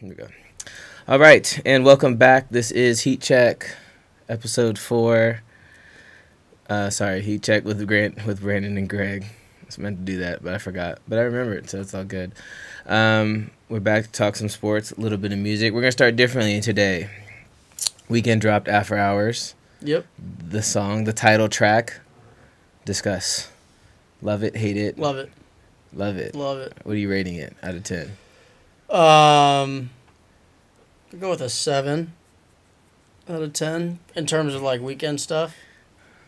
Here 0.00 0.08
we 0.08 0.14
go. 0.14 0.28
All 1.08 1.18
right, 1.18 1.60
and 1.64 1.84
welcome 1.84 2.16
back. 2.16 2.48
This 2.50 2.70
is 2.70 3.02
Heat 3.02 3.20
Check, 3.20 3.74
episode 4.28 4.78
four. 4.78 5.40
Uh, 6.68 6.90
sorry, 6.90 7.22
Heat 7.22 7.42
Check 7.42 7.64
with 7.64 7.86
Grant, 7.86 8.26
with 8.26 8.40
Brandon 8.40 8.76
and 8.76 8.88
Greg. 8.88 9.24
I 9.24 9.66
was 9.66 9.78
meant 9.78 9.98
to 9.98 10.04
do 10.04 10.18
that, 10.18 10.42
but 10.42 10.54
I 10.54 10.58
forgot. 10.58 10.98
But 11.08 11.18
I 11.18 11.22
remember 11.22 11.54
it, 11.54 11.70
so 11.70 11.80
it's 11.80 11.94
all 11.94 12.04
good. 12.04 12.32
Um, 12.86 13.50
we're 13.68 13.80
back 13.80 14.04
to 14.04 14.12
talk 14.12 14.36
some 14.36 14.48
sports, 14.48 14.92
a 14.92 15.00
little 15.00 15.18
bit 15.18 15.32
of 15.32 15.38
music. 15.38 15.72
We're 15.72 15.80
gonna 15.80 15.92
start 15.92 16.16
differently 16.16 16.60
today. 16.60 17.08
Weeknd 18.10 18.40
dropped 18.40 18.68
After 18.68 18.96
Hours. 18.96 19.54
Yep. 19.82 20.06
The 20.48 20.62
song, 20.62 21.04
the 21.04 21.12
title 21.12 21.48
track. 21.48 22.00
Discuss. 22.84 23.50
Love 24.22 24.42
it, 24.42 24.56
hate 24.56 24.76
it, 24.76 24.98
Love 24.98 25.16
it. 25.18 25.30
love 25.92 26.16
it. 26.16 26.34
Love 26.34 26.58
it. 26.58 26.72
What 26.84 26.92
are 26.92 26.98
you 26.98 27.10
rating 27.10 27.34
it 27.36 27.54
out 27.62 27.74
of 27.74 27.84
ten? 27.84 28.12
Um, 28.88 29.90
I'll 31.12 31.18
go 31.18 31.30
with 31.30 31.40
a 31.40 31.48
seven 31.48 32.12
out 33.28 33.42
of 33.42 33.52
ten 33.52 33.98
in 34.14 34.26
terms 34.26 34.54
of 34.54 34.62
like 34.62 34.80
Weeknd 34.80 35.18
stuff. 35.20 35.56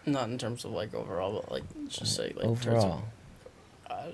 Not 0.07 0.29
in 0.31 0.39
terms 0.39 0.65
of 0.65 0.73
like 0.73 0.95
overall, 0.95 1.33
but 1.41 1.53
like 1.53 1.63
let's 1.81 1.99
just 1.99 2.17
say 2.17 2.33
like 2.35 2.45
in 2.47 2.57
terms 2.57 2.67
of- 2.85 2.91
Overall, 2.91 3.03
uh, 3.91 4.07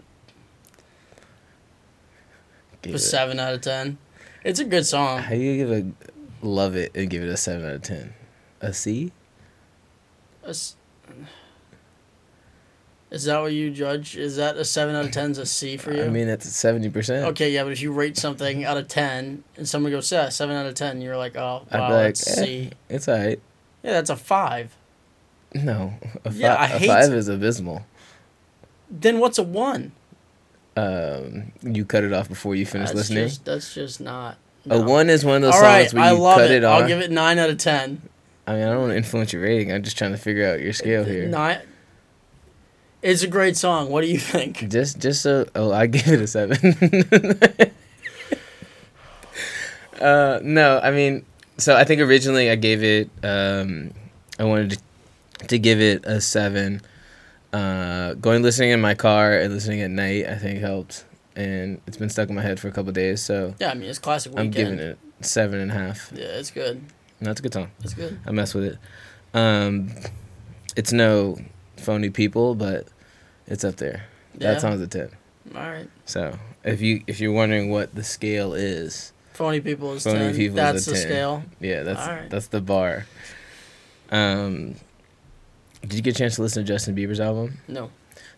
a 2.85 2.99
seven 2.99 3.39
out 3.41 3.55
of 3.55 3.61
ten. 3.63 3.97
It's 4.45 4.61
a 4.61 4.65
good 4.65 4.85
song. 4.85 5.21
How 5.21 5.31
do 5.31 5.37
you 5.37 5.57
give 5.57 5.73
a 5.73 6.47
love 6.47 6.77
it 6.77 6.95
and 6.95 7.09
give 7.09 7.23
it 7.23 7.29
a 7.31 7.37
seven 7.37 7.67
out 7.67 7.75
of 7.77 7.83
ten? 7.83 8.13
A 8.61 8.73
C? 8.75 9.13
A 10.45 10.49
s- 10.51 10.77
Is 13.15 13.25
that 13.25 13.41
what 13.41 13.53
you 13.53 13.71
judge? 13.71 14.17
Is 14.17 14.37
that 14.37 14.57
a 14.57 14.65
seven 14.65 14.97
out 14.97 15.05
of 15.05 15.13
ten? 15.13 15.31
Is 15.31 15.39
a 15.39 15.47
C 15.47 15.77
for 15.77 15.93
you? 15.95 16.03
I 16.05 16.09
mean, 16.09 16.27
that's 16.27 16.49
seventy 16.49 16.91
percent. 16.91 17.25
okay, 17.29 17.51
yeah, 17.53 17.63
but 17.63 17.71
if 17.73 17.81
you 17.81 17.93
rate 17.93 18.17
something 18.17 18.65
out 18.65 18.77
of 18.77 18.89
ten 18.89 19.45
and 19.57 19.69
someone 19.69 19.93
goes, 19.93 20.11
yeah, 20.11 20.29
seven 20.31 20.57
out 20.57 20.67
of 20.67 20.75
ten, 20.75 21.01
you're 21.01 21.17
like, 21.17 21.37
oh, 21.37 21.63
wow, 21.73 21.91
like, 21.91 21.91
that's 22.17 22.39
eh. 22.39 22.45
C. 22.45 22.71
It's 22.89 23.09
alright. 23.09 23.41
Yeah, 23.85 23.93
that's 23.93 24.11
a 24.11 24.17
five. 24.17 24.75
No, 25.55 25.95
a, 26.25 26.31
fi- 26.33 26.37
Yeah, 26.39 26.55
I 26.55 26.65
a 26.65 26.69
hate- 26.79 26.87
five 26.89 27.13
is 27.13 27.29
abysmal. 27.29 27.87
Then 28.91 29.21
what's 29.21 29.39
a 29.39 29.43
one? 29.45 29.93
Um, 30.77 31.53
you 31.63 31.85
cut 31.85 32.03
it 32.03 32.13
off 32.13 32.29
before 32.29 32.57
you 32.57 32.67
finish 32.67 32.89
that's 32.89 32.97
listening. 33.11 33.29
Just, 33.29 33.45
that's 33.45 33.75
just 33.75 34.01
not. 34.01 34.39
A 34.69 34.81
one 34.83 35.09
is 35.11 35.25
one 35.25 35.37
of 35.37 35.43
those 35.43 35.55
All 35.55 35.61
songs 35.61 35.65
right, 35.65 35.95
where 35.95 36.03
I 36.05 36.13
you 36.13 36.19
love 36.19 36.37
cut 36.39 36.51
it. 36.51 36.57
it, 36.57 36.65
off. 36.65 36.83
I'll 36.83 36.89
give 36.89 37.01
it 37.01 37.11
nine 37.13 37.39
out 37.39 37.51
of 37.51 37.59
ten. 37.59 38.03
I 38.47 38.55
mean, 38.55 38.63
I 38.65 38.71
don't 38.73 38.81
want 38.81 38.91
to 38.93 38.97
influence 38.97 39.33
your 39.33 39.43
rating. 39.43 39.73
I'm 39.73 39.83
just 39.85 39.97
trying 39.97 40.11
to 40.13 40.19
figure 40.19 40.47
out 40.53 40.61
your 40.61 40.73
scale 40.73 41.05
here. 41.05 41.29
Nine. 41.29 41.61
It's 43.05 43.23
a 43.23 43.29
great 43.29 43.55
song. 43.55 43.91
What 43.91 44.01
do 44.01 44.07
you 44.07 44.19
think? 44.19 44.67
Just, 44.71 44.99
just 44.99 45.21
so. 45.21 45.47
Oh, 45.55 45.71
I 45.71 45.87
give 45.87 46.09
it 46.09 46.23
a 46.23 46.27
seven. 46.27 46.57
uh, 50.01 50.41
no, 50.43 50.81
I 50.83 50.91
mean, 50.91 51.27
so 51.59 51.77
I 51.77 51.85
think 51.85 52.01
originally 52.01 52.51
I 52.51 52.57
gave 52.57 52.83
it. 52.83 53.11
Um, 53.23 53.91
I 54.39 54.45
wanted 54.45 54.81
to, 55.41 55.47
to 55.49 55.59
give 55.59 55.83
it 55.83 56.07
a 56.07 56.19
seven. 56.23 56.81
Uh, 57.53 58.15
going 58.15 58.43
listening 58.43 58.71
in 58.71 58.81
my 58.81 58.95
car 58.95 59.37
and 59.37 59.53
listening 59.53 59.83
at 59.83 59.91
night, 59.91 60.27
I 60.27 60.37
think 60.37 60.61
helped, 60.61 61.05
and 61.37 61.83
it's 61.87 61.99
been 61.99 62.09
stuck 62.09 62.31
in 62.31 62.35
my 62.35 62.41
head 62.41 62.59
for 62.59 62.69
a 62.69 62.73
couple 62.73 62.91
days. 62.93 63.21
So 63.21 63.55
Yeah, 63.61 63.71
I 63.71 63.75
mean 63.75 63.91
it's 63.91 63.99
classic 63.99 64.33
I'm 64.35 64.51
giving 64.51 64.79
it 64.79 64.99
seven 65.21 65.61
and 65.61 65.71
a 65.71 65.75
half. 65.75 66.11
Yeah, 66.15 66.25
it's 66.25 66.51
good. 66.51 66.83
That's 67.21 67.41
a 67.41 67.43
good 67.43 67.53
song. 67.53 67.71
It's 67.83 67.93
good. 67.93 68.19
I 68.27 68.31
mess 68.31 68.55
with 68.55 68.65
it. 68.65 68.79
Um, 69.35 69.91
it's 70.75 70.91
no 70.91 71.37
phony 71.77 72.09
people, 72.09 72.55
but 72.55 72.89
it's 73.47 73.65
up 73.65 73.77
there. 73.77 74.05
Yeah. 74.39 74.53
That 74.53 74.61
song's 74.61 74.81
a 74.81 74.87
ten. 74.87 75.11
All 75.55 75.61
right. 75.63 75.89
So 76.07 76.39
if 76.65 76.81
you 76.81 77.03
if 77.07 77.21
you're 77.21 77.33
wondering 77.33 77.71
what 77.71 77.95
the 77.95 78.03
scale 78.05 78.55
is, 78.55 79.13
Phony 79.35 79.61
people 79.61 79.93
is 79.95 80.05
Phony 80.05 80.19
ten. 80.19 80.37
People 80.37 80.59
is 80.59 80.85
That's 80.85 80.87
a 80.87 80.91
the 80.91 80.97
10. 80.97 81.03
scale. 81.03 81.43
yeah, 81.61 81.83
that's 81.83 82.07
right. 82.09 82.31
that's 82.31 82.47
the 82.49 82.61
bar. 82.61 83.07
Um, 84.11 84.77
did 85.83 85.95
you 85.95 86.03
get 86.03 86.15
a 86.15 86.19
chance 86.19 86.37
to 86.37 86.43
listen 86.43 86.65
to 86.65 86.67
Justin 86.73 86.95
Bieber's 86.97 87.21
album? 87.21 87.59
No. 87.69 87.91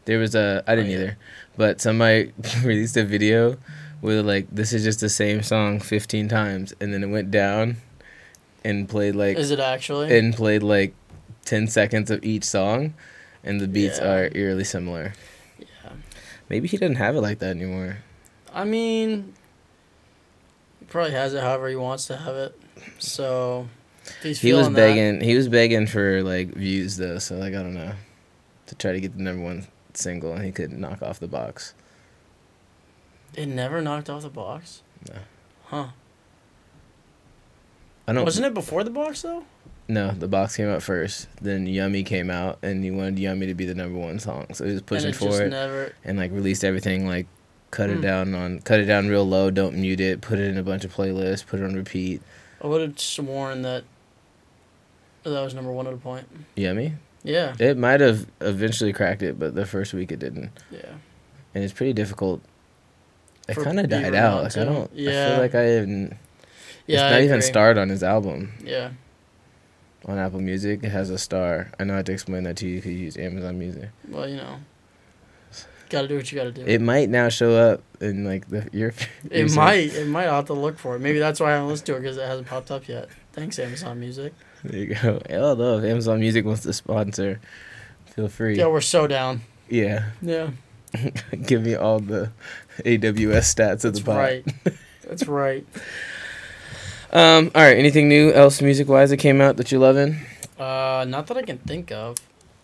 There 0.04 0.18
was 0.18 0.34
a 0.34 0.62
I 0.66 0.74
didn't 0.76 0.90
Oh, 0.90 0.92
yeah. 0.94 0.96
either, 0.98 1.18
but 1.56 1.80
somebody 1.80 2.32
released 2.62 2.96
a 2.96 3.04
video 3.04 3.56
where 4.00 4.22
like 4.22 4.46
this 4.52 4.72
is 4.72 4.84
just 4.84 5.00
the 5.00 5.08
same 5.08 5.42
song 5.42 5.80
15 5.80 6.28
times, 6.28 6.72
and 6.80 6.92
then 6.92 7.02
it 7.02 7.08
went 7.08 7.30
down 7.30 7.78
and 8.64 8.88
played 8.88 9.14
like 9.16 9.36
Is 9.36 9.50
it 9.50 9.60
actually? 9.60 10.16
and 10.16 10.34
played 10.34 10.62
like 10.62 10.94
10 11.44 11.66
seconds 11.68 12.10
of 12.10 12.24
each 12.24 12.44
song, 12.44 12.94
and 13.46 13.60
the 13.60 13.68
beats 13.68 13.98
Yeah. 13.98 14.12
are 14.12 14.30
eerily 14.34 14.64
similar. 14.64 15.14
yeah. 15.58 15.92
Maybe 16.48 16.68
he 16.68 16.76
doesn't 16.76 16.96
have 16.96 17.16
it 17.16 17.20
like 17.22 17.38
that 17.38 17.50
anymore. 17.56 17.98
I 18.52 18.64
mean, 18.64 19.34
he 20.80 20.84
probably 20.86 21.12
has 21.12 21.32
it 21.34 21.42
however 21.42 21.68
he 21.68 21.76
wants 21.76 22.06
to 22.08 22.16
have 22.16 22.34
it. 22.36 22.60
So, 22.98 23.68
He 24.22 24.28
was 24.28 24.38
feeling 24.38 24.72
that- 24.72 24.74
begging. 24.74 25.20
He 25.20 25.34
was 25.36 25.48
begging 25.48 25.86
for 25.86 26.22
like 26.22 26.48
views 26.54 26.96
though, 26.96 27.18
so 27.18 27.36
like 27.36 27.54
I 27.54 27.62
don't 27.62 27.74
know, 27.74 27.92
to 28.66 28.74
try 28.74 28.92
to 28.92 29.00
get 29.00 29.16
the 29.16 29.22
number 29.22 29.42
one 29.42 29.66
single, 29.94 30.32
and 30.34 30.44
he 30.44 30.52
could 30.52 30.72
knock 30.72 31.02
off 31.02 31.18
the 31.20 31.26
box. 31.28 31.74
It 33.34 33.46
never 33.46 33.82
knocked 33.82 34.08
off 34.08 34.22
the 34.22 34.30
box. 34.30 34.82
No. 35.08 35.16
Huh? 35.66 35.86
I 38.08 38.12
don't. 38.12 38.24
Wasn't 38.24 38.46
it 38.46 38.54
before 38.54 38.84
the 38.84 38.90
box 38.90 39.22
though? 39.22 39.44
No, 39.88 40.10
the 40.10 40.26
box 40.28 40.56
came 40.56 40.68
out 40.68 40.82
first. 40.82 41.28
Then 41.40 41.66
Yummy 41.66 42.02
came 42.02 42.28
out, 42.30 42.58
and 42.62 42.82
he 42.82 42.90
wanted 42.90 43.18
Yummy 43.20 43.46
to 43.46 43.54
be 43.54 43.66
the 43.66 43.74
number 43.74 43.98
one 43.98 44.18
song, 44.18 44.46
so 44.52 44.64
he 44.64 44.72
was 44.72 44.82
pushing 44.82 45.08
and 45.08 45.16
for 45.16 45.42
it, 45.42 45.50
never. 45.50 45.92
and 46.04 46.18
like 46.18 46.32
released 46.32 46.64
everything 46.64 47.06
like. 47.06 47.26
Cut 47.72 47.90
it 47.90 47.96
Hmm. 47.96 48.00
down 48.00 48.34
on, 48.34 48.60
cut 48.60 48.78
it 48.78 48.84
down 48.84 49.08
real 49.08 49.24
low. 49.28 49.50
Don't 49.50 49.74
mute 49.74 50.00
it. 50.00 50.20
Put 50.22 50.38
it 50.38 50.48
in 50.48 50.56
a 50.56 50.62
bunch 50.62 50.84
of 50.84 50.94
playlists. 50.94 51.44
Put 51.44 51.60
it 51.60 51.64
on 51.64 51.74
repeat. 51.74 52.22
I 52.62 52.68
would 52.68 52.80
have 52.80 52.98
sworn 52.98 53.62
that 53.62 53.82
that 55.24 55.40
was 55.42 55.52
number 55.52 55.72
one 55.72 55.86
at 55.86 55.92
a 55.92 55.96
point. 55.96 56.26
Yummy. 56.54 56.94
Yeah. 57.24 57.54
It 57.58 57.76
might 57.76 58.00
have 58.00 58.26
eventually 58.40 58.92
cracked 58.92 59.22
it, 59.22 59.38
but 59.38 59.56
the 59.56 59.66
first 59.66 59.92
week 59.92 60.12
it 60.12 60.20
didn't, 60.20 60.50
Yeah. 60.70 60.92
and 61.54 61.64
it's 61.64 61.72
pretty 61.72 61.92
difficult. 61.92 62.40
It 63.48 63.56
kind 63.56 63.80
of 63.80 63.88
died 63.88 64.14
out. 64.14 64.44
Like. 64.44 64.56
I 64.56 64.64
don't. 64.64 64.90
I 64.92 64.94
Yeah. 64.94 65.28
feel 65.30 65.38
like 65.38 65.54
I 65.56 65.62
haven't. 65.62 66.16
Yeah. 66.86 66.94
it's 66.94 67.02
I 67.02 67.10
not 67.10 67.20
even 67.22 67.42
starred 67.42 67.78
on 67.78 67.88
his 67.88 68.02
album 68.04 68.52
Yeah. 68.64 68.90
On 70.04 70.18
Apple 70.18 70.40
Music. 70.40 70.82
It 70.82 70.90
has 70.90 71.10
a 71.10 71.18
star. 71.18 71.70
I 71.78 71.84
know 71.84 71.94
I 71.94 71.96
had 71.98 72.06
to 72.06 72.12
explain 72.12 72.44
that 72.44 72.56
to 72.58 72.68
you 72.68 72.76
because 72.76 72.92
you 72.92 72.98
use 72.98 73.16
Amazon 73.16 73.58
Music. 73.58 73.88
Well, 74.08 74.28
you 74.28 74.36
know, 74.36 74.56
got 75.88 76.02
to 76.02 76.08
do 76.08 76.16
what 76.16 76.30
you 76.30 76.36
got 76.38 76.44
to 76.44 76.52
do. 76.52 76.64
It 76.66 76.80
might 76.80 77.08
now 77.08 77.28
show 77.28 77.52
up 77.54 77.82
in 78.00 78.24
like 78.24 78.48
the 78.48 78.68
your. 78.72 78.92
It 79.30 79.52
might. 79.54 79.94
It 79.94 80.06
might. 80.06 80.26
I'll 80.26 80.36
have 80.36 80.46
to 80.46 80.52
look 80.52 80.78
for 80.78 80.96
it. 80.96 81.00
Maybe 81.00 81.18
that's 81.18 81.40
why 81.40 81.48
I 81.48 81.52
haven't 81.54 81.68
listened 81.68 81.86
to 81.86 81.96
it 81.96 82.00
because 82.02 82.16
it 82.16 82.26
hasn't 82.26 82.46
popped 82.48 82.70
up 82.70 82.86
yet. 82.88 83.08
Thanks, 83.32 83.58
Amazon 83.58 83.98
Music. 84.00 84.32
There 84.64 84.78
you 84.78 84.94
go. 84.94 85.20
Although 85.30 85.78
if 85.78 85.84
Amazon 85.84 86.20
Music 86.20 86.44
wants 86.44 86.62
to 86.62 86.72
sponsor, 86.72 87.40
feel 88.14 88.28
free. 88.28 88.56
Yeah, 88.56 88.66
we're 88.66 88.80
so 88.80 89.06
down. 89.06 89.42
Yeah, 89.68 90.10
Yeah, 90.22 90.50
give 91.46 91.62
me 91.62 91.74
all 91.74 91.98
the 91.98 92.30
AWS 92.84 93.54
stats 93.54 93.84
of 93.84 93.94
the 93.94 94.00
pot. 94.02 94.16
right. 94.16 94.44
That's 95.02 95.26
right. 95.26 95.66
Um. 97.16 97.50
All 97.54 97.62
right. 97.62 97.76
Anything 97.78 98.08
new 98.08 98.32
else 98.32 98.60
music 98.60 98.88
wise 98.88 99.10
that 99.10 99.16
came 99.18 99.40
out 99.40 99.56
that 99.56 99.70
you're 99.72 99.80
loving? 99.80 100.16
Uh, 100.58 101.04
not 101.08 101.26
that 101.28 101.36
I 101.36 101.42
can 101.42 101.58
think 101.58 101.90
of. 101.92 102.16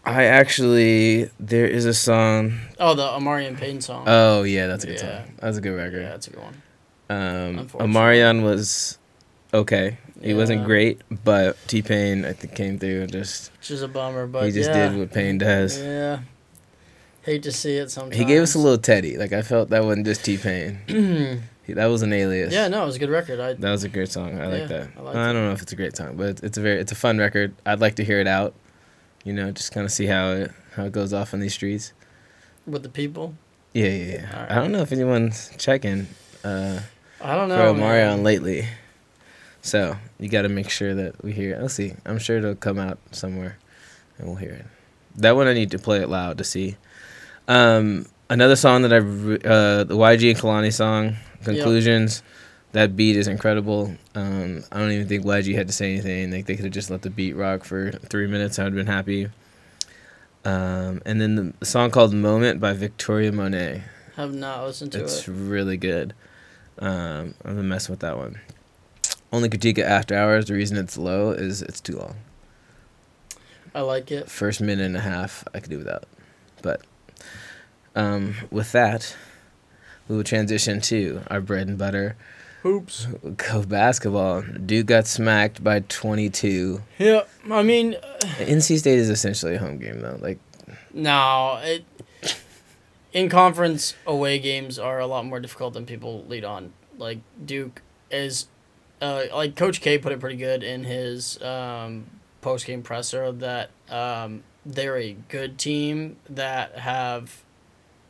I 0.04 0.24
actually 0.24 1.30
there 1.38 1.66
is 1.66 1.86
a 1.86 1.94
song. 1.94 2.58
Oh, 2.78 2.94
the 2.94 3.02
Amari 3.04 3.46
and 3.46 3.56
Payne 3.56 3.80
song. 3.80 4.04
Oh 4.06 4.42
yeah, 4.42 4.66
that's 4.66 4.84
a 4.84 4.88
good 4.88 5.00
Yeah. 5.00 5.24
song. 5.24 5.34
That's 5.38 5.56
a 5.58 5.60
good 5.60 5.76
record. 5.76 6.02
yeah, 6.02 6.08
that's 6.10 6.26
a 6.26 6.30
good 6.30 6.42
one. 6.42 6.62
Um. 7.08 7.66
Omarion 7.68 8.42
was 8.42 8.98
okay. 9.54 9.98
He 10.20 10.34
wasn't 10.34 10.64
great, 10.64 11.00
but 11.24 11.56
T 11.66 11.82
Pain 11.82 12.24
I 12.24 12.32
think 12.32 12.54
came 12.54 12.78
through 12.78 13.02
and 13.02 13.12
just 13.12 13.50
Which 13.58 13.70
is 13.70 13.82
a 13.82 13.88
bummer, 13.88 14.26
but 14.26 14.44
he 14.44 14.50
just 14.52 14.70
yeah. 14.70 14.88
did 14.90 14.98
what 14.98 15.12
Pain 15.12 15.38
does. 15.38 15.80
Yeah. 15.80 16.20
Hate 17.22 17.42
to 17.44 17.52
see 17.52 17.76
it 17.76 17.90
sometimes. 17.90 18.16
He 18.16 18.24
gave 18.24 18.42
us 18.42 18.54
a 18.54 18.58
little 18.58 18.78
Teddy. 18.78 19.16
Like 19.16 19.32
I 19.32 19.42
felt 19.42 19.70
that 19.70 19.84
wasn't 19.84 20.06
just 20.06 20.24
T 20.24 20.36
Pain. 20.36 21.42
that 21.68 21.86
was 21.86 22.02
an 22.02 22.12
alias. 22.12 22.52
yeah, 22.52 22.68
no, 22.68 22.82
it 22.82 22.86
was 22.86 22.96
a 22.96 22.98
good 22.98 23.10
record. 23.10 23.40
I 23.40 23.54
That 23.54 23.70
was 23.70 23.84
a 23.84 23.88
great 23.88 24.10
song. 24.10 24.40
I 24.40 24.44
Yeah, 24.44 24.58
like 24.60 24.68
that. 24.68 24.88
I 24.98 25.00
I, 25.00 25.32
don't 25.32 25.44
know 25.46 25.52
if 25.52 25.62
it's 25.62 25.72
a 25.72 25.76
great 25.76 25.96
song, 25.96 26.16
but 26.16 26.26
it's, 26.28 26.42
it's 26.42 26.58
a 26.58 26.60
very 26.60 26.80
it's 26.80 26.92
a 26.92 26.96
fun 26.96 27.18
record. 27.18 27.54
I'd 27.64 27.80
like 27.80 27.96
to 27.96 28.04
hear 28.04 28.18
it 28.20 28.26
out. 28.26 28.54
You 29.24 29.32
know, 29.32 29.50
just 29.52 29.72
kind 29.72 29.84
of 29.86 29.92
see 29.92 30.06
how 30.06 30.30
it 30.32 30.50
how 30.74 30.84
it 30.84 30.92
goes 30.92 31.12
off 31.12 31.32
on 31.34 31.40
these 31.40 31.54
streets. 31.54 31.92
with 32.66 32.82
the 32.82 32.88
people. 32.88 33.34
Yeah, 33.72 33.86
yeah, 33.88 34.12
yeah. 34.14 34.30
Alright. 34.34 34.50
I 34.50 34.54
don't 34.56 34.72
know 34.72 34.82
if 34.82 34.92
anyone's 34.92 35.50
checking 35.56 36.06
uh, 36.44 36.80
I 37.20 37.34
don't 37.36 37.48
for 37.48 37.56
know. 37.56 37.74
Omarion 37.74 38.16
man. 38.16 38.24
lately. 38.24 38.66
So 39.62 39.96
you 40.18 40.28
got 40.28 40.42
to 40.42 40.48
make 40.48 40.68
sure 40.68 40.94
that 40.94 41.22
we 41.24 41.32
hear 41.32 41.54
it. 41.54 41.62
Let's 41.62 41.74
see. 41.74 41.94
I'm 42.04 42.18
sure 42.18 42.38
it'll 42.38 42.56
come 42.56 42.78
out 42.78 42.98
somewhere, 43.12 43.56
and 44.18 44.26
we'll 44.26 44.36
hear 44.36 44.50
it. 44.52 44.66
That 45.16 45.36
one 45.36 45.46
I 45.46 45.54
need 45.54 45.70
to 45.70 45.78
play 45.78 46.00
it 46.00 46.08
loud 46.08 46.38
to 46.38 46.44
see. 46.44 46.76
Um, 47.46 48.06
another 48.28 48.56
song 48.56 48.82
that 48.82 48.92
I 48.92 48.96
uh, 48.98 49.84
the 49.84 49.96
YG 49.96 50.30
and 50.30 50.38
Kehlani 50.38 50.72
song, 50.72 51.16
Konclusions. 51.42 52.22
That 52.72 52.96
beat 52.96 53.16
is 53.16 53.28
incredible. 53.28 53.94
Um, 54.14 54.64
I 54.72 54.78
don't 54.78 54.92
even 54.92 55.06
think 55.06 55.24
YG 55.24 55.54
had 55.54 55.66
to 55.66 55.72
say 55.72 55.92
anything. 55.92 56.30
Like 56.32 56.46
they 56.46 56.56
could 56.56 56.64
have 56.64 56.72
just 56.72 56.90
let 56.90 57.02
the 57.02 57.10
beat 57.10 57.34
rock 57.34 57.64
for 57.64 57.92
three 57.92 58.26
minutes. 58.26 58.58
I 58.58 58.64
would 58.64 58.72
have 58.74 58.86
been 58.86 58.92
happy. 58.92 59.28
Um, 60.44 61.02
and 61.04 61.20
then 61.20 61.54
the 61.58 61.66
song 61.66 61.90
called 61.90 62.14
"Moment" 62.14 62.60
by 62.60 62.72
Victoria 62.72 63.30
Monet. 63.30 63.82
Have 64.16 64.34
not 64.34 64.64
listened 64.64 64.92
to 64.92 65.02
It's 65.02 65.14
it. 65.14 65.18
It's 65.18 65.28
really 65.28 65.76
good. 65.76 66.14
Um, 66.78 67.34
I'm 67.44 67.56
gonna 67.56 67.62
mess 67.62 67.88
with 67.88 68.00
that 68.00 68.16
one. 68.16 68.40
Only 69.32 69.48
critique 69.48 69.78
of 69.78 69.84
After 69.84 70.16
Hours. 70.16 70.46
The 70.46 70.54
reason 70.54 70.76
it's 70.76 70.98
low 70.98 71.30
is 71.30 71.62
it's 71.62 71.80
too 71.80 71.96
long. 71.96 72.16
I 73.74 73.80
like 73.80 74.10
it. 74.10 74.28
First 74.30 74.60
minute 74.60 74.84
and 74.84 74.96
a 74.96 75.00
half, 75.00 75.44
I 75.54 75.60
could 75.60 75.70
do 75.70 75.78
without. 75.78 76.04
But 76.60 76.82
um, 77.94 78.34
with 78.50 78.72
that, 78.72 79.16
we 80.08 80.16
will 80.16 80.24
transition 80.24 80.80
to 80.82 81.22
our 81.28 81.40
bread 81.40 81.68
and 81.68 81.78
butter. 81.78 82.16
Hoops. 82.62 83.06
Go 83.36 83.64
basketball. 83.64 84.42
Duke 84.42 84.86
got 84.86 85.06
smacked 85.06 85.64
by 85.64 85.80
22. 85.80 86.80
Yeah, 86.98 87.22
I 87.50 87.62
mean, 87.62 87.96
NC 88.38 88.78
State 88.78 88.98
is 88.98 89.10
essentially 89.10 89.56
a 89.56 89.58
home 89.58 89.78
game 89.78 90.00
though. 90.00 90.18
Like 90.20 90.38
no, 90.92 91.60
it. 91.62 91.84
In 93.12 93.28
conference, 93.28 93.94
away 94.06 94.38
games 94.38 94.78
are 94.78 94.98
a 94.98 95.06
lot 95.06 95.26
more 95.26 95.38
difficult 95.38 95.74
than 95.74 95.84
people 95.84 96.24
lead 96.28 96.44
on. 96.44 96.72
Like 96.96 97.18
Duke 97.44 97.82
is, 98.10 98.46
uh, 99.02 99.24
like 99.34 99.54
Coach 99.54 99.82
K 99.82 99.98
put 99.98 100.12
it 100.12 100.20
pretty 100.20 100.36
good 100.36 100.62
in 100.62 100.84
his 100.84 101.42
um, 101.42 102.06
post 102.40 102.64
game 102.64 102.82
presser 102.82 103.30
that 103.32 103.70
um, 103.90 104.44
they're 104.64 104.96
a 104.96 105.12
good 105.28 105.58
team 105.58 106.16
that 106.30 106.78
have 106.78 107.42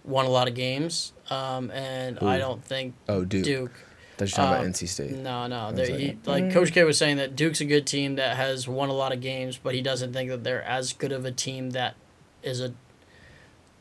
won 0.05 0.27
a 0.27 0.29
lot 0.29 0.47
of 0.47 0.55
games, 0.55 1.13
um, 1.33 1.71
and 1.71 2.19
I 2.21 2.39
don't 2.39 2.63
think 2.65 2.95
oh 3.09 3.25
Duke. 3.25 3.45
Duke 3.45 3.73
were 4.19 4.27
talking 4.27 4.45
Um, 4.45 4.61
about 4.61 4.67
NC 4.75 4.89
State. 4.89 5.13
No, 5.13 5.47
no. 5.47 5.73
They, 5.73 5.91
like, 5.91 6.01
he, 6.01 6.19
like 6.27 6.45
mm. 6.45 6.53
Coach 6.53 6.73
K 6.73 6.85
was 6.85 6.99
saying 6.99 7.17
that 7.17 7.35
Duke's 7.37 7.61
a 7.61 7.65
good 7.65 7.87
team 7.87 8.17
that 8.17 8.37
has 8.37 8.69
won 8.69 8.89
a 8.89 8.93
lot 8.93 9.13
of 9.13 9.21
games, 9.21 9.59
but 9.59 9.75
he 9.75 9.83
doesn't 9.83 10.13
think 10.13 10.31
that 10.31 10.45
they're 10.45 10.63
as 10.63 10.93
good 10.93 11.13
of 11.13 11.25
a 11.25 11.33
team 11.33 11.71
that 11.71 11.97
is 12.43 12.61
a 12.61 12.73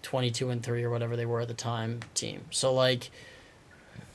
twenty-two 0.01 0.49
and 0.49 0.63
three 0.63 0.83
or 0.83 0.89
whatever 0.89 1.15
they 1.15 1.25
were 1.25 1.41
at 1.41 1.47
the 1.47 1.53
time 1.53 1.99
team. 2.13 2.45
So 2.49 2.73
like, 2.73 3.11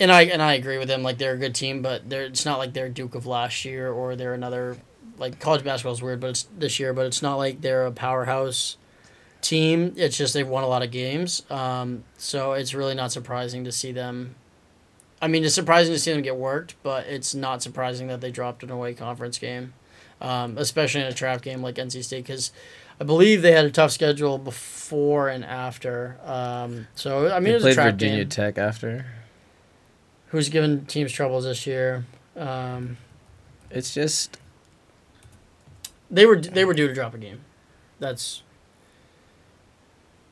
and 0.00 0.10
I 0.10 0.22
and 0.22 0.42
I 0.42 0.54
agree 0.54 0.78
with 0.78 0.90
him. 0.90 1.02
Like 1.02 1.18
they're 1.18 1.34
a 1.34 1.38
good 1.38 1.54
team, 1.54 1.82
but 1.82 2.08
they're 2.08 2.24
it's 2.24 2.44
not 2.44 2.58
like 2.58 2.72
they're 2.72 2.88
Duke 2.88 3.14
of 3.14 3.26
last 3.26 3.64
year 3.64 3.90
or 3.90 4.16
they're 4.16 4.34
another 4.34 4.76
like 5.18 5.38
college 5.40 5.64
basketball 5.64 5.94
is 5.94 6.02
weird, 6.02 6.20
but 6.20 6.30
it's 6.30 6.48
this 6.56 6.80
year. 6.80 6.92
But 6.92 7.06
it's 7.06 7.22
not 7.22 7.36
like 7.36 7.60
they're 7.60 7.86
a 7.86 7.92
powerhouse 7.92 8.76
team. 9.40 9.94
It's 9.96 10.16
just 10.16 10.34
they've 10.34 10.46
won 10.46 10.64
a 10.64 10.66
lot 10.66 10.82
of 10.82 10.90
games. 10.90 11.42
Um, 11.50 12.04
so 12.18 12.52
it's 12.52 12.74
really 12.74 12.94
not 12.94 13.12
surprising 13.12 13.64
to 13.64 13.72
see 13.72 13.92
them. 13.92 14.34
I 15.20 15.28
mean, 15.28 15.44
it's 15.44 15.54
surprising 15.54 15.94
to 15.94 15.98
see 15.98 16.12
them 16.12 16.22
get 16.22 16.36
worked, 16.36 16.74
but 16.82 17.06
it's 17.06 17.34
not 17.34 17.62
surprising 17.62 18.08
that 18.08 18.20
they 18.20 18.30
dropped 18.30 18.62
an 18.62 18.70
away 18.70 18.92
conference 18.94 19.38
game, 19.38 19.72
um, 20.20 20.58
especially 20.58 21.00
in 21.00 21.06
a 21.06 21.12
trap 21.12 21.40
game 21.42 21.62
like 21.62 21.76
NC 21.76 22.04
State, 22.04 22.24
because 22.24 22.52
I 23.00 23.04
believe 23.04 23.40
they 23.42 23.52
had 23.52 23.64
a 23.64 23.70
tough 23.70 23.92
schedule 23.92 24.36
before 24.36 25.28
and 25.28 25.44
after. 25.44 26.18
Um, 26.24 26.86
so 26.94 27.32
I 27.32 27.40
mean, 27.40 27.44
they 27.44 27.50
it 27.50 27.54
was 27.54 27.62
a 27.62 27.66
played 27.66 27.74
trap 27.74 27.94
Virginia 27.94 28.18
game. 28.18 28.28
Tech 28.28 28.58
after. 28.58 29.06
Who's 30.28 30.48
given 30.48 30.84
teams 30.86 31.12
troubles 31.12 31.44
this 31.44 31.66
year? 31.66 32.04
Um, 32.36 32.98
It's 33.70 33.94
just 33.94 34.38
they 36.10 36.26
were 36.26 36.36
they 36.36 36.64
were 36.64 36.74
due 36.74 36.88
to 36.88 36.94
drop 36.94 37.14
a 37.14 37.18
game. 37.18 37.40
That's, 37.98 38.42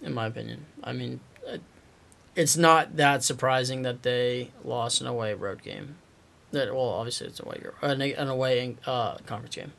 in 0.04 0.14
my 0.14 0.26
opinion. 0.26 0.66
I 0.82 0.92
mean, 0.92 1.20
uh, 1.48 1.58
it's 2.36 2.56
not 2.56 2.96
that 2.96 3.24
surprising 3.24 3.82
that 3.82 4.02
they 4.02 4.50
lost 4.62 5.00
an 5.00 5.06
away 5.06 5.34
road 5.34 5.62
game. 5.62 5.96
That 6.52 6.72
well, 6.72 6.90
obviously 6.90 7.26
it's 7.26 7.40
away 7.40 7.60
an, 7.82 8.00
an 8.00 8.28
away 8.28 8.76
uh, 8.86 9.16
conference 9.26 9.56
game. 9.56 9.72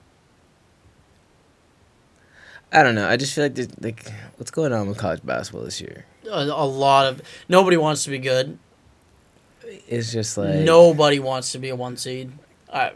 I 2.72 2.84
don't 2.84 2.96
know. 2.96 3.08
I 3.08 3.16
just 3.16 3.34
feel 3.34 3.46
like 3.46 3.56
there's, 3.56 3.70
like 3.80 4.12
what's 4.36 4.52
going 4.52 4.74
on 4.74 4.90
with 4.90 4.98
college 4.98 5.22
basketball 5.24 5.64
this 5.64 5.80
year. 5.80 6.06
A, 6.30 6.44
a 6.44 6.66
lot 6.66 7.06
of 7.06 7.22
nobody 7.48 7.78
wants 7.78 8.04
to 8.04 8.10
be 8.10 8.18
good. 8.18 8.58
It's 9.88 10.12
just 10.12 10.38
like 10.38 10.56
nobody 10.56 11.20
wants 11.20 11.52
to 11.54 11.60
be 11.60 11.70
a 11.70 11.76
one 11.76 11.96
seed. 11.96 12.32
I, 12.72 12.94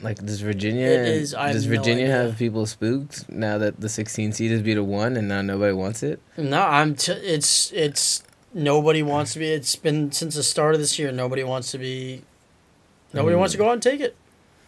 Like 0.00 0.24
does 0.24 0.40
Virginia 0.40 0.86
It 0.86 1.08
is- 1.08 1.34
I 1.34 1.46
have 1.48 1.54
does 1.56 1.66
no 1.66 1.76
Virginia 1.76 2.04
idea. 2.04 2.16
have 2.16 2.38
people 2.38 2.66
spooked 2.66 3.28
now 3.28 3.58
that 3.58 3.80
the 3.80 3.88
16 3.88 4.32
seed 4.32 4.52
is 4.52 4.62
beat 4.62 4.76
a 4.76 4.84
one 4.84 5.16
and 5.16 5.26
now 5.28 5.42
nobody 5.42 5.72
wants 5.72 6.02
it? 6.02 6.20
no, 6.36 6.60
I'm. 6.62 6.94
T- 6.94 7.12
it's 7.12 7.72
it's 7.72 8.22
nobody 8.54 9.02
wants 9.02 9.32
to 9.32 9.38
be. 9.40 9.48
It's 9.48 9.74
been 9.76 10.12
since 10.12 10.34
the 10.36 10.42
start 10.42 10.74
of 10.74 10.80
this 10.80 10.98
year. 10.98 11.10
Nobody 11.12 11.42
wants 11.44 11.70
to 11.72 11.78
be. 11.78 12.22
Nobody 13.12 13.34
wants 13.36 13.52
to 13.52 13.58
go 13.58 13.68
out 13.68 13.72
and 13.72 13.82
take 13.82 14.00
it. 14.00 14.14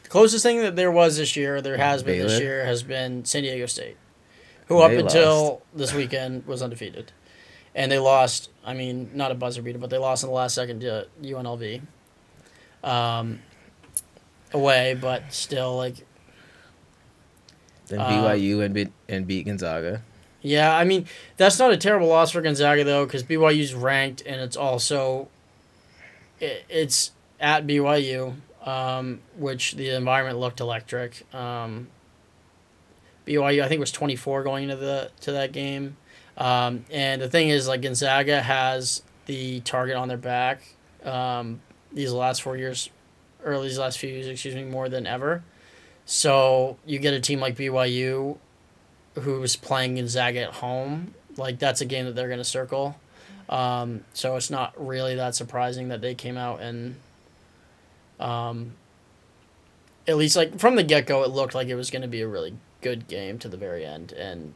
The 0.02 0.08
closest 0.08 0.42
thing 0.42 0.60
that 0.62 0.74
there 0.74 0.90
was 0.90 1.16
this 1.16 1.36
year, 1.36 1.60
there 1.60 1.76
has 1.76 2.02
been 2.02 2.18
this 2.26 2.40
year, 2.40 2.64
has 2.64 2.82
been 2.82 3.24
San 3.24 3.42
Diego 3.42 3.66
State, 3.66 3.96
who 4.66 4.78
up 4.80 4.90
They 4.90 4.98
until 4.98 5.62
this 5.74 5.92
weekend 5.94 6.46
was 6.46 6.62
undefeated, 6.62 7.12
and 7.74 7.92
they 7.92 7.98
lost. 7.98 8.48
I 8.64 8.74
mean, 8.74 9.10
not 9.14 9.30
a 9.30 9.34
buzzer 9.34 9.62
beater, 9.62 9.78
but 9.78 9.90
they 9.90 9.98
lost 9.98 10.24
in 10.24 10.28
the 10.30 10.34
last 10.34 10.54
second 10.54 10.80
to 10.80 11.06
UNLV. 11.22 11.82
Um, 12.82 13.40
away, 14.52 14.96
but 15.00 15.32
still, 15.32 15.76
like 15.76 16.06
Then 17.88 18.00
Uh, 18.00 18.08
BYU 18.08 18.64
and 18.64 18.74
beat 18.74 18.92
and 19.08 19.26
beat 19.26 19.46
Gonzaga. 19.46 20.02
Yeah, 20.42 20.74
I 20.74 20.84
mean 20.84 21.06
that's 21.36 21.58
not 21.58 21.72
a 21.72 21.76
terrible 21.76 22.06
loss 22.08 22.30
for 22.30 22.40
Gonzaga 22.40 22.84
though, 22.84 23.04
because 23.04 23.22
BYU's 23.22 23.74
ranked 23.74 24.22
and 24.24 24.40
it's 24.40 24.56
also 24.56 25.28
it, 26.40 26.64
it's 26.68 27.10
at 27.38 27.66
BYU, 27.66 28.34
um, 28.64 29.20
which 29.36 29.72
the 29.72 29.90
environment 29.90 30.38
looked 30.38 30.60
electric. 30.60 31.26
Um, 31.34 31.88
BYU 33.26 33.62
I 33.62 33.68
think 33.68 33.80
was 33.80 33.92
twenty 33.92 34.16
four 34.16 34.42
going 34.42 34.64
into 34.64 34.76
the 34.76 35.10
to 35.22 35.32
that 35.32 35.52
game, 35.52 35.96
um, 36.38 36.84
and 36.90 37.20
the 37.20 37.28
thing 37.28 37.48
is 37.50 37.68
like 37.68 37.82
Gonzaga 37.82 38.40
has 38.40 39.02
the 39.26 39.60
target 39.60 39.96
on 39.96 40.08
their 40.08 40.16
back 40.16 40.62
um, 41.04 41.60
these 41.92 42.12
last 42.12 42.40
four 42.42 42.56
years, 42.56 42.88
or 43.44 43.60
these 43.60 43.78
last 43.78 43.98
few 43.98 44.10
years, 44.10 44.26
excuse 44.26 44.54
me, 44.54 44.64
more 44.64 44.88
than 44.88 45.06
ever. 45.06 45.42
So 46.06 46.76
you 46.84 46.98
get 46.98 47.14
a 47.14 47.20
team 47.20 47.40
like 47.40 47.56
BYU 47.56 48.36
who's 49.18 49.56
playing 49.56 49.96
Gonzaga 49.96 50.42
at 50.42 50.54
home, 50.54 51.14
like 51.36 51.58
that's 51.58 51.80
a 51.80 51.84
game 51.84 52.06
that 52.06 52.14
they're 52.14 52.28
going 52.28 52.38
to 52.38 52.44
circle. 52.44 52.98
Um, 53.48 54.04
so 54.12 54.36
it's 54.36 54.50
not 54.50 54.72
really 54.76 55.16
that 55.16 55.34
surprising 55.34 55.88
that 55.88 56.00
they 56.00 56.14
came 56.14 56.36
out 56.36 56.60
and, 56.60 56.96
um, 58.18 58.72
at 60.06 60.16
least 60.16 60.36
like 60.36 60.58
from 60.58 60.76
the 60.76 60.82
get 60.82 61.06
go, 61.06 61.22
it 61.22 61.30
looked 61.30 61.54
like 61.54 61.68
it 61.68 61.74
was 61.74 61.90
going 61.90 62.02
to 62.02 62.08
be 62.08 62.20
a 62.20 62.28
really 62.28 62.54
good 62.80 63.06
game 63.08 63.38
to 63.38 63.48
the 63.48 63.56
very 63.56 63.84
end, 63.84 64.12
and 64.12 64.54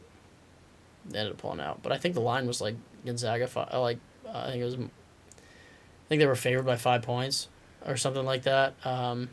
they 1.09 1.19
ended 1.19 1.33
up 1.33 1.39
pulling 1.39 1.59
out. 1.59 1.81
But 1.83 1.91
I 1.91 1.97
think 1.97 2.15
the 2.15 2.21
line 2.21 2.47
was 2.47 2.61
like 2.61 2.75
Gonzaga, 3.05 3.49
like 3.79 3.99
I 4.33 4.51
think 4.51 4.61
it 4.61 4.65
was, 4.65 4.75
I 4.75 6.07
think 6.09 6.19
they 6.19 6.27
were 6.27 6.35
favored 6.35 6.65
by 6.65 6.75
five 6.75 7.01
points 7.01 7.47
or 7.85 7.97
something 7.97 8.25
like 8.25 8.43
that. 8.43 8.73
Um, 8.85 9.29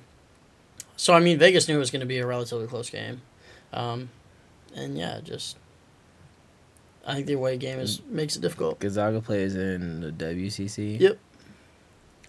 so 0.97 1.15
I 1.15 1.21
mean, 1.21 1.39
Vegas 1.39 1.69
knew 1.69 1.77
it 1.77 1.79
was 1.79 1.91
going 1.91 2.01
to 2.01 2.07
be 2.07 2.19
a 2.19 2.27
relatively 2.27 2.67
close 2.67 2.91
game. 2.91 3.23
Um, 3.73 4.11
and 4.75 4.97
yeah, 4.97 5.21
just 5.23 5.57
I 7.07 7.15
think 7.15 7.27
the 7.27 7.35
away 7.35 7.57
game 7.57 7.79
is 7.79 8.01
makes 8.09 8.37
it 8.37 8.43
difficult. 8.43 8.79
Gonzaga 8.81 9.21
plays 9.21 9.55
in 9.55 10.01
the 10.01 10.11
WCC. 10.11 11.01
Yep. 11.01 11.19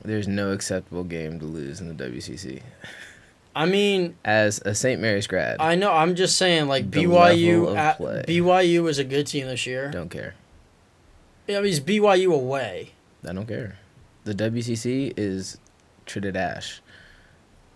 There's 0.04 0.28
no 0.28 0.52
acceptable 0.52 1.04
game 1.04 1.40
to 1.40 1.46
lose 1.46 1.80
in 1.80 1.96
the 1.96 2.04
WCC. 2.04 2.62
I 3.56 3.66
mean, 3.68 4.16
As 4.26 4.60
a 4.66 4.74
St. 4.74 5.00
Mary's 5.00 5.28
grad, 5.28 5.58
I 5.60 5.76
know. 5.76 5.92
I'm 5.94 6.16
just 6.16 6.38
saying, 6.38 6.68
like 6.68 6.90
BYU 6.90 7.78
at 7.78 7.98
play. 7.98 8.24
BYU 8.28 8.90
is 8.90 8.98
a 8.98 9.04
good 9.04 9.28
team 9.28 9.46
this 9.46 9.68
year. 9.68 9.92
don't 9.92 10.10
care. 10.10 10.34
Yeah, 11.48 11.60
I 11.60 11.62
mean, 11.62 11.72
it's 11.72 11.80
BYU 11.80 12.34
away. 12.34 12.94
I 13.28 13.32
don't 13.34 13.48
care. 13.48 13.78
The 14.24 14.34
WCC 14.34 15.14
is 15.18 15.58
treated 16.06 16.36
ash, 16.36 16.82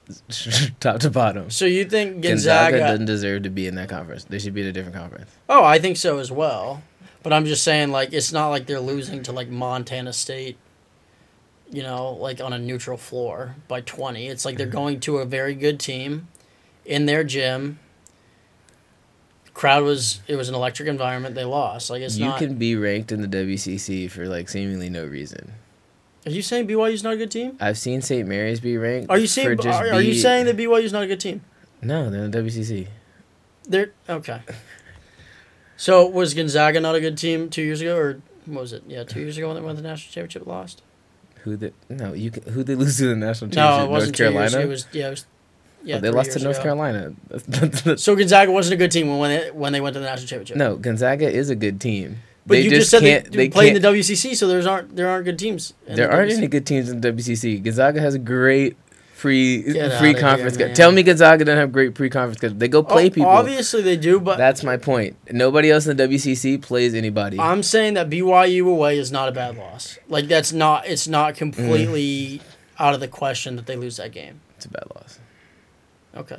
top 0.79 0.99
to 1.01 1.09
bottom. 1.09 1.49
So 1.49 1.65
you 1.65 1.85
think 1.85 2.21
Gonzaga, 2.21 2.71
Gonzaga? 2.71 2.77
doesn't 2.79 3.05
deserve 3.05 3.43
to 3.43 3.49
be 3.49 3.67
in 3.67 3.75
that 3.75 3.89
conference. 3.89 4.23
They 4.23 4.39
should 4.39 4.53
be 4.53 4.61
in 4.61 4.67
a 4.67 4.71
different 4.71 4.95
conference. 4.95 5.31
oh, 5.49 5.63
I 5.63 5.79
think 5.79 5.97
so 5.97 6.19
as 6.19 6.31
well. 6.31 6.83
But 7.23 7.33
I'm 7.33 7.45
just 7.45 7.63
saying, 7.63 7.91
like, 7.91 8.13
it's 8.13 8.31
not 8.31 8.49
like 8.49 8.67
they're 8.67 8.79
losing 8.79 9.23
to 9.23 9.31
like 9.31 9.49
Montana 9.49 10.13
State. 10.13 10.57
You 11.69 11.83
know, 11.83 12.13
like 12.13 12.39
on 12.39 12.53
a 12.53 12.57
neutral 12.57 12.95
floor 12.95 13.55
by 13.67 13.81
20. 13.81 14.27
It's 14.27 14.45
like 14.45 14.55
they're 14.55 14.67
mm-hmm. 14.67 14.75
going 14.75 14.99
to 15.01 15.17
a 15.17 15.25
very 15.25 15.53
good 15.53 15.81
team, 15.81 16.29
in 16.87 17.05
their 17.05 17.23
gym. 17.23 17.79
Crowd 19.53 19.83
was 19.83 20.21
it 20.27 20.35
was 20.35 20.49
an 20.49 20.55
electric 20.55 20.87
environment. 20.87 21.35
They 21.35 21.43
lost. 21.43 21.89
Like 21.89 22.01
it's 22.01 22.17
you 22.17 22.25
not. 22.25 22.39
can 22.39 22.55
be 22.55 22.75
ranked 22.75 23.11
in 23.11 23.21
the 23.21 23.27
WCC 23.27 24.09
for 24.09 24.27
like 24.27 24.49
seemingly 24.49 24.89
no 24.89 25.05
reason. 25.05 25.51
Are 26.27 26.29
you 26.29 26.41
saying 26.41 26.67
BYU's 26.67 27.03
not 27.03 27.13
a 27.13 27.17
good 27.17 27.31
team? 27.31 27.55
I've 27.61 27.77
seen 27.77 28.01
St. 28.01 28.27
Mary's 28.27 28.59
be 28.59 28.77
ranked. 28.77 29.09
Are 29.09 29.17
you 29.17 29.27
saying 29.27 29.57
are, 29.65 29.93
are 29.93 30.01
you 30.01 30.11
be- 30.11 30.19
saying 30.19 30.45
that 30.47 30.57
BYU's 30.57 30.91
not 30.91 31.03
a 31.03 31.07
good 31.07 31.21
team? 31.21 31.39
No, 31.81 32.09
they're 32.09 32.25
in 32.25 32.31
the 32.31 32.37
WCC. 32.39 32.87
They're 33.63 33.91
okay. 34.09 34.41
So 35.77 36.05
was 36.07 36.33
Gonzaga 36.33 36.81
not 36.81 36.95
a 36.95 36.99
good 36.99 37.17
team 37.17 37.49
two 37.49 37.61
years 37.61 37.79
ago, 37.81 37.95
or 37.97 38.21
what 38.45 38.61
was 38.61 38.73
it? 38.73 38.83
Yeah, 38.87 39.03
two 39.03 39.21
years 39.21 39.37
ago 39.37 39.47
when 39.47 39.55
they 39.55 39.61
won 39.61 39.75
the 39.77 39.81
national 39.81 40.11
championship, 40.11 40.45
lost. 40.47 40.81
Who 41.43 41.55
they 41.55 41.71
no 41.89 42.13
you 42.13 42.31
can, 42.31 42.43
who 42.51 42.63
they 42.63 42.75
lose 42.75 42.97
to 42.97 43.07
the 43.07 43.15
national 43.15 43.51
championship? 43.51 43.79
No, 43.79 43.85
it 43.85 43.89
wasn't 43.89 44.09
North 44.11 44.17
two 44.17 44.23
years. 44.23 44.51
Carolina. 44.51 44.59
It 44.65 44.69
was 44.69 44.87
yeah, 44.91 45.07
it 45.07 45.09
was. 45.11 45.25
Yeah, 45.83 45.95
Oh, 45.97 45.99
they 45.99 46.09
lost 46.09 46.31
to 46.33 46.39
North 46.39 46.57
ago. 46.57 46.63
Carolina. 46.63 47.13
So 47.97 48.15
Gonzaga 48.15 48.51
wasn't 48.51 48.73
a 48.73 48.77
good 48.77 48.91
team 48.91 49.07
when 49.07 49.19
when 49.19 49.29
they, 49.29 49.51
when 49.51 49.71
they 49.73 49.79
went 49.79 49.93
to 49.93 49.99
the 49.99 50.05
national 50.07 50.27
championship. 50.27 50.57
no, 50.57 50.75
Gonzaga 50.75 51.29
is 51.31 51.49
a 51.49 51.55
good 51.55 51.79
team. 51.79 52.17
But 52.47 52.53
they 52.55 52.61
you 52.61 52.69
just 52.69 52.89
just 52.89 52.91
said 52.91 53.01
can't. 53.01 53.31
they, 53.31 53.37
They 53.37 53.49
play 53.49 53.67
in 53.67 53.73
the 53.81 53.87
WCC, 53.87 54.35
so 54.35 54.47
there's 54.47 54.65
aren't 54.65 54.95
there 54.95 55.09
aren't 55.09 55.25
good 55.25 55.37
teams. 55.37 55.73
There 55.85 55.95
the 56.07 56.09
aren't 56.11 56.31
WCC. 56.31 56.37
any 56.37 56.47
good 56.47 56.65
teams 56.65 56.89
in 56.89 57.01
the 57.01 57.11
WCC. 57.11 57.61
Gonzaga 57.61 57.99
has 57.99 58.15
a 58.15 58.19
great 58.19 58.77
pre 59.17 59.63
Get 59.73 59.99
pre 59.99 60.13
conference. 60.13 60.55
here, 60.55 60.73
Tell 60.73 60.91
me 60.91 61.03
Gonzaga 61.03 61.43
doesn't 61.43 61.57
have 61.59 61.71
great 61.73 61.93
pre 61.93 62.09
conference 62.09 62.39
because 62.39 62.55
They 62.57 62.67
go 62.69 62.83
play 62.83 63.07
Oh, 63.07 63.09
people. 63.09 63.29
Obviously 63.29 63.81
they 63.81 63.97
do, 63.97 64.19
but 64.21 64.37
That's 64.37 64.63
my 64.63 64.77
point. 64.77 65.17
Nobody 65.31 65.71
else 65.71 65.87
in 65.87 65.97
the 65.97 66.07
WCC 66.07 66.61
plays 66.61 66.93
anybody. 66.93 67.37
I'm 67.39 67.63
saying 67.63 67.95
that 67.95 68.09
BYU 68.09 68.67
away 68.69 68.97
is 68.97 69.11
not 69.11 69.27
a 69.27 69.31
bad 69.33 69.57
loss. 69.57 69.97
Like 70.07 70.27
that's 70.27 70.53
not 70.53 70.87
it's 70.87 71.07
not 71.07 71.33
Mm. 71.33 71.37
completely 71.37 72.41
out 72.79 72.93
of 72.93 72.99
the 73.01 73.07
question 73.09 73.55
that 73.57 73.65
they 73.65 73.75
lose 73.75 73.97
that 73.97 74.11
game. 74.11 74.39
it's 74.55 74.65
a 74.65 74.69
bad 74.69 74.85
loss. 74.95 75.19
Okay. 76.15 76.37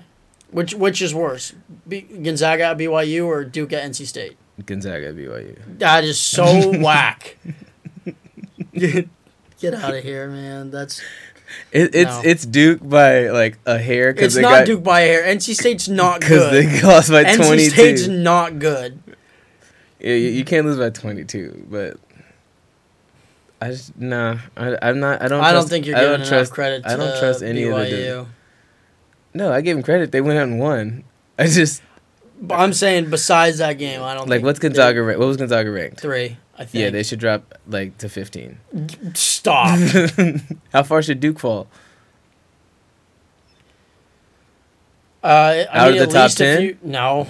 Which 0.51 0.73
which 0.75 1.03
is 1.03 1.15
worse, 1.15 1.53
B- 1.87 2.01
Gonzaga 2.01 2.65
at 2.65 2.79
BYU 2.79 3.27
or 3.27 3.45
Duke 3.45 3.73
at 3.75 3.83
NC 3.85 4.07
State? 4.07 4.37
Gonzaga 4.67 5.13
BYU. 5.13 5.57
That 5.79 6.05
is 6.05 6.19
so 6.19 6.79
whack. 6.81 7.37
Get, 8.75 9.09
get 9.61 9.75
out 9.75 9.95
of 9.95 10.05
here, 10.05 10.29
man. 10.29 10.71
That's 10.71 11.01
It, 11.73 11.95
it's 11.95 12.11
No. 12.11 12.23
it's 12.25 12.47
Duke 12.47 12.81
by 12.89 13.29
like 13.31 13.59
a 13.67 13.79
hair 13.79 14.11
it's 14.17 14.37
not 14.37 14.43
got 14.51 14.67
Duke 14.67 14.85
by 14.85 15.01
a 15.01 15.07
hair. 15.07 15.35
NC 15.37 15.55
State's 15.55 15.89
not 15.89 16.21
because 16.21 16.51
good. 16.51 16.67
they 16.67 16.83
lost 16.83 17.11
by 17.11 17.25
NC 17.25 17.37
twenty 17.37 17.69
State's 17.69 18.07
not 18.07 18.59
good. 18.59 19.01
Yeah, 19.99 20.15
you, 20.15 20.29
you 20.31 20.45
can't 20.45 20.67
lose 20.67 20.79
by 20.79 20.91
twenty 20.91 21.25
two, 21.25 21.67
but. 21.71 21.97
I 23.61 23.71
just 23.71 23.97
nah. 23.99 24.39
I, 24.57 24.79
I'm 24.83 25.01
not. 25.01 25.21
I 25.21 25.27
don't. 25.27 25.43
I 25.43 25.53
don't 25.53 25.69
think 25.69 25.85
you're 25.87 25.97
giving 25.99 26.15
enough 26.15 26.29
trust. 26.29 26.53
credit 26.53 26.85
to 26.85 26.91
I 26.91 26.97
don't 26.97 27.19
trust 27.19 27.43
any 27.43 27.63
BYU. 27.63 27.81
of 27.83 27.91
the. 27.91 28.27
No, 29.35 29.53
I 29.53 29.61
gave 29.63 29.75
them 29.75 29.83
credit. 29.83 30.13
They 30.13 30.21
went 30.21 30.39
out 30.39 30.45
and 30.47 30.61
won. 30.61 31.03
I 31.37 31.47
just 31.47 31.83
I'm 32.51 32.73
saying 32.73 33.11
besides 33.11 33.59
that 33.59 33.75
game, 33.79 34.03
I 34.03 34.15
don't 34.15 34.29
like 34.29 34.43
what's 34.43 34.59
Gonzaga 34.59 35.03
ranked? 35.03 35.19
What 35.19 35.27
was 35.29 35.37
Gonzaga 35.37 35.71
ranked? 35.71 36.01
three. 36.01 36.37
I 36.57 36.65
think. 36.65 36.83
Yeah, 36.83 36.91
they 36.91 37.03
should 37.03 37.19
drop 37.21 37.55
like 37.69 37.99
to 37.99 38.09
fifteen. 38.09 38.59
stop. 39.15 39.79
How 40.73 40.83
far 40.83 41.03
should 41.03 41.21
Duke 41.21 41.39
fall? 41.39 41.69
Uh, 45.23 45.27
I 45.27 45.67
Out 45.79 45.89
of 45.89 45.95
the 45.97 46.01
at 46.03 46.11
top 46.11 46.23
least 46.25 46.41
a 46.41 46.45
10? 46.45 46.59
few- 46.61 46.77
no, 46.85 47.27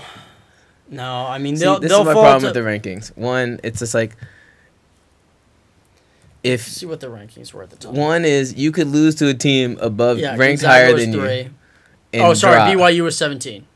no. 0.91 1.27
I 1.27 1.39
mean, 1.39 1.57
See, 1.57 1.65
they'll 1.65 1.79
this 1.81 1.91
they'll 1.91 2.01
is 2.01 2.07
my 2.07 2.13
fall 2.13 2.23
problem 2.23 2.41
to, 2.53 2.59
with 2.61 2.83
the 2.83 2.89
rankings. 2.91 3.17
One, 3.17 3.61
it's 3.63 3.79
just 3.79 3.95
like 3.95 4.15
if 6.45 6.63
see 6.63 6.87
what 6.87 7.01
the 7.01 7.07
rankings 7.09 7.53
were 7.53 7.63
at 7.63 7.71
the 7.71 7.77
time. 7.77 7.95
one 7.95 8.25
is 8.25 8.55
you 8.55 8.73
could 8.73 8.87
lose 8.89 9.15
to 9.17 9.29
a 9.29 9.35
team 9.35 9.79
above 9.81 10.21
ranked 10.37 10.63
higher 10.63 10.95
than 10.95 11.13
you. 11.13 11.21
and 12.13 12.23
Oh, 12.23 12.35
sorry, 12.35 12.57
drop. 12.57 12.91
BYU 12.93 13.03
was 13.05 13.17
seventeen. 13.17 13.67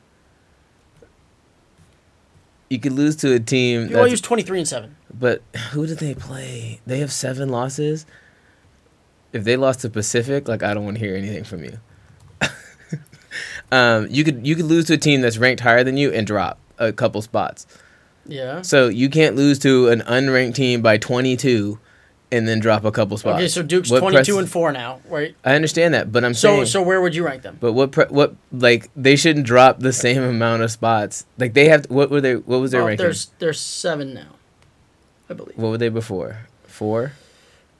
You 2.73 2.79
could 2.79 2.93
lose 2.93 3.17
to 3.17 3.35
a 3.35 3.39
team. 3.39 3.91
BYU 3.91 4.03
was 4.03 4.11
That's, 4.13 4.23
twenty 4.23 4.43
three 4.43 4.59
and 4.59 4.67
seven. 4.67 4.97
but 5.13 5.43
who 5.73 5.87
did 5.87 5.99
they 5.99 6.15
play? 6.15 6.81
They 6.87 7.01
have 7.01 7.13
seven 7.13 7.51
losses. 7.51 8.07
If 9.35 9.45
they 9.45 9.59
lost 9.59 9.81
to 9.81 9.91
Pacific, 9.91 10.49
like 10.49 10.63
I 10.63 10.73
don't 10.73 10.83
want 10.87 10.97
to 10.97 11.05
hear 11.05 11.15
anything 11.15 11.45
from 11.45 11.65
you. 11.65 11.79
um, 13.73 14.07
you 14.09 14.25
could 14.25 14.47
you 14.47 14.57
could 14.57 14.65
lose 14.65 14.87
to 14.87 14.95
a 14.95 14.97
team 14.97 15.21
that's 15.21 15.37
ranked 15.37 15.61
higher 15.61 15.85
than 15.85 15.99
you 15.99 16.13
and 16.13 16.27
drop 16.27 16.59
a 16.79 16.95
couple 16.95 17.21
spots. 17.21 17.67
Yeah. 18.25 18.63
So 18.63 18.89
you 18.89 19.11
can't 19.11 19.37
lose 19.37 19.59
to 19.59 19.89
an 19.89 20.01
unranked 20.01 20.55
team 20.55 20.81
by 20.81 20.97
22 20.97 21.79
and 22.33 22.49
then 22.49 22.59
drop 22.59 22.85
a 22.85 22.91
couple 22.91 23.17
spots. 23.19 23.37
Okay, 23.37 23.47
so 23.49 23.63
Duke's 23.63 23.91
What 23.91 24.01
twenty 24.01 24.17
two 24.25 24.33
press- 24.35 24.39
and 24.45 24.51
four 24.51 24.73
now, 24.73 25.01
right? 25.09 25.35
I 25.45 25.55
understand 25.55 25.95
that, 25.95 26.11
but 26.11 26.25
I'm 26.25 26.35
So 26.35 26.49
saying 26.55 26.67
so 26.67 26.83
where 26.83 27.01
would 27.01 27.15
you 27.15 27.25
rank 27.25 27.43
them? 27.43 27.59
but 27.61 27.73
what 27.75 27.93
pre- 27.93 28.07
what 28.07 28.35
like 28.51 28.89
they 28.97 29.15
shouldn't 29.15 29.47
drop 29.47 29.79
the 29.81 29.93
same 29.93 30.23
amount 30.23 30.63
of 30.63 30.71
spots. 30.73 31.25
Like 31.39 31.53
they 31.53 31.69
have 31.69 31.87
what 31.91 32.11
were 32.11 32.21
they 32.21 32.35
what 32.37 32.61
was 32.61 32.71
their 32.73 32.81
Well, 32.81 32.89
ranking? 32.89 33.05
there's 33.05 33.27
there's 33.39 33.61
seven 33.61 34.15
now, 34.15 34.33
I 35.31 35.35
believe. 35.35 35.57
What 35.57 35.69
were 35.71 35.79
they 35.79 35.89
before? 35.91 36.39
4? 36.67 37.13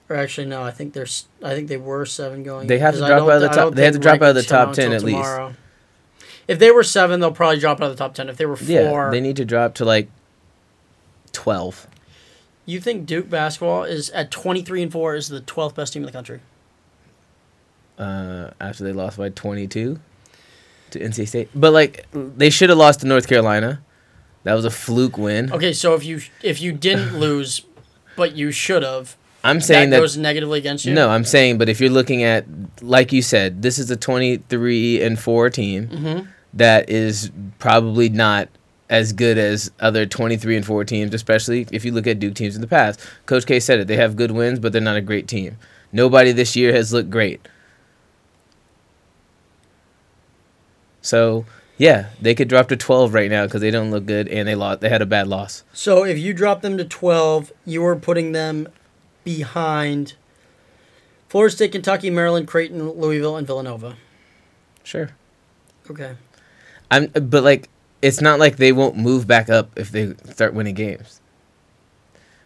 Or 0.09 0.15
actually, 0.15 0.45
no. 0.47 0.61
I 0.61 0.69
think 0.71 0.93
there's. 0.93 1.25
I 1.43 1.55
think 1.55 1.67
they 1.69 1.77
were 1.77 2.05
seven 2.05 2.43
going. 2.43 2.67
They 2.67 2.77
have 2.77 2.93
to 2.93 2.99
drop 2.99 3.23
out 3.23 3.29
of 3.29 3.41
the 3.41 3.47
top- 3.49 3.73
they 3.73 3.85
have 3.85 3.93
to 3.93 3.99
drop 3.99 4.21
out 4.21 4.29
of 4.29 4.35
the 4.35 4.43
top 4.43 4.73
10 4.73 4.91
until 4.91 4.95
at 4.95 5.03
least. 5.15 5.57
If 6.47 6.59
they 6.59 6.71
were 6.71 6.83
seven, 6.83 7.21
they'll 7.21 7.31
probably 7.31 7.57
drop 7.59 7.79
out 7.81 7.89
of 7.89 7.91
the 7.91 8.03
top 8.03 8.13
ten. 8.15 8.27
If 8.27 8.35
they 8.35 8.45
were 8.45 8.57
four, 8.57 8.67
Yeah, 8.67 9.09
they 9.09 9.21
need 9.21 9.37
to 9.37 9.45
drop 9.45 9.75
to 9.75 9.85
like 9.85 10.09
12. 11.31 11.87
You 12.65 12.79
think 12.79 13.05
Duke 13.05 13.29
basketball 13.29 13.83
is 13.83 14.09
at 14.11 14.31
twenty 14.31 14.61
three 14.61 14.81
and 14.83 14.91
four 14.91 15.15
is 15.15 15.27
the 15.29 15.41
twelfth 15.41 15.75
best 15.75 15.93
team 15.93 16.01
in 16.03 16.05
the 16.07 16.11
country? 16.11 16.39
Uh, 17.97 18.49
after 18.59 18.83
they 18.83 18.91
lost 18.91 19.17
by 19.19 19.29
22 19.29 19.99
to 20.89 20.99
NC 20.99 21.27
State. 21.27 21.49
But 21.53 21.73
like 21.73 22.05
they 22.13 22.49
should 22.49 22.69
have 22.69 22.77
lost 22.79 23.01
to 23.01 23.07
North 23.07 23.27
Carolina. 23.27 23.81
That 24.43 24.53
was 24.55 24.65
a 24.65 24.71
fluke 24.71 25.17
win. 25.17 25.53
Okay, 25.53 25.73
so 25.73 25.93
if 25.93 26.03
you 26.03 26.21
if 26.41 26.59
you 26.59 26.71
didn't 26.71 27.19
lose, 27.19 27.61
but 28.17 28.35
you 28.35 28.51
should 28.51 28.81
have, 28.83 29.15
I'm 29.43 29.61
saying 29.61 29.91
that 29.91 29.97
that 29.97 30.01
goes 30.01 30.17
negatively 30.17 30.57
against 30.59 30.85
you. 30.85 30.93
No, 30.93 31.09
I'm 31.09 31.23
saying, 31.23 31.59
but 31.59 31.69
if 31.69 31.79
you're 31.79 31.89
looking 31.91 32.23
at, 32.23 32.45
like 32.81 33.13
you 33.13 33.21
said, 33.21 33.61
this 33.61 33.77
is 33.77 33.89
a 33.91 33.95
23 33.95 35.01
and 35.01 35.19
4 35.19 35.49
team 35.51 35.87
Mhm. 35.87 36.27
that 36.55 36.89
is 36.89 37.31
probably 37.59 38.09
not 38.09 38.49
as 38.89 39.13
good 39.13 39.37
as 39.37 39.71
other 39.79 40.05
23 40.05 40.57
and 40.57 40.65
4 40.65 40.83
teams, 40.85 41.13
especially 41.13 41.67
if 41.71 41.85
you 41.85 41.91
look 41.91 42.07
at 42.07 42.19
Duke 42.19 42.35
teams 42.35 42.55
in 42.55 42.61
the 42.61 42.67
past. 42.67 42.99
Coach 43.25 43.45
K 43.45 43.59
said 43.59 43.79
it. 43.79 43.87
They 43.87 43.95
have 43.95 44.15
good 44.15 44.31
wins, 44.31 44.59
but 44.59 44.71
they're 44.71 44.81
not 44.81 44.97
a 44.97 45.01
great 45.01 45.27
team. 45.27 45.57
Nobody 45.91 46.31
this 46.31 46.55
year 46.55 46.73
has 46.73 46.91
looked 46.91 47.09
great. 47.09 47.47
So, 51.01 51.45
yeah, 51.77 52.09
they 52.21 52.33
could 52.33 52.47
drop 52.47 52.69
to 52.69 52.77
12 52.77 53.13
right 53.13 53.29
now 53.29 53.45
because 53.45 53.61
they 53.61 53.71
don't 53.71 53.91
look 53.91 54.05
good 54.05 54.27
and 54.27 54.47
they 54.47 54.55
lost. 54.55 54.81
They 54.81 54.89
had 54.89 55.01
a 55.01 55.05
bad 55.05 55.27
loss. 55.27 55.63
So 55.73 56.03
if 56.03 56.17
you 56.17 56.33
drop 56.33 56.61
them 56.61 56.77
to 56.77 56.85
twelve, 56.85 57.51
you 57.65 57.85
are 57.85 57.95
putting 57.95 58.31
them 58.31 58.67
behind 59.23 60.13
Florida 61.27 61.53
State, 61.53 61.71
Kentucky, 61.71 62.09
Maryland, 62.09 62.47
Creighton, 62.47 62.91
Louisville, 62.91 63.35
and 63.35 63.45
Villanova. 63.45 63.95
Sure. 64.83 65.09
Okay. 65.89 66.15
I'm, 66.89 67.07
but 67.07 67.43
like, 67.43 67.69
it's 68.03 68.19
not 68.19 68.37
like 68.37 68.57
they 68.57 68.73
won't 68.73 68.97
move 68.97 69.25
back 69.25 69.49
up 69.49 69.79
if 69.79 69.89
they 69.89 70.13
start 70.25 70.53
winning 70.53 70.75
games. 70.75 71.21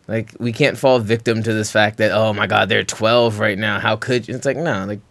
Like, 0.08 0.36
we 0.40 0.54
can't 0.54 0.78
fall 0.78 1.00
victim 1.00 1.42
to 1.42 1.52
this 1.52 1.72
fact 1.72 1.98
that 1.98 2.12
oh 2.12 2.32
my 2.32 2.46
god, 2.46 2.70
they're 2.70 2.84
12 2.84 3.40
right 3.40 3.58
now. 3.58 3.80
How 3.80 3.96
could 3.96 4.28
you? 4.28 4.36
It's 4.36 4.46
like 4.46 4.56
no, 4.56 4.86
like, 4.86 5.02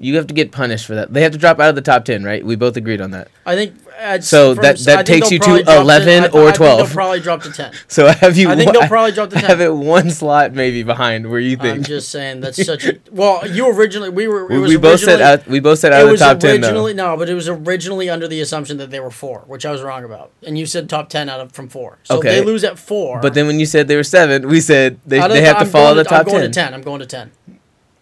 you 0.00 0.16
have 0.16 0.26
to 0.28 0.34
get 0.34 0.52
punished 0.52 0.86
for 0.86 0.94
that. 0.94 1.12
They 1.12 1.22
have 1.22 1.32
to 1.32 1.38
drop 1.38 1.58
out 1.60 1.68
of 1.70 1.74
the 1.74 1.82
top 1.82 2.04
10, 2.04 2.22
right? 2.24 2.44
We 2.44 2.54
both 2.56 2.76
agreed 2.76 3.00
on 3.00 3.10
that. 3.12 3.28
I 3.44 3.54
think. 3.56 3.74
uh, 4.00 4.20
So 4.20 4.54
from- 4.54 4.62
that- 4.62 4.78
that 4.80 4.98
I 5.00 5.02
takes 5.02 5.30
you 5.32 5.38
to 5.40 5.44
probably 5.44 5.62
drop 5.64 5.80
11 5.80 6.22
I- 6.22 6.26
I 6.26 6.28
or 6.28 6.44
think 6.44 6.54
12. 6.56 6.78
They'll 6.78 6.94
probably 6.94 7.20
drop 7.20 7.42
to 7.42 7.50
ten. 7.52 7.72
So 7.88 8.06
have 8.06 8.36
you? 8.36 8.48
I 8.48 8.54
think 8.54 8.72
they'll 8.72 8.86
probably 8.86 9.10
drop 9.10 9.30
to 9.30 9.36
I 9.38 9.40
have 9.48 9.60
it 9.60 9.74
one 9.74 10.10
slot 10.10 10.52
maybe 10.54 10.84
behind 10.84 11.28
where 11.28 11.40
you 11.40 11.56
think. 11.56 11.78
I'm 11.78 11.82
just 11.82 12.10
saying 12.10 12.40
that's 12.40 12.64
such 12.72 12.84
a 12.84 12.98
well. 13.10 13.44
You 13.50 13.68
originally 13.76 14.10
we 14.10 14.28
were. 14.28 14.46
We, 14.46 14.60
we 14.60 14.76
both 14.76 15.00
said 15.00 15.20
out. 15.20 15.48
We 15.48 15.58
both 15.58 15.80
said 15.80 15.92
out 15.92 16.04
of 16.04 16.10
the 16.10 16.16
top 16.16 16.38
10 16.38 16.60
though. 16.60 16.68
originally 16.68 16.94
no, 16.94 17.16
but 17.16 17.28
it 17.28 17.34
was 17.34 17.48
originally 17.48 18.08
under 18.08 18.28
the 18.28 18.40
assumption 18.40 18.76
that 18.76 18.90
they 18.90 19.00
were 19.00 19.10
four, 19.10 19.42
which 19.48 19.66
I 19.66 19.72
was 19.72 19.82
wrong 19.82 20.04
about. 20.04 20.30
And 20.46 20.56
you 20.56 20.64
said 20.66 20.88
top 20.88 21.08
ten 21.08 21.28
out 21.28 21.40
of 21.40 21.50
from 21.50 21.68
four. 21.68 21.98
So 22.04 22.18
Okay. 22.18 22.38
they 22.38 22.44
lose 22.44 22.62
at 22.62 22.78
four. 22.78 23.20
But 23.20 23.34
then 23.34 23.48
when 23.48 23.58
you 23.58 23.66
said 23.66 23.88
they 23.88 23.96
were 23.96 24.04
seven, 24.04 24.46
we 24.48 24.60
said 24.60 25.00
they, 25.06 25.18
they 25.20 25.26
the- 25.28 25.40
have 25.40 25.56
to 25.56 25.64
I'm 25.64 25.68
follow 25.70 25.94
going 25.94 25.96
the 25.96 26.04
top 26.04 26.20
I'm 26.20 26.26
going 26.26 26.40
10. 26.42 26.50
to 26.52 26.54
ten. 26.60 26.74
I'm 26.74 26.82
going 26.82 27.00
to 27.00 27.06
ten. 27.06 27.32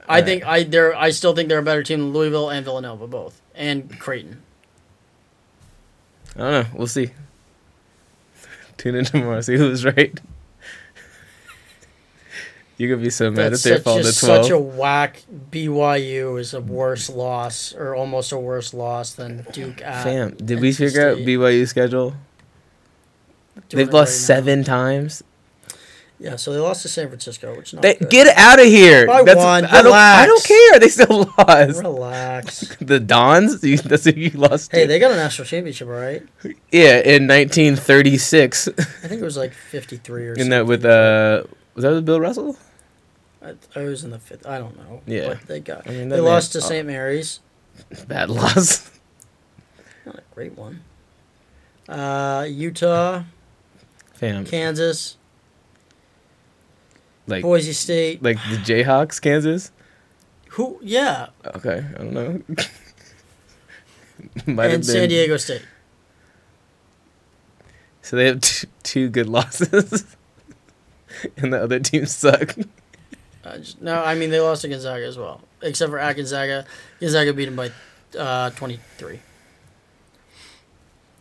I 0.09 0.23
think 0.23 0.47
I 0.47 0.63
they're 0.63 0.95
I 0.95 1.11
still 1.11 1.35
think 1.35 1.49
they're 1.49 1.59
a 1.59 1.63
better 1.63 1.83
team 1.83 2.01
than 2.01 2.13
Louisville 2.13 2.51
and 2.51 2.65
Villanova 2.65 3.07
both 3.07 3.41
and 3.55 3.99
Creighton. 3.99 4.43
I 6.37 6.39
don't 6.39 6.51
know. 6.51 6.67
We'll 6.75 6.87
see. 6.87 7.11
Tune 8.77 8.95
in 8.95 9.05
tomorrow. 9.05 9.41
See 9.41 9.57
who's 9.57 9.85
right. 9.85 10.19
You're 12.77 12.91
gonna 12.91 13.03
be 13.03 13.11
so 13.11 13.31
mad 13.31 13.53
That's 13.53 13.65
if 13.65 13.79
they 13.79 13.83
fall 13.83 13.97
to 13.97 14.03
twelve. 14.03 14.45
such 14.45 14.51
a 14.51 14.59
whack. 14.59 15.23
BYU 15.51 16.39
is 16.39 16.53
a 16.53 16.61
worse 16.61 17.09
loss 17.09 17.75
or 17.75 17.95
almost 17.95 18.33
a 18.33 18.39
worse 18.39 18.75
loss 18.75 19.15
than 19.15 19.47
Duke 19.53 19.81
at. 19.83 20.05
Fam, 20.05 20.35
did 20.37 20.61
we 20.61 20.73
figure 20.73 21.09
out 21.09 21.17
State. 21.17 21.27
BYU 21.27 21.67
schedule? 21.67 22.15
Doing 23.71 23.87
They've 23.87 23.95
lost 23.95 24.11
right 24.11 24.27
seven 24.27 24.65
times. 24.65 25.23
Yeah, 26.19 26.37
so 26.37 26.53
they 26.53 26.59
lost 26.59 26.81
to 26.83 26.89
San 26.89 27.09
Francisco, 27.09 27.55
which 27.57 27.69
is 27.69 27.73
not 27.75 27.83
They 27.83 27.95
good. 27.97 28.09
get 28.11 28.37
out 28.39 28.59
of 28.59 28.65
here. 28.65 29.07
By 29.07 29.21
one, 29.21 29.67
I 29.67 29.83
don't. 29.83 29.93
I 29.93 30.25
don't 30.25 30.43
care. 30.43 30.79
They 30.81 30.89
still 30.89 31.31
lost. 31.39 31.83
Relax. 31.83 32.77
The 32.81 32.99
Dons. 33.01 33.61
That's 33.83 34.05
who 34.05 34.13
you 34.13 34.31
lost. 34.31 34.73
Hey, 34.73 34.83
to. 34.83 34.89
they 34.89 34.99
got 34.99 35.11
a 35.11 35.17
national 35.17 35.47
championship, 35.47 35.89
all 35.89 35.95
right? 35.95 36.23
yeah, 36.73 36.99
in 37.01 37.27
1936. 37.29 38.69
I 38.69 38.73
think 39.09 39.21
it 39.21 39.25
was 39.25 39.37
like 39.37 39.53
53 39.53 40.27
or 40.29 40.31
in 40.33 40.37
something. 40.37 40.51
that 40.51 40.67
with 40.67 40.85
uh, 40.87 41.45
was 41.75 41.83
that 41.83 41.91
with 41.93 42.07
Bill 42.07 42.21
Russell? 42.21 42.57
I, 43.43 43.55
I 43.75 43.83
was 43.85 44.03
in 44.03 44.11
the 44.11 44.19
fifth. 44.19 44.47
I 44.47 44.59
don't 44.59 44.77
know. 44.77 45.03
Yeah. 45.07 45.29
But 45.29 45.43
they 45.43 45.61
got. 45.61 45.87
I 45.87 45.91
mean, 45.93 46.09
They 46.09 46.21
lost 46.21 46.53
to 46.53 46.61
St. 46.63 46.87
Mary's. 46.87 47.41
oh, 47.95 48.05
bad 48.09 48.31
loss. 48.31 48.91
Not 50.07 50.17
a 50.17 50.23
great 50.35 50.57
one. 50.57 50.81
Uh, 51.89 52.47
Utah, 52.49 53.23
Fam, 54.15 54.45
Kansas, 54.45 55.17
like 57.27 57.43
Boise 57.43 57.73
State. 57.73 58.23
like 58.23 58.37
the 58.51 58.57
Jayhawks, 58.57 59.21
Kansas. 59.21 59.71
Who? 60.51 60.79
Yeah, 60.83 61.29
Okay, 61.45 61.85
I 61.95 61.99
don't 61.99 62.13
know. 62.13 62.43
Might 64.47 64.71
and 64.71 64.85
San 64.87 65.09
Diego 65.09 65.37
State. 65.37 65.63
So 68.03 68.17
they 68.17 68.27
have 68.27 68.41
two, 68.41 68.67
two 68.83 69.09
good 69.09 69.29
losses. 69.37 70.17
and 71.37 71.53
the 71.53 71.63
other 71.63 71.79
teams 71.81 72.13
suck. 72.15 72.55
Uh, 73.45 73.59
just, 73.59 73.81
no, 73.83 74.03
I 74.03 74.15
mean 74.15 74.31
they 74.31 74.41
lost 74.41 74.63
to 74.63 74.69
Gonzaga 74.69 75.05
as 75.07 75.17
well, 75.19 75.41
except 75.63 75.91
for 75.91 75.99
at 75.99 76.17
Gonzaga. 76.17 76.65
Gonzaga 77.01 77.33
beat 77.33 77.45
them 77.47 77.57
by 77.57 77.71
uh, 78.19 78.51
twenty 78.51 78.81
three. 78.99 79.21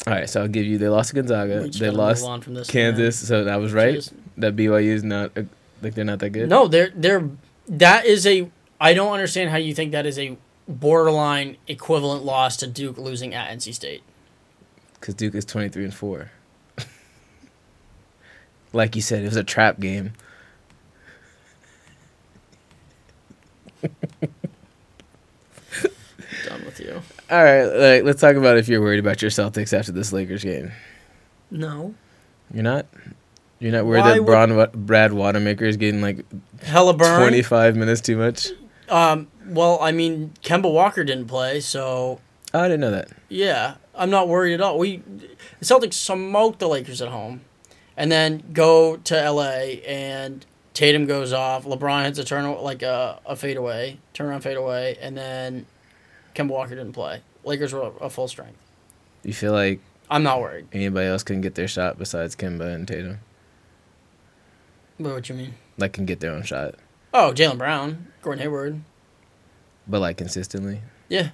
All 0.07 0.13
right, 0.13 0.29
so 0.29 0.41
I'll 0.41 0.47
give 0.47 0.65
you. 0.65 0.77
They 0.77 0.87
lost 0.87 1.09
to 1.09 1.15
Gonzaga. 1.15 1.67
They 1.67 1.89
lost 1.89 2.21
move 2.21 2.29
on 2.29 2.41
from 2.41 2.53
this, 2.53 2.69
Kansas, 2.69 3.27
so 3.27 3.43
that 3.43 3.55
was 3.57 3.73
right. 3.73 3.95
Just- 3.95 4.13
That 4.37 4.55
BYU 4.55 4.83
is 4.93 5.03
not 5.03 5.31
uh, 5.37 5.43
like 5.81 5.93
they're 5.95 6.05
not 6.05 6.19
that 6.19 6.29
good. 6.31 6.49
No, 6.49 6.67
they're 6.67 6.91
they're 6.95 7.29
that 7.67 8.05
is 8.05 8.25
a. 8.25 8.49
I 8.79 8.93
don't 8.93 9.13
understand 9.13 9.49
how 9.49 9.57
you 9.57 9.73
think 9.73 9.91
that 9.93 10.05
is 10.05 10.19
a 10.19 10.37
borderline 10.67 11.57
equivalent 11.67 12.23
loss 12.25 12.57
to 12.57 12.67
Duke 12.67 12.97
losing 12.97 13.33
at 13.33 13.49
NC 13.57 13.73
State. 13.73 14.03
because 14.99 15.15
Duke 15.15 15.35
is 15.35 15.45
twenty 15.45 15.69
three 15.69 15.83
and 15.83 15.93
four. 15.93 16.31
like 18.73 18.95
you 18.95 19.01
said, 19.01 19.21
it 19.23 19.25
was 19.27 19.35
a 19.37 19.43
trap 19.43 19.79
game. 19.79 20.13
Done 26.45 26.65
with 26.65 26.79
you. 26.79 27.01
All 27.29 27.43
right, 27.43 27.63
like, 27.65 28.03
let's 28.03 28.21
talk 28.21 28.35
about 28.35 28.57
if 28.57 28.67
you're 28.67 28.81
worried 28.81 28.99
about 28.99 29.21
your 29.21 29.31
Celtics 29.31 29.77
after 29.77 29.91
this 29.91 30.11
Lakers 30.13 30.43
game. 30.43 30.71
No. 31.51 31.95
You're 32.53 32.63
not. 32.63 32.85
You're 33.65 33.71
not 33.73 33.85
worried 33.87 34.01
Why 34.01 34.11
that 34.13 34.19
would- 34.19 34.25
Braun, 34.27 34.55
Wa- 34.55 34.67
Brad 34.75 35.11
Wanamaker 35.11 35.65
is 35.65 35.75
getting 35.75 35.99
like 35.99 36.23
Hella 36.61 36.93
burn. 36.93 37.19
25 37.19 37.75
minutes 37.75 37.99
too 37.99 38.15
much. 38.15 38.49
Um. 38.89 39.27
Well, 39.47 39.79
I 39.81 39.91
mean, 39.91 40.33
Kemba 40.43 40.71
Walker 40.71 41.03
didn't 41.03 41.25
play, 41.25 41.59
so 41.61 42.19
Oh, 42.53 42.59
I 42.59 42.67
didn't 42.67 42.81
know 42.81 42.91
that. 42.91 43.09
yeah, 43.27 43.75
I'm 43.95 44.11
not 44.11 44.27
worried 44.27 44.53
at 44.53 44.61
all. 44.61 44.77
We 44.77 44.97
the 44.97 45.65
Celtics 45.65 45.93
smoked 45.95 46.59
the 46.59 46.67
Lakers 46.67 47.01
at 47.01 47.07
home, 47.07 47.41
and 47.97 48.11
then 48.11 48.43
go 48.53 48.97
to 48.97 49.15
LA 49.31 49.81
and 49.87 50.45
Tatum 50.75 51.07
goes 51.07 51.33
off. 51.33 51.65
LeBron 51.65 52.05
hits 52.05 52.19
a 52.19 52.23
turn 52.23 52.45
like 52.61 52.83
a 52.83 53.19
a 53.25 53.35
fadeaway, 53.35 53.97
turnaround 54.13 54.43
fadeaway, 54.43 54.95
and 55.01 55.17
then 55.17 55.65
Kemba 56.35 56.49
Walker 56.49 56.75
didn't 56.75 56.93
play. 56.93 57.21
Lakers 57.43 57.73
were 57.73 57.91
a 57.99 58.11
full 58.11 58.27
strength. 58.27 58.59
You 59.23 59.33
feel 59.33 59.53
like 59.53 59.79
I'm 60.11 60.21
not 60.21 60.39
worried. 60.39 60.67
anybody 60.71 61.07
else 61.07 61.23
can 61.23 61.41
get 61.41 61.55
their 61.55 61.67
shot 61.67 61.97
besides 61.97 62.35
Kemba 62.35 62.71
and 62.75 62.87
Tatum? 62.87 63.17
What, 64.97 65.13
what 65.13 65.29
you 65.29 65.35
mean? 65.35 65.53
Like 65.77 65.93
can 65.93 66.05
get 66.05 66.19
their 66.19 66.31
own 66.31 66.43
shot, 66.43 66.75
Oh, 67.13 67.31
Jaylen 67.35 67.57
Brown, 67.57 68.07
Gordon 68.21 68.41
Hayward. 68.41 68.81
but 69.87 69.99
like 69.99 70.17
consistently. 70.17 70.81
Yeah, 71.09 71.29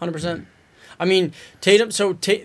hundred 0.00 0.12
percent. 0.12 0.46
I 0.98 1.04
mean 1.04 1.32
Tatum. 1.60 1.90
So 1.90 2.12
Ta- 2.14 2.44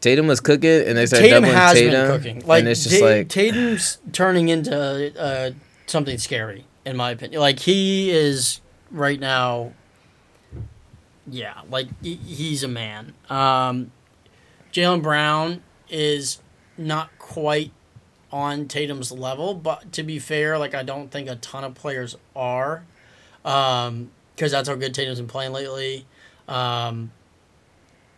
Tatum 0.00 0.26
was 0.26 0.40
cooking, 0.40 0.86
and 0.86 0.98
they 0.98 1.06
started 1.06 1.28
Tatum 1.28 1.42
doubling 1.44 1.56
has 1.58 1.72
Tatum, 1.74 1.92
been 1.92 2.06
cooking. 2.18 2.46
Like 2.46 2.60
and 2.60 2.68
it's 2.68 2.84
just 2.84 2.98
Ta- 2.98 3.04
like 3.06 3.28
Tatum's 3.28 3.98
turning 4.12 4.48
into 4.50 5.18
uh, 5.18 5.50
something 5.86 6.18
scary, 6.18 6.64
in 6.84 6.96
my 6.96 7.10
opinion. 7.12 7.40
Like 7.40 7.60
he 7.60 8.10
is 8.10 8.60
right 8.90 9.18
now. 9.18 9.72
Yeah, 11.26 11.60
like 11.70 11.86
he's 12.02 12.62
a 12.62 12.68
man. 12.68 13.14
Um, 13.30 13.92
Jaylen 14.72 15.00
Brown 15.02 15.62
is 15.88 16.40
not 16.76 17.16
quite 17.18 17.70
on 18.34 18.66
Tatum's 18.66 19.12
level, 19.12 19.54
but 19.54 19.92
to 19.92 20.02
be 20.02 20.18
fair, 20.18 20.58
like 20.58 20.74
I 20.74 20.82
don't 20.82 21.08
think 21.08 21.28
a 21.28 21.36
ton 21.36 21.62
of 21.62 21.76
players 21.76 22.16
are, 22.34 22.82
because 23.44 24.50
that's 24.50 24.68
how 24.68 24.74
good 24.74 24.92
Tatum's 24.92 25.20
been 25.20 25.28
playing 25.28 25.52
lately. 25.52 26.04
Um, 26.48 27.12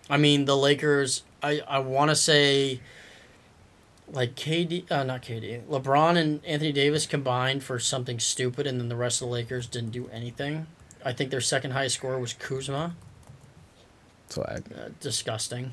I 0.09 0.17
mean, 0.17 0.47
the 0.47 0.57
Lakers. 0.57 1.23
I 1.43 1.61
I 1.69 1.81
want 1.81 2.11
to 2.11 2.17
say. 2.17 2.81
Like 4.09 4.37
KD, 4.37 4.89
uh, 4.89 5.03
not 5.03 5.21
KD, 5.23 5.65
LeBron 5.65 6.17
and 6.17 6.45
Anthony 6.45 6.71
Davis 6.71 7.07
combined 7.07 7.65
for 7.65 7.81
something 7.81 8.21
stupid, 8.21 8.65
and 8.65 8.79
then 8.81 8.89
the 8.89 8.95
rest 8.95 9.21
of 9.21 9.27
the 9.27 9.33
Lakers 9.33 9.67
didn't 9.67 9.91
do 9.91 10.09
anything. 10.13 10.69
I 11.05 11.13
think 11.13 11.33
their 11.33 11.41
second 11.41 11.73
highest 11.73 11.97
score 11.97 12.17
was 12.21 12.33
Kuzma. 12.33 12.95
swag. 14.29 14.63
Uh, 14.73 14.91
disgusting. 15.01 15.73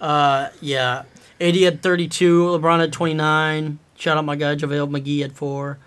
Uh, 0.00 0.48
yeah. 0.60 1.02
AD 1.40 1.56
had 1.56 1.82
32. 1.82 2.42
LeBron 2.44 2.80
had 2.80 2.92
29. 2.92 3.78
Shout 3.96 4.16
out 4.16 4.24
my 4.24 4.36
guy 4.36 4.54
JaVale 4.54 4.90
McGee 4.90 5.22
had 5.22 5.32
4. 5.32 5.78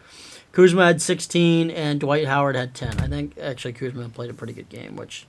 Kuzma 0.51 0.85
had 0.85 1.01
16. 1.01 1.71
And 1.71 1.99
Dwight 1.99 2.27
Howard 2.27 2.55
had 2.55 2.73
10. 2.73 2.99
I 2.99 3.07
think 3.07 3.37
actually 3.37 3.73
Kuzma 3.73 4.09
played 4.09 4.29
a 4.29 4.33
pretty 4.33 4.53
good 4.53 4.69
game, 4.69 4.95
which 4.95 5.25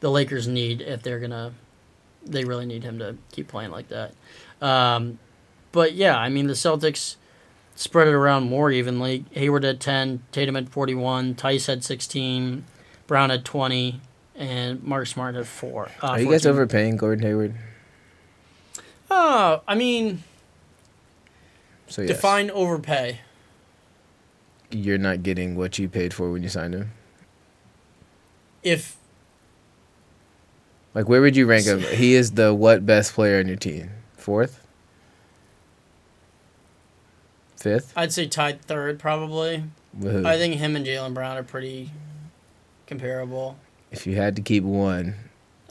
the 0.00 0.10
Lakers 0.10 0.46
need 0.48 0.80
if 0.80 1.02
they're 1.02 1.18
going 1.18 1.30
to. 1.30 1.52
They 2.24 2.44
really 2.44 2.66
need 2.66 2.82
him 2.82 2.98
to 2.98 3.16
keep 3.30 3.46
playing 3.46 3.70
like 3.70 3.88
that. 3.88 4.12
Um, 4.60 5.18
but 5.70 5.92
yeah, 5.92 6.18
I 6.18 6.28
mean, 6.28 6.48
the 6.48 6.54
Celtics 6.54 7.16
spread 7.76 8.08
it 8.08 8.14
around 8.14 8.48
more 8.48 8.70
evenly. 8.70 9.24
Hayward 9.32 9.62
had 9.62 9.80
10, 9.80 10.22
Tatum 10.32 10.54
had 10.56 10.70
41, 10.70 11.34
Theis 11.34 11.66
had 11.66 11.84
16, 11.84 12.64
Brown 13.06 13.30
had 13.30 13.44
20, 13.44 14.00
and 14.34 14.82
Mark 14.82 15.06
Smart 15.06 15.34
had 15.34 15.46
4. 15.46 15.90
Uh, 16.02 16.06
Are 16.06 16.20
you 16.20 16.30
guys 16.30 16.46
overpaying 16.46 16.96
Gordon 16.96 17.24
Hayward? 17.24 17.54
Uh, 19.10 19.58
I 19.68 19.74
mean, 19.74 20.22
So 21.88 22.02
yes, 22.02 22.08
define 22.10 22.50
overpay. 22.50 23.20
you're 24.70 24.98
not 24.98 25.22
getting 25.22 25.56
what 25.56 25.78
you 25.78 25.88
paid 25.88 26.12
for 26.12 26.30
when 26.32 26.42
you 26.42 26.48
signed 26.48 26.74
him. 26.74 26.90
If 28.62 28.96
Like, 30.94 31.08
where 31.08 31.20
would 31.20 31.36
you 31.36 31.46
rank 31.46 31.66
him? 31.66 31.80
He 31.80 32.14
is 32.14 32.32
the 32.32 32.52
what 32.54 32.84
best 32.84 33.12
player 33.14 33.38
on 33.38 33.46
your 33.46 33.56
team? 33.56 33.90
Fourth, 34.16 34.60
fifth. 37.56 37.92
I'd 37.96 38.12
say 38.12 38.26
tied 38.26 38.62
third, 38.62 38.98
probably. 38.98 39.64
Who? 40.00 40.26
I 40.26 40.36
think 40.36 40.54
him 40.56 40.76
and 40.76 40.84
Jaylen 40.84 41.14
Brown 41.14 41.36
are 41.36 41.42
pretty 41.42 41.90
comparable. 42.86 43.56
if 43.90 44.06
you 44.06 44.16
had 44.16 44.36
to 44.36 44.42
keep 44.42 44.62
one, 44.64 45.14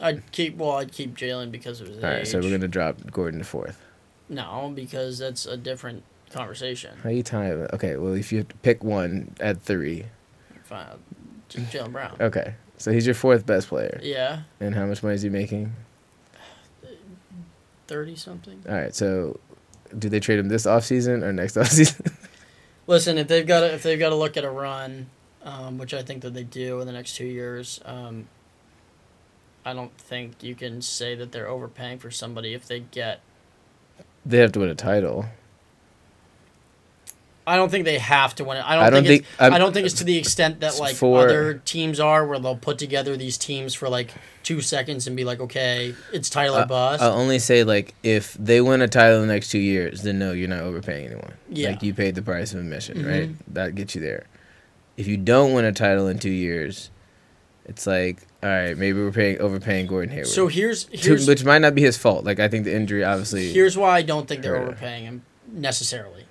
I'd 0.01 0.29
keep 0.31 0.57
well. 0.57 0.71
I'd 0.73 0.91
keep 0.91 1.15
Jaylen 1.17 1.51
because 1.51 1.81
of 1.81 1.87
his 1.87 1.97
all 1.97 2.03
right. 2.09 2.19
age. 2.21 2.27
So 2.27 2.39
we're 2.39 2.51
gonna 2.51 2.67
drop 2.67 2.97
Gordon 3.11 3.39
to 3.39 3.45
fourth. 3.45 3.81
no, 4.29 4.71
because 4.75 5.17
that's 5.19 5.45
a 5.45 5.55
different 5.57 6.03
conversation. 6.31 6.97
How 7.03 7.09
you 7.09 7.23
time? 7.23 7.67
Okay, 7.73 7.95
well, 7.95 8.13
if 8.13 8.31
you 8.31 8.39
have 8.39 8.47
to 8.49 8.55
pick 8.57 8.83
one 8.83 9.33
at 9.39 9.61
three, 9.61 10.05
Fine, 10.63 10.85
just 11.49 11.71
Jaylen 11.71 11.91
Brown. 11.91 12.15
okay. 12.19 12.55
So 12.77 12.91
he's 12.91 13.05
your 13.05 13.15
fourth 13.15 13.45
best 13.45 13.69
player, 13.69 13.99
Yeah, 14.03 14.41
and 14.59 14.75
how 14.75 14.85
much 14.85 15.01
money 15.01 15.15
is 15.15 15.21
he 15.21 15.29
making? 15.29 15.71
thirty 17.87 18.15
something. 18.15 18.61
All 18.67 18.75
right. 18.75 18.93
So, 18.95 19.39
do 19.97 20.09
they 20.09 20.19
trade 20.19 20.39
him 20.39 20.49
this 20.49 20.65
offseason 20.65 21.23
or 21.23 21.31
next 21.31 21.55
offseason? 21.57 22.11
Listen, 22.87 23.17
if 23.17 23.27
they've 23.27 23.45
got 23.47 23.61
to, 23.61 23.73
if 23.73 23.83
they've 23.83 23.99
got 23.99 24.09
to 24.09 24.15
look 24.15 24.37
at 24.37 24.43
a 24.43 24.49
run, 24.49 25.07
um, 25.43 25.77
which 25.77 25.93
I 25.93 26.01
think 26.03 26.21
that 26.23 26.33
they 26.33 26.43
do 26.43 26.81
in 26.81 26.87
the 26.87 26.93
next 26.93 27.15
two 27.15 27.25
years, 27.25 27.79
um, 27.85 28.27
I 29.65 29.73
don't 29.73 29.97
think 29.97 30.43
you 30.43 30.53
can 30.55 30.81
say 30.81 31.15
that 31.15 31.31
they're 31.31 31.47
overpaying 31.49 31.97
for 31.99 32.11
somebody 32.11 32.53
if 32.53 32.67
they 32.67 32.81
get. 32.81 33.21
they 34.25 34.37
have 34.37 34.51
to 34.53 34.59
win 34.59 34.69
a 34.69 34.75
title. 34.75 35.25
I 37.47 37.57
don't 37.57 37.69
think 37.69 37.85
they 37.85 37.99
have 37.99 38.33
to 38.35 38.43
win 38.43 38.57
it. 38.57 38.63
I 38.65 38.75
don't, 38.75 38.83
I 38.85 38.89
don't 38.89 39.03
think. 39.03 39.23
think- 39.23 39.33
it's, 39.33 39.41
I'm- 39.41 39.59
don't 39.59 39.71
think 39.71 39.85
it's 39.85 39.95
to 39.95 40.03
the 40.03 40.17
extent 40.17 40.61
that 40.61 40.79
like 40.79 40.95
For- 40.95 41.25
other 41.25 41.61
teams 41.65 41.99
are, 41.99 42.25
where 42.25 42.39
they'll 42.39 42.55
put 42.55 42.79
together 42.79 43.15
these 43.17 43.37
teams 43.37 43.75
for 43.75 43.87
like 43.87 44.11
two 44.41 44.61
seconds 44.61 45.05
and 45.05 45.15
be 45.15 45.23
like, 45.23 45.39
okay, 45.39 45.93
it's 46.11 46.27
title 46.29 46.57
or 46.57 46.65
bust. 46.65 47.03
I'll 47.03 47.13
only 47.13 47.37
say 47.37 47.63
like 47.63 47.93
if 48.01 48.33
they 48.39 48.61
win 48.61 48.81
a 48.81 48.87
title 48.87 49.21
in 49.21 49.27
the 49.27 49.33
next 49.33 49.49
two 49.49 49.59
years, 49.59 50.01
then 50.01 50.17
no, 50.17 50.31
you're 50.31 50.47
not 50.47 50.61
overpaying 50.61 51.05
anyone. 51.05 51.33
Yeah. 51.49 51.69
Like 51.69 51.83
you 51.83 51.93
paid 51.93 52.15
the 52.15 52.23
price 52.23 52.51
of 52.53 52.59
admission, 52.61 52.97
Mhm. 53.03 53.07
right? 53.07 53.53
That 53.53 53.75
gets 53.75 53.93
you 53.93 54.01
there. 54.01 54.25
If 54.97 55.05
you 55.07 55.17
don't 55.17 55.53
win 55.53 55.65
a 55.65 55.71
title 55.71 56.07
in 56.07 56.17
two 56.17 56.31
years, 56.31 56.89
it's 57.65 57.85
like 57.87 58.25
all 58.43 58.49
right, 58.49 58.77
maybe 58.77 58.99
we're 58.99 59.11
paying 59.11 59.39
overpaying 59.39 59.87
Gordon 59.87 60.11
Hayward. 60.11 60.27
so 60.27 60.47
here's 60.47 60.85
To- 60.85 61.17
which 61.25 61.43
might 61.43 61.59
not 61.59 61.73
be 61.75 61.81
his 61.81 61.97
fault. 61.97 62.23
Like 62.25 62.39
I 62.39 62.47
think 62.47 62.63
the 62.65 62.75
injury 62.75 63.03
obviously. 63.03 63.51
Here's 63.51 63.75
why 63.77 63.97
I 63.97 64.01
don't 64.01 64.27
think 64.27 64.41
they're 64.43 64.57
overpaying 64.57 65.05
him 65.05 65.23
necessarily. 65.51 66.25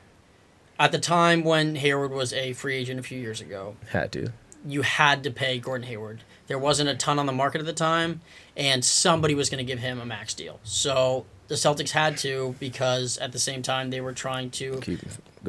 At 0.78 0.90
the 0.92 0.98
time 0.98 1.44
when 1.44 1.76
Hayward 1.76 2.10
was 2.10 2.32
a 2.32 2.52
free 2.52 2.74
agent 2.76 2.98
a 2.98 3.02
few 3.02 3.18
years 3.20 3.40
ago, 3.40 3.76
had 3.90 4.10
to. 4.12 4.32
you 4.66 4.82
had 4.82 5.22
to 5.24 5.30
pay 5.30 5.58
Gordon 5.58 5.86
Hayward. 5.86 6.22
There 6.48 6.58
wasn't 6.58 6.88
a 6.88 6.94
ton 6.96 7.18
on 7.18 7.26
the 7.26 7.32
market 7.32 7.60
at 7.60 7.66
the 7.66 7.72
time, 7.72 8.20
and 8.56 8.84
somebody 8.84 9.34
was 9.34 9.48
going 9.48 9.58
to 9.58 9.64
give 9.64 9.78
him 9.78 10.00
a 10.00 10.04
max 10.04 10.34
deal. 10.34 10.58
So 10.64 11.26
the 11.48 11.54
Celtics 11.54 11.90
had 11.90 12.16
to 12.18 12.54
because 12.58 13.18
at 13.18 13.30
the 13.32 13.38
same 13.38 13.62
time 13.62 13.90
they 13.90 14.00
were 14.00 14.12
trying 14.12 14.50
to 14.50 14.78
Keep, 14.80 15.00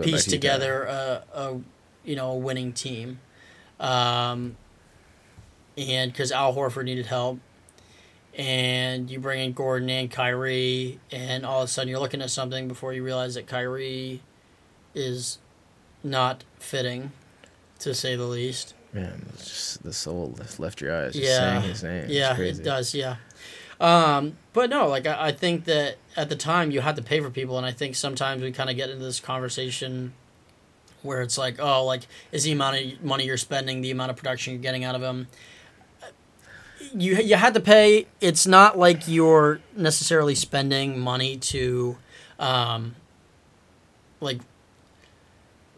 piece 0.01 0.25
together 0.25 0.83
a, 0.83 1.23
a 1.33 1.59
you 2.03 2.15
know 2.15 2.29
a 2.31 2.37
winning 2.37 2.71
team, 2.71 3.19
um, 3.79 4.57
and 5.77 6.11
because 6.11 6.31
Al 6.31 6.53
Horford 6.53 6.85
needed 6.85 7.05
help, 7.07 7.39
and 8.37 9.09
you 9.09 9.19
bring 9.19 9.41
in 9.41 9.53
Gordon 9.53 9.89
and 9.89 10.11
Kyrie, 10.11 10.99
and 11.11 11.45
all 11.45 11.61
of 11.61 11.65
a 11.69 11.71
sudden 11.71 11.89
you're 11.89 11.99
looking 11.99 12.21
at 12.21 12.29
something 12.29 12.67
before 12.67 12.93
you 12.93 13.03
realize 13.03 13.35
that 13.35 13.47
Kyrie 13.47 14.21
is 14.93 15.39
not 16.03 16.43
fitting, 16.59 17.11
to 17.79 17.93
say 17.93 18.15
the 18.15 18.25
least. 18.25 18.73
Man, 18.93 19.25
just 19.37 19.83
the 19.83 19.93
soul 19.93 20.33
that's 20.37 20.59
left 20.59 20.79
your 20.81 20.95
eyes. 20.95 21.13
Just 21.13 21.25
Yeah. 21.25 21.59
saying 21.59 21.69
his 21.69 21.83
name. 21.83 22.05
Yeah, 22.09 22.37
it 22.39 22.63
does. 22.63 22.93
Yeah. 22.95 23.17
Um, 23.79 24.37
but 24.53 24.69
no, 24.69 24.87
like 24.87 25.05
I, 25.05 25.27
I 25.27 25.31
think 25.33 25.65
that 25.65 25.97
at 26.15 26.29
the 26.29 26.35
time 26.37 26.71
you 26.71 26.79
had 26.81 26.95
to 26.95 27.01
pay 27.01 27.19
for 27.19 27.29
people, 27.29 27.57
and 27.57 27.65
I 27.65 27.71
think 27.71 27.95
sometimes 27.95 28.41
we 28.41 28.51
kind 28.53 28.69
of 28.69 28.77
get 28.77 28.89
into 28.89 29.03
this 29.03 29.19
conversation 29.19 30.13
where 31.01 31.21
it's 31.21 31.37
like, 31.37 31.57
oh, 31.59 31.83
like 31.85 32.07
is 32.31 32.43
the 32.45 32.53
amount 32.53 32.77
of 32.77 33.03
money 33.03 33.25
you're 33.25 33.35
spending 33.37 33.81
the 33.81 33.91
amount 33.91 34.11
of 34.11 34.17
production 34.17 34.53
you're 34.53 34.61
getting 34.61 34.85
out 34.85 34.95
of 34.95 35.01
them? 35.01 35.27
You 36.97 37.15
you 37.17 37.35
had 37.35 37.53
to 37.55 37.59
pay. 37.59 38.07
It's 38.21 38.47
not 38.47 38.77
like 38.77 39.07
you're 39.07 39.59
necessarily 39.75 40.35
spending 40.35 40.99
money 40.99 41.35
to, 41.37 41.97
um, 42.39 42.95
like 44.21 44.39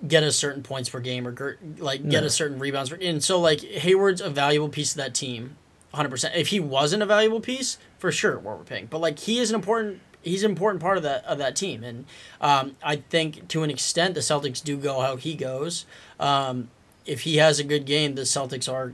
get 0.07 0.21
a 0.23 0.31
certain 0.31 0.61
points 0.61 0.89
per 0.89 0.99
game 0.99 1.27
or 1.27 1.57
like 1.79 2.03
get 2.07 2.21
No. 2.21 2.27
a 2.27 2.29
certain 2.29 2.59
rebounds. 2.59 2.91
Per, 2.91 2.97
and 3.01 3.23
so 3.23 3.39
like 3.39 3.61
Hayward's 3.61 4.21
a 4.21 4.29
valuable 4.29 4.69
piece 4.69 4.91
of 4.91 4.97
that 4.97 5.15
team, 5.15 5.55
hundred 5.93 6.09
percent. 6.09 6.35
If 6.35 6.49
he 6.49 6.59
wasn't 6.59 7.01
a 7.01 7.05
valuable 7.07 7.39
piece, 7.39 7.77
for 7.97 8.11
sure, 8.11 8.37
what 8.37 8.57
we're 8.59 8.63
paying. 8.63 8.85
But 8.85 8.99
like 9.01 9.19
he 9.19 9.39
is 9.39 9.49
an 9.49 9.55
important. 9.55 10.01
He's 10.21 10.43
an 10.43 10.51
important 10.51 10.81
part 10.81 10.97
of 10.97 11.03
that 11.03 11.23
of 11.25 11.37
that 11.37 11.55
team, 11.55 11.83
and 11.83 12.05
um, 12.41 12.75
I 12.83 12.97
think 12.97 13.47
to 13.49 13.63
an 13.63 13.69
extent 13.69 14.13
the 14.13 14.19
Celtics 14.19 14.61
do 14.63 14.75
go 14.77 14.99
how 14.99 15.15
he 15.15 15.35
goes. 15.35 15.85
Um, 16.19 16.69
if 17.05 17.21
he 17.21 17.37
has 17.37 17.59
a 17.59 17.63
good 17.63 17.85
game, 17.85 18.15
the 18.15 18.23
Celtics 18.23 18.71
are 18.71 18.93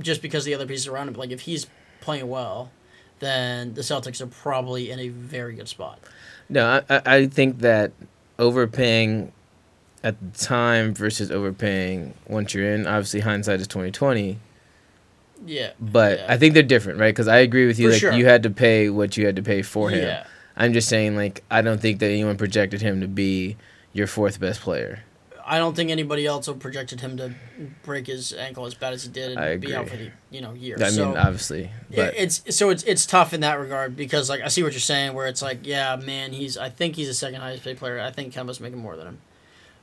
just 0.00 0.22
because 0.22 0.44
the 0.44 0.54
other 0.54 0.66
pieces 0.66 0.86
around 0.86 1.08
him. 1.08 1.14
Like 1.14 1.30
if 1.30 1.42
he's 1.42 1.66
playing 2.00 2.28
well, 2.28 2.70
then 3.20 3.74
the 3.74 3.82
Celtics 3.82 4.20
are 4.20 4.26
probably 4.26 4.90
in 4.90 4.98
a 4.98 5.08
very 5.08 5.54
good 5.54 5.68
spot. 5.68 5.98
No, 6.48 6.82
I, 6.88 6.94
I 6.94 7.02
I 7.16 7.26
think 7.26 7.58
that 7.60 7.92
overpaying 8.38 9.32
at 10.04 10.20
the 10.20 10.38
time 10.38 10.94
versus 10.94 11.30
overpaying 11.30 12.14
once 12.28 12.54
you're 12.54 12.70
in. 12.72 12.86
Obviously, 12.86 13.20
hindsight 13.20 13.60
is 13.60 13.66
twenty 13.66 13.90
twenty. 13.90 14.38
Yeah, 15.44 15.72
But 15.78 16.18
Yeah. 16.18 16.26
I 16.30 16.38
think 16.38 16.54
they're 16.54 16.62
different, 16.62 16.98
right? 16.98 17.14
Because 17.14 17.28
I 17.28 17.38
agree 17.38 17.66
with 17.66 17.78
you. 17.78 17.88
For 17.88 17.92
like 17.92 18.00
sure. 18.00 18.12
you 18.12 18.24
had 18.26 18.42
to 18.44 18.50
pay 18.50 18.88
what 18.88 19.16
you 19.16 19.26
had 19.26 19.36
to 19.36 19.42
pay 19.42 19.60
for 19.62 19.90
him. 19.90 20.02
Yeah. 20.02 20.26
I'm 20.56 20.72
just 20.72 20.88
saying, 20.88 21.14
like 21.16 21.42
I 21.50 21.60
don't 21.60 21.80
think 21.80 22.00
that 22.00 22.06
anyone 22.06 22.36
projected 22.36 22.80
him 22.80 23.00
to 23.02 23.08
be 23.08 23.56
your 23.92 24.06
fourth 24.06 24.40
best 24.40 24.60
player. 24.60 25.00
I 25.48 25.58
don't 25.58 25.76
think 25.76 25.90
anybody 25.90 26.26
else 26.26 26.48
projected 26.58 27.00
him 27.00 27.16
to 27.18 27.32
break 27.84 28.08
his 28.08 28.32
ankle 28.32 28.66
as 28.66 28.74
bad 28.74 28.92
as 28.92 29.04
he 29.04 29.10
did 29.10 29.38
and 29.38 29.60
be 29.60 29.74
out 29.74 29.88
for 29.88 29.96
the 29.96 30.10
you 30.30 30.40
know 30.40 30.52
year. 30.54 30.76
I 30.80 30.90
so 30.90 31.08
mean, 31.08 31.16
obviously, 31.16 31.70
but 31.94 32.14
it's 32.16 32.42
so 32.56 32.70
it's 32.70 32.82
it's 32.82 33.06
tough 33.06 33.32
in 33.32 33.40
that 33.42 33.60
regard 33.60 33.96
because 33.96 34.28
like 34.28 34.40
I 34.40 34.48
see 34.48 34.64
what 34.64 34.72
you're 34.72 34.80
saying 34.80 35.14
where 35.14 35.28
it's 35.28 35.42
like 35.42 35.60
yeah 35.62 35.94
man 35.96 36.32
he's 36.32 36.58
I 36.58 36.68
think 36.68 36.96
he's 36.96 37.06
the 37.06 37.14
second 37.14 37.40
highest 37.40 37.62
paid 37.62 37.78
player 37.78 38.00
I 38.00 38.10
think 38.10 38.34
Kemba's 38.34 38.58
making 38.58 38.80
more 38.80 38.96
than 38.96 39.06
him, 39.06 39.18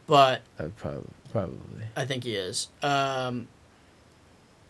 but 0.05 0.41
I 0.59 0.65
probably 0.65 1.07
probably. 1.31 1.85
I 1.95 2.05
think 2.05 2.25
he 2.25 2.35
is. 2.35 2.67
Um, 2.81 3.47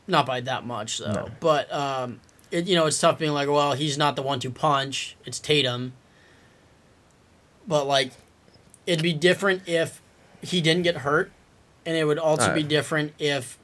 not 0.07 0.27
by 0.27 0.41
that 0.41 0.63
much 0.63 0.99
though. 0.99 1.11
No. 1.11 1.31
But 1.39 1.73
um, 1.73 2.21
it 2.51 2.67
you 2.67 2.75
know 2.75 2.85
it's 2.85 2.99
tough 2.99 3.17
being 3.17 3.33
like, 3.33 3.49
well, 3.49 3.73
he's 3.73 3.97
not 3.97 4.15
the 4.15 4.21
one 4.21 4.39
to 4.41 4.51
punch. 4.51 5.15
It's 5.25 5.39
Tatum. 5.39 5.93
But 7.67 7.87
like, 7.87 8.11
it'd 8.85 9.01
be 9.01 9.13
different 9.13 9.67
if 9.67 10.02
he 10.43 10.61
didn't 10.61 10.83
get 10.83 10.97
hurt, 10.97 11.31
and 11.85 11.95
it 11.97 12.05
would 12.05 12.19
also 12.19 12.53
be 12.53 12.63
different 12.63 13.13
if 13.17 13.57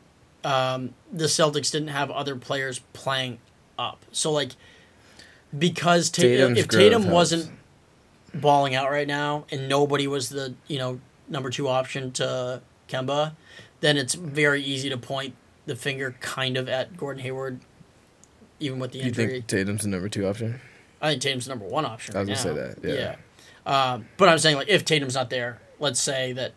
um, 0.43 0.93
the 1.11 1.25
Celtics 1.25 1.71
didn't 1.71 1.89
have 1.89 2.09
other 2.09 2.35
players 2.35 2.79
playing 2.93 3.39
up. 3.77 4.05
So 4.11 4.31
like, 4.31 4.51
because 5.57 6.09
Ta- 6.09 6.23
if 6.23 6.67
Tatum 6.67 7.09
wasn't 7.09 7.51
balling 8.33 8.75
out 8.75 8.89
right 8.89 9.07
now, 9.07 9.45
and 9.51 9.67
nobody 9.67 10.07
was 10.07 10.29
the 10.29 10.55
you 10.67 10.77
know 10.77 10.99
number 11.27 11.49
two 11.49 11.67
option 11.67 12.11
to 12.13 12.61
Kemba, 12.87 13.33
then 13.81 13.97
it's 13.97 14.15
very 14.15 14.61
easy 14.61 14.89
to 14.89 14.97
point 14.97 15.35
the 15.65 15.75
finger 15.75 16.15
kind 16.19 16.57
of 16.57 16.67
at 16.67 16.97
Gordon 16.97 17.21
Hayward, 17.23 17.59
even 18.59 18.79
with 18.79 18.91
the 18.91 18.99
Do 18.99 19.05
you 19.07 19.13
think 19.13 19.47
Tatum's 19.47 19.83
the 19.83 19.89
number 19.89 20.09
two 20.09 20.25
option? 20.25 20.59
I 21.01 21.11
think 21.11 21.21
Tatum's 21.21 21.45
the 21.45 21.49
number 21.49 21.65
one 21.65 21.85
option. 21.85 22.15
I 22.15 22.19
was 22.19 22.29
right 22.29 22.43
gonna 22.43 22.73
say 22.73 22.81
that, 22.81 22.97
yeah. 22.97 23.15
Um, 23.65 24.07
but 24.17 24.29
I'm 24.29 24.39
saying 24.39 24.55
like 24.55 24.69
if 24.69 24.85
Tatum's 24.85 25.15
not 25.15 25.29
there, 25.29 25.59
let's 25.79 25.99
say 25.99 26.33
that 26.33 26.53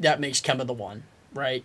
that 0.00 0.20
makes 0.20 0.40
Kemba 0.40 0.66
the 0.66 0.72
one, 0.72 1.04
right? 1.32 1.64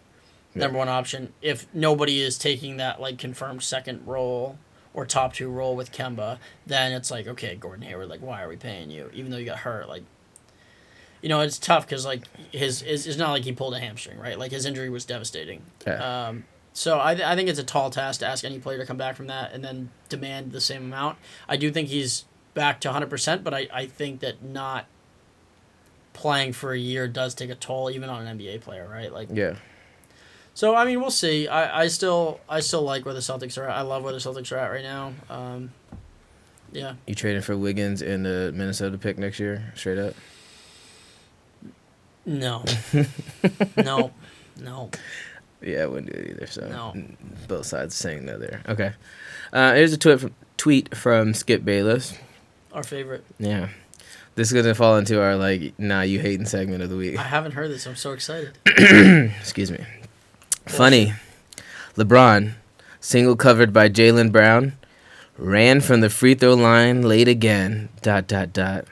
Yeah. 0.53 0.61
Number 0.61 0.77
one 0.77 0.89
option. 0.89 1.33
If 1.41 1.65
nobody 1.73 2.21
is 2.21 2.37
taking 2.37 2.77
that 2.77 3.01
like 3.01 3.17
confirmed 3.17 3.63
second 3.63 4.05
role 4.05 4.57
or 4.93 5.05
top 5.05 5.33
two 5.33 5.49
role 5.49 5.75
with 5.75 5.91
Kemba, 5.91 6.37
then 6.65 6.91
it's 6.91 7.09
like 7.11 7.27
okay, 7.27 7.55
Gordon 7.55 7.85
Hayward, 7.85 8.09
like 8.09 8.21
why 8.21 8.43
are 8.43 8.47
we 8.47 8.55
paying 8.55 8.91
you 8.91 9.09
even 9.13 9.31
though 9.31 9.37
you 9.37 9.45
got 9.45 9.59
hurt? 9.59 9.89
Like, 9.89 10.03
you 11.21 11.29
know, 11.29 11.41
it's 11.41 11.57
tough 11.57 11.87
because 11.87 12.05
like 12.05 12.23
his, 12.51 12.81
his 12.81 13.07
it's 13.07 13.17
not 13.17 13.31
like 13.31 13.43
he 13.43 13.51
pulled 13.51 13.73
a 13.73 13.79
hamstring, 13.79 14.19
right? 14.19 14.37
Like 14.37 14.51
his 14.51 14.65
injury 14.65 14.89
was 14.89 15.05
devastating. 15.05 15.63
Yeah. 15.85 16.27
Um, 16.27 16.45
so 16.71 16.99
I, 16.99 17.15
th- 17.15 17.25
I 17.25 17.37
think 17.37 17.47
it's 17.47 17.57
a 17.57 17.63
tall 17.63 17.89
task 17.89 18.19
to 18.19 18.27
ask 18.27 18.43
any 18.43 18.59
player 18.59 18.77
to 18.77 18.85
come 18.85 18.97
back 18.97 19.15
from 19.15 19.27
that 19.27 19.53
and 19.53 19.63
then 19.63 19.91
demand 20.09 20.51
the 20.51 20.59
same 20.59 20.83
amount. 20.83 21.17
I 21.47 21.55
do 21.55 21.71
think 21.71 21.87
he's 21.87 22.25
back 22.53 22.81
to 22.81 22.89
100%, 22.89 23.45
but 23.45 23.53
I, 23.53 23.67
I 23.73 23.85
think 23.85 24.19
that 24.19 24.43
not 24.43 24.85
playing 26.15 26.53
for 26.53 26.73
a 26.73 26.77
year 26.79 27.07
does 27.07 27.35
take 27.35 27.51
a 27.51 27.55
toll 27.55 27.91
even 27.91 28.09
on 28.09 28.25
an 28.25 28.39
NBA 28.39 28.61
player, 28.61 28.87
right? 28.89 29.13
Like 29.13 29.27
yeah. 29.31 29.55
so 30.55 30.73
I 30.75 30.85
mean, 30.85 30.99
we'll 30.99 31.11
see. 31.11 31.47
I, 31.47 31.83
I 31.83 31.87
still 31.87 32.39
I 32.49 32.61
still 32.61 32.81
like 32.81 33.05
where 33.05 33.13
the 33.13 33.19
Celtics 33.19 33.57
are 33.61 33.67
at. 33.67 33.77
I 33.77 33.81
love 33.81 34.03
where 34.03 34.13
the 34.13 34.19
Celtics 34.19 34.51
are 34.51 34.57
at 34.57 34.71
right 34.71 34.83
now. 34.83 35.13
Um, 35.29 35.71
yeah. 36.71 36.95
You 37.05 37.13
trading 37.15 37.41
for 37.41 37.55
Wiggins 37.55 38.01
in 38.01 38.23
the 38.23 38.51
Minnesota 38.55 38.97
pick 38.97 39.17
next 39.17 39.39
year, 39.39 39.71
straight 39.75 39.97
up. 39.99 40.13
No. 42.25 42.63
no. 43.77 44.11
No. 44.59 44.89
Yeah, 45.61 45.83
I 45.83 45.85
wouldn't 45.85 46.11
do 46.11 46.19
it 46.19 46.29
either. 46.31 46.47
So 46.47 46.67
No. 46.67 46.93
both 47.47 47.65
sides 47.65 47.95
saying 47.95 48.25
no 48.25 48.37
there. 48.37 48.61
Okay. 48.67 48.93
Uh, 49.53 49.73
here's 49.73 49.93
a 49.93 49.97
tweet 49.97 50.19
from, 50.19 50.35
tweet 50.57 50.95
from 50.95 51.33
Skip 51.33 51.63
Bayless. 51.63 52.17
Our 52.73 52.83
favorite. 52.83 53.23
Yeah. 53.39 53.69
This 54.35 54.51
is 54.51 54.61
gonna 54.61 54.75
fall 54.75 54.97
into 54.97 55.21
our 55.21 55.35
like 55.37 55.73
nah 55.79 56.01
you 56.01 56.19
hating 56.19 56.45
segment 56.45 56.83
of 56.83 56.89
the 56.89 56.97
week. 56.97 57.17
I 57.17 57.23
haven't 57.23 57.53
heard 57.53 57.71
this. 57.71 57.85
I'm 57.87 57.95
so 57.95 58.11
excited. 58.11 58.57
Excuse 59.39 59.71
me. 59.71 59.79
Funny. 60.65 61.13
LeBron, 61.95 62.53
single 62.99 63.37
covered 63.37 63.71
by 63.71 63.87
Jaylen 63.87 64.33
Brown, 64.33 64.73
ran 65.37 65.79
from 65.79 66.01
the 66.01 66.09
free 66.09 66.35
throw 66.35 66.53
line 66.53 67.01
late 67.01 67.29
again. 67.29 67.87
Dot 68.01 68.27
dot 68.27 68.51
dot. 68.51 68.85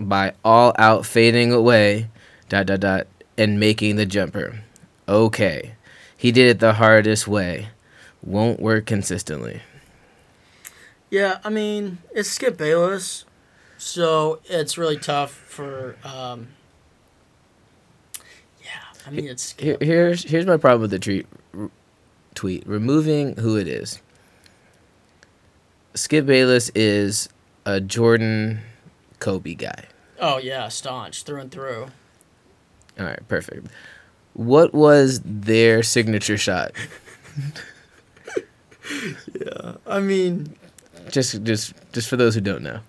By 0.00 0.32
all 0.42 0.72
out 0.78 1.04
fading 1.04 1.52
away. 1.52 2.08
Dot 2.48 2.66
dot 2.66 2.80
dot. 2.80 3.06
And 3.36 3.60
making 3.60 3.96
the 3.96 4.06
jumper. 4.06 4.62
Okay. 5.06 5.74
He 6.16 6.32
did 6.32 6.48
it 6.48 6.60
the 6.60 6.74
hardest 6.74 7.28
way. 7.28 7.68
Won't 8.22 8.58
work 8.58 8.86
consistently. 8.86 9.62
Yeah, 11.10 11.38
I 11.44 11.50
mean, 11.50 11.98
it's 12.12 12.28
Skip 12.28 12.58
Bayless, 12.58 13.24
so 13.78 14.40
it's 14.44 14.76
really 14.76 14.98
tough 14.98 15.30
for. 15.32 15.96
Um, 16.04 16.48
yeah, 18.62 18.70
I 19.06 19.10
mean, 19.10 19.26
it's 19.26 19.52
Here, 19.58 19.78
here's 19.80 20.24
here's 20.24 20.44
my 20.46 20.56
problem 20.58 20.82
with 20.82 20.90
the 20.90 20.98
tweet. 20.98 21.26
r- 21.56 21.70
Tweet 22.34 22.66
removing 22.66 23.34
who 23.36 23.56
it 23.56 23.66
is. 23.66 24.00
Skip 25.94 26.26
Bayless 26.26 26.70
is 26.74 27.28
a 27.66 27.80
Jordan 27.80 28.60
Kobe 29.18 29.54
guy. 29.54 29.84
Oh 30.20 30.38
yeah, 30.38 30.68
staunch 30.68 31.24
through 31.24 31.40
and 31.40 31.50
through. 31.50 31.88
All 32.98 33.06
right, 33.06 33.26
perfect. 33.28 33.68
What 34.34 34.72
was 34.74 35.20
their 35.24 35.82
signature 35.82 36.36
shot? 36.38 36.72
Yeah, 39.38 39.74
I 39.86 40.00
mean, 40.00 40.56
Just 41.10 41.42
just 41.44 41.74
just 41.92 42.08
for 42.08 42.16
those 42.16 42.34
who 42.34 42.40
don't 42.40 42.62
know. 42.62 42.80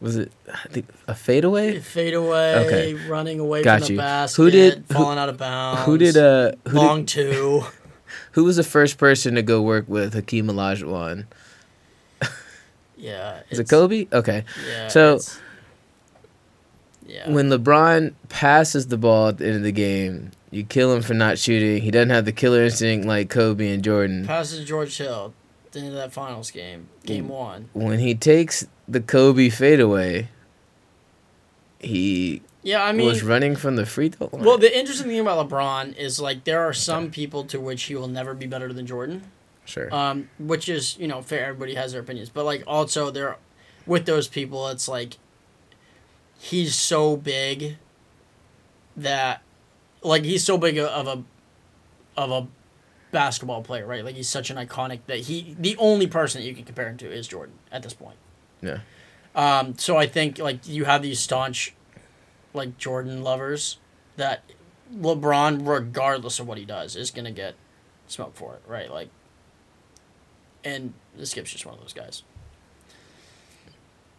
Was 0.00 0.16
it 0.16 0.30
I 0.52 0.68
think 0.68 0.86
a 1.08 1.14
fadeaway? 1.14 1.80
fade 1.80 2.14
away, 2.14 2.54
Okay. 2.66 2.94
running 3.08 3.40
away 3.40 3.62
Got 3.64 3.80
from 3.80 3.86
the 3.88 3.92
you. 3.94 3.98
basket, 3.98 4.36
Who 4.42 4.50
did- 4.50 4.84
who- 4.88 4.94
falling 4.94 5.18
out 5.18 5.28
of 5.28 5.36
bounds. 5.38 5.82
Who 5.86 5.98
did 5.98 6.16
uh 6.16 6.52
who 6.68 6.76
long 6.76 6.98
did, 7.00 7.08
two? 7.08 7.64
who 8.32 8.44
was 8.44 8.56
the 8.56 8.62
first 8.62 8.96
person 8.98 9.34
to 9.34 9.42
go 9.42 9.60
work 9.60 9.86
with 9.88 10.14
Hakeem 10.14 10.46
Olajuwon? 10.46 11.24
Yeah, 12.96 13.42
Is 13.50 13.60
it 13.60 13.68
Kobe? 13.68 14.06
Okay. 14.12 14.44
Yeah. 14.68 14.88
So- 14.88 15.20
yeah, 17.06 17.30
When 17.30 17.48
LeBron 17.48 18.12
passes 18.28 18.88
the 18.88 18.98
ball 18.98 19.28
at 19.28 19.38
the 19.38 19.46
end 19.46 19.56
of 19.56 19.62
the 19.62 19.72
game, 19.72 20.32
you 20.50 20.64
kill 20.64 20.92
him 20.92 21.02
for 21.02 21.14
not 21.14 21.38
shooting. 21.38 21.80
He 21.80 21.90
doesn't 21.90 22.10
have 22.10 22.24
the 22.24 22.32
killer 22.32 22.64
instinct 22.64 23.06
like 23.06 23.30
Kobe 23.30 23.72
and 23.72 23.82
Jordan. 23.84 24.26
passes 24.26 24.66
George 24.66 24.96
Hill, 24.96 25.32
the 25.72 25.80
end 25.80 25.88
of 25.88 25.94
that 25.94 26.12
finals 26.12 26.50
game, 26.50 26.88
game 27.04 27.28
one. 27.28 27.68
When 27.72 27.98
he 27.98 28.14
takes 28.14 28.66
the 28.86 29.00
Kobe 29.00 29.48
fadeaway, 29.48 30.28
he 31.78 32.42
Yeah, 32.62 32.82
I 32.82 32.92
mean, 32.92 33.06
was 33.06 33.22
running 33.22 33.54
from 33.56 33.76
the 33.76 33.86
free 33.86 34.08
throw 34.08 34.28
line. 34.32 34.44
Well, 34.44 34.58
the 34.58 34.76
interesting 34.76 35.08
thing 35.08 35.20
about 35.20 35.48
LeBron 35.48 35.96
is 35.96 36.20
like 36.20 36.44
there 36.44 36.60
are 36.62 36.72
some 36.72 37.10
people 37.10 37.44
to 37.44 37.60
which 37.60 37.84
he 37.84 37.94
will 37.94 38.08
never 38.08 38.34
be 38.34 38.46
better 38.46 38.72
than 38.72 38.86
Jordan, 38.86 39.30
sure. 39.64 39.92
um, 39.94 40.30
which 40.38 40.68
is 40.68 40.96
you 40.98 41.06
know 41.08 41.22
fair. 41.22 41.46
Everybody 41.46 41.74
has 41.74 41.92
their 41.92 42.00
opinions, 42.00 42.28
but 42.30 42.44
like 42.44 42.62
also 42.66 43.10
there, 43.10 43.36
with 43.86 44.06
those 44.06 44.28
people, 44.28 44.68
it's 44.68 44.88
like 44.88 45.18
he's 46.38 46.74
so 46.74 47.16
big 47.16 47.76
that, 48.96 49.42
like 50.02 50.24
he's 50.24 50.44
so 50.44 50.58
big 50.58 50.78
of 50.78 51.06
a, 51.06 51.22
of 52.20 52.30
a 52.30 52.46
basketball 53.10 53.62
player, 53.62 53.86
right? 53.86 54.04
Like 54.04 54.16
he's 54.16 54.28
such 54.28 54.50
an 54.50 54.56
iconic 54.56 55.00
that 55.06 55.20
he 55.20 55.56
the 55.58 55.76
only 55.78 56.06
person 56.06 56.40
that 56.40 56.46
you 56.46 56.54
can 56.54 56.64
compare 56.64 56.88
him 56.88 56.96
to 56.98 57.10
is 57.10 57.26
Jordan 57.28 57.54
at 57.72 57.82
this 57.82 57.94
point. 57.94 58.16
Yeah. 58.60 58.80
Um, 59.34 59.78
so 59.78 59.96
I 59.96 60.06
think 60.06 60.38
like 60.38 60.66
you 60.68 60.84
have 60.84 61.02
these 61.02 61.20
staunch, 61.20 61.74
like 62.54 62.76
Jordan 62.78 63.22
lovers 63.22 63.78
that 64.16 64.42
LeBron, 64.94 65.66
regardless 65.66 66.40
of 66.40 66.46
what 66.48 66.58
he 66.58 66.64
does, 66.64 66.96
is 66.96 67.10
gonna 67.10 67.30
get 67.30 67.54
smoked 68.08 68.36
for 68.36 68.54
it, 68.54 68.62
right? 68.66 68.90
Like, 68.90 69.10
and 70.64 70.94
this 71.16 71.30
Skip's 71.30 71.52
just 71.52 71.64
one 71.66 71.74
of 71.74 71.80
those 71.80 71.92
guys. 71.92 72.22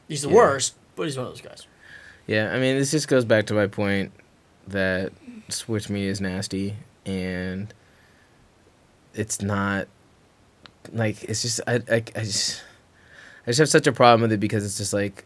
He's 0.08 0.22
the 0.22 0.30
Yeah. 0.30 0.36
worst, 0.36 0.76
but 0.96 1.04
he's 1.04 1.18
one 1.18 1.28
of 1.28 1.32
those 1.34 1.42
guys. 1.42 1.68
Yeah, 2.28 2.52
I 2.54 2.60
mean, 2.60 2.78
this 2.78 2.92
just 2.92 3.08
goes 3.08 3.26
back 3.26 3.46
to 3.48 3.54
my 3.54 3.68
point 3.68 4.12
that 4.68 5.12
Switch 5.50 5.90
Me 5.90 6.06
is 6.06 6.22
nasty, 6.22 6.76
and 7.06 7.74
it's 9.14 9.42
not 9.42 9.88
like 10.94 11.24
it's 11.24 11.42
just 11.42 11.62
I, 11.68 11.76
I, 11.92 11.96
I 11.96 12.24
just 12.24 12.62
I 13.46 13.52
just 13.52 13.60
have 13.60 13.70
such 13.70 13.88
a 13.88 13.92
problem 13.92 14.22
with 14.22 14.32
it 14.32 14.40
because 14.40 14.66
it's 14.66 14.78
just 14.78 14.94
like 14.94 15.26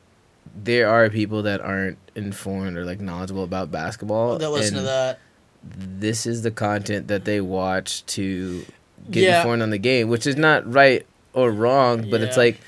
there 0.55 0.89
are 0.89 1.09
people 1.09 1.43
that 1.43 1.61
aren't 1.61 1.97
informed 2.15 2.77
or 2.77 2.85
like 2.85 2.99
knowledgeable 2.99 3.43
about 3.43 3.71
basketball. 3.71 4.37
That 4.37 4.49
listen 4.49 4.75
to 4.75 4.81
that. 4.83 5.19
This 5.63 6.25
is 6.25 6.41
the 6.41 6.51
content 6.51 7.07
that 7.07 7.23
they 7.25 7.39
watch 7.39 8.05
to 8.07 8.65
get 9.09 9.23
Yeah. 9.23 9.37
informed 9.39 9.61
on 9.61 9.69
the 9.69 9.77
game, 9.77 10.09
which 10.09 10.27
is 10.27 10.35
not 10.35 10.71
right 10.71 11.05
or 11.33 11.51
wrong, 11.51 12.09
but 12.09 12.21
it's 12.21 12.35
like 12.37 12.59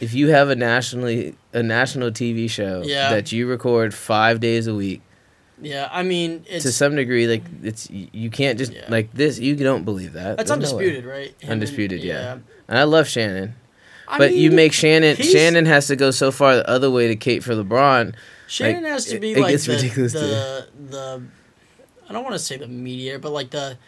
if 0.00 0.14
you 0.14 0.28
have 0.28 0.48
a 0.48 0.56
nationally 0.56 1.34
a 1.52 1.62
national 1.62 2.10
TV 2.10 2.48
show 2.48 2.82
Yeah. 2.84 3.10
that 3.10 3.30
you 3.32 3.46
record 3.46 3.92
five 3.92 4.40
days 4.40 4.66
a 4.66 4.74
week, 4.74 5.02
Yeah, 5.62 5.88
I 5.90 6.02
mean 6.02 6.44
it's 6.48 6.64
to 6.64 6.72
some 6.72 6.96
degree, 6.96 7.26
like 7.26 7.42
it's 7.62 7.88
you 7.90 8.30
can't 8.30 8.58
just 8.58 8.72
Yeah. 8.72 8.84
like 8.88 9.12
this. 9.12 9.38
You 9.38 9.54
don't 9.56 9.84
believe 9.84 10.12
that. 10.14 10.36
that's 10.36 10.48
There's 10.50 10.72
no 10.72 10.78
undisputed, 10.78 11.04
right? 11.04 11.28
Him 11.28 11.34
and- 11.42 11.50
Undisputed, 11.52 12.02
yeah. 12.02 12.38
And 12.68 12.78
I 12.78 12.82
love 12.84 13.06
Shannon, 13.08 13.54
I 14.08 14.18
but 14.18 14.34
you 14.34 14.50
make 14.50 14.72
Shannon. 14.72 15.16
Shannon 15.16 15.66
has 15.66 15.86
to 15.86 15.96
go 15.96 16.10
so 16.10 16.30
far 16.32 16.56
the 16.56 16.68
other 16.68 16.90
way 16.90 17.08
to 17.08 17.16
Kate 17.16 17.42
for 17.44 17.54
LeBron. 17.54 18.14
Shannon 18.48 18.82
like, 18.82 18.92
has 18.92 19.06
to 19.06 19.18
be 19.18 19.32
it 19.32 19.38
like 19.38 19.52
gets 19.52 19.66
the, 19.66 19.74
ridiculous 19.74 20.12
the 20.12 20.66
the 20.90 21.22
I 22.08 22.12
don't 22.12 22.24
want 22.24 22.34
to 22.34 22.38
say 22.40 22.56
the 22.56 22.66
media, 22.68 23.18
but 23.18 23.30
like 23.32 23.50
the 23.50 23.78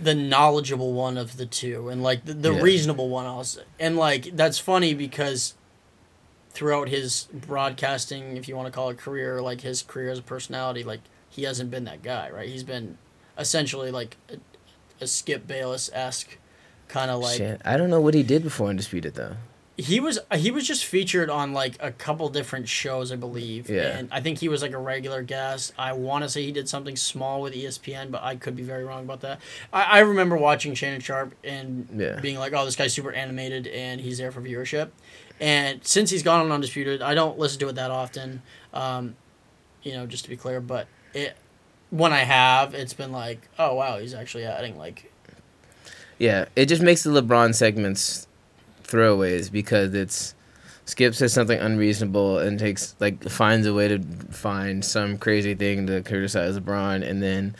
the 0.00 0.14
knowledgeable 0.14 0.92
one 0.92 1.16
of 1.16 1.36
the 1.36 1.46
two, 1.46 1.88
and 1.88 2.02
like 2.02 2.24
the, 2.24 2.34
the 2.34 2.52
Yeah. 2.52 2.60
reasonable 2.60 3.08
one 3.08 3.26
also. 3.26 3.62
And 3.78 3.96
like 3.96 4.36
that's 4.36 4.58
funny 4.58 4.94
because 4.94 5.54
throughout 6.54 6.88
his 6.88 7.28
broadcasting, 7.32 8.36
if 8.36 8.48
you 8.48 8.56
want 8.56 8.66
to 8.66 8.72
call 8.72 8.90
it 8.90 8.98
career, 8.98 9.40
like 9.40 9.62
his 9.62 9.82
career 9.82 10.10
as 10.10 10.18
a 10.18 10.22
personality, 10.22 10.82
like 10.82 11.00
he 11.28 11.44
hasn't 11.44 11.70
been 11.70 11.84
that 11.84 12.02
guy, 12.02 12.30
right? 12.30 12.48
He's 12.48 12.64
been 12.64 12.98
essentially 13.38 13.90
like 13.90 14.16
a, 14.28 14.36
a 15.02 15.06
Skip 15.06 15.46
Bayless 15.46 15.90
esque 15.92 16.38
kind 16.88 17.10
of 17.10 17.20
like 17.20 17.38
Shan- 17.38 17.62
I 17.64 17.76
don't 17.76 17.90
know 17.90 18.00
what 18.00 18.14
he 18.14 18.22
did 18.22 18.42
before 18.42 18.68
Undisputed 18.68 19.14
though. 19.14 19.36
He 19.82 20.00
was 20.00 20.18
he 20.34 20.50
was 20.50 20.66
just 20.66 20.84
featured 20.84 21.28
on 21.30 21.52
like 21.52 21.76
a 21.80 21.90
couple 21.90 22.28
different 22.28 22.68
shows, 22.68 23.10
I 23.10 23.16
believe. 23.16 23.68
Yeah. 23.70 23.96
And 23.98 24.08
I 24.12 24.20
think 24.20 24.38
he 24.38 24.48
was 24.48 24.62
like 24.62 24.72
a 24.72 24.78
regular 24.78 25.22
guest. 25.22 25.72
I 25.78 25.92
want 25.94 26.24
to 26.24 26.28
say 26.28 26.42
he 26.44 26.52
did 26.52 26.68
something 26.68 26.94
small 26.96 27.40
with 27.42 27.54
ESPN, 27.54 28.10
but 28.10 28.22
I 28.22 28.36
could 28.36 28.54
be 28.54 28.62
very 28.62 28.84
wrong 28.84 29.04
about 29.04 29.20
that. 29.22 29.40
I, 29.72 29.82
I 29.84 29.98
remember 30.00 30.36
watching 30.36 30.74
Shannon 30.74 31.00
Sharpe 31.00 31.34
and 31.42 31.88
Yeah. 31.96 32.20
being 32.20 32.38
like, 32.38 32.52
"Oh, 32.52 32.64
this 32.64 32.76
guy's 32.76 32.92
super 32.92 33.12
animated 33.12 33.66
and 33.66 34.00
he's 34.00 34.18
there 34.18 34.30
for 34.30 34.40
viewership." 34.40 34.90
And 35.40 35.84
since 35.84 36.10
he's 36.10 36.22
gone 36.22 36.40
on 36.44 36.52
Undisputed, 36.52 37.02
I 37.02 37.14
don't 37.14 37.38
listen 37.38 37.58
to 37.60 37.68
it 37.68 37.74
that 37.74 37.90
often. 37.90 38.42
Um, 38.72 39.16
you 39.82 39.92
know, 39.94 40.06
just 40.06 40.24
to 40.24 40.30
be 40.30 40.36
clear, 40.36 40.60
but 40.60 40.86
it 41.14 41.36
when 41.90 42.12
I 42.12 42.20
have, 42.20 42.74
it's 42.74 42.94
been 42.94 43.10
like, 43.12 43.48
"Oh 43.58 43.74
wow, 43.74 43.98
he's 43.98 44.14
actually 44.14 44.44
adding 44.44 44.78
like." 44.78 45.10
Yeah, 46.18 46.44
it 46.54 46.66
just 46.66 46.82
makes 46.82 47.02
the 47.02 47.10
LeBron 47.10 47.54
segments 47.54 48.28
throwaways 48.92 49.50
because 49.50 49.94
it's 49.94 50.34
Skip 50.84 51.14
says 51.14 51.32
something 51.32 51.58
unreasonable 51.58 52.38
and 52.38 52.58
takes 52.58 52.94
like 52.98 53.22
finds 53.28 53.66
a 53.66 53.72
way 53.74 53.88
to 53.88 54.00
find 54.30 54.84
some 54.84 55.16
crazy 55.16 55.54
thing 55.54 55.86
to 55.86 56.02
criticize 56.02 56.58
LeBron, 56.58 57.08
and 57.08 57.22
then 57.22 57.54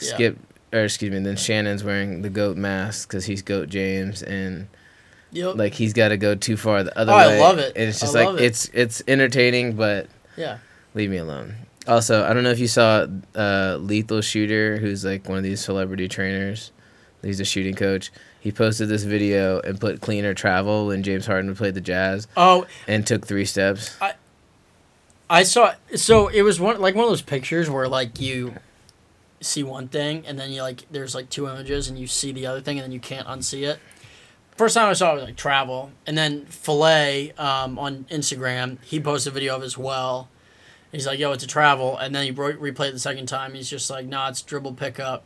Yeah. 0.00 0.14
Skip 0.14 0.38
or 0.72 0.84
excuse 0.84 1.10
me, 1.12 1.18
then 1.18 1.36
Shannon's 1.36 1.84
wearing 1.84 2.22
the 2.22 2.30
goat 2.30 2.56
mask 2.56 3.08
because 3.08 3.26
he's 3.26 3.42
Goat 3.42 3.68
James, 3.68 4.22
and 4.22 4.68
Yep. 5.32 5.56
like 5.56 5.74
he's 5.74 5.92
got 5.92 6.08
to 6.08 6.16
go 6.16 6.34
too 6.34 6.56
far 6.56 6.82
the 6.82 6.96
other 6.98 7.12
Oh, 7.12 7.16
I 7.16 7.38
love 7.38 7.58
it. 7.58 7.72
And 7.76 7.88
it's 7.88 8.02
I 8.02 8.06
just 8.06 8.14
like 8.14 8.28
it. 8.40 8.44
it's 8.44 8.70
it's 8.72 9.02
entertaining, 9.08 9.74
but 9.76 10.08
yeah. 10.36 10.58
leave 10.94 11.10
me 11.10 11.16
alone. 11.18 11.54
Also, 11.88 12.24
I 12.24 12.32
don't 12.32 12.44
know 12.44 12.50
if 12.50 12.60
you 12.60 12.68
saw 12.68 13.06
uh, 13.34 13.76
Lethal 13.80 14.20
Shooter, 14.20 14.76
who's 14.78 15.04
like 15.04 15.28
one 15.28 15.36
of 15.38 15.42
these 15.44 15.60
celebrity 15.64 16.06
trainers. 16.06 16.70
He's 17.22 17.40
a 17.40 17.44
shooting 17.44 17.74
coach. 17.74 18.12
He 18.42 18.50
posted 18.50 18.88
this 18.88 19.04
video 19.04 19.60
and 19.60 19.80
put 19.80 20.00
cleaner 20.00 20.34
travel 20.34 20.88
when 20.88 21.04
James 21.04 21.26
Harden 21.26 21.54
played 21.54 21.74
the 21.74 21.80
Jazz 21.80 22.26
Oh, 22.36 22.66
and 22.88 23.06
took 23.06 23.24
three 23.24 23.44
steps. 23.44 23.96
I 24.00 24.14
I 25.30 25.44
saw 25.44 25.74
so 25.94 26.26
it 26.26 26.42
was 26.42 26.58
one 26.58 26.80
like 26.80 26.96
one 26.96 27.04
of 27.04 27.10
those 27.10 27.22
pictures 27.22 27.70
where 27.70 27.86
like 27.86 28.20
you 28.20 28.56
see 29.40 29.62
one 29.62 29.86
thing 29.86 30.24
and 30.26 30.40
then 30.40 30.50
you 30.50 30.60
like 30.60 30.86
there's 30.90 31.14
like 31.14 31.30
two 31.30 31.46
images 31.46 31.88
and 31.88 31.96
you 31.96 32.08
see 32.08 32.32
the 32.32 32.44
other 32.46 32.60
thing 32.60 32.78
and 32.78 32.84
then 32.84 32.90
you 32.90 32.98
can't 32.98 33.28
unsee 33.28 33.62
it. 33.62 33.78
First 34.56 34.74
time 34.74 34.90
I 34.90 34.94
saw 34.94 35.12
it 35.12 35.14
was 35.14 35.24
like 35.24 35.36
travel 35.36 35.92
and 36.04 36.18
then 36.18 36.44
Filet 36.46 37.30
um, 37.38 37.78
on 37.78 38.06
Instagram 38.10 38.78
he 38.82 38.98
posted 38.98 39.32
a 39.32 39.34
video 39.34 39.54
of 39.54 39.62
as 39.62 39.78
well. 39.78 40.28
He's 40.90 41.06
like, 41.06 41.20
"Yo, 41.20 41.30
it's 41.30 41.44
a 41.44 41.46
travel," 41.46 41.96
and 41.96 42.12
then 42.12 42.24
he 42.24 42.32
re- 42.32 42.54
replayed 42.54 42.88
it 42.88 42.92
the 42.94 42.98
second 42.98 43.24
time. 43.26 43.54
He's 43.54 43.70
just 43.70 43.88
like, 43.88 44.04
"Nah, 44.04 44.28
it's 44.28 44.42
dribble 44.42 44.74
pickup, 44.74 45.22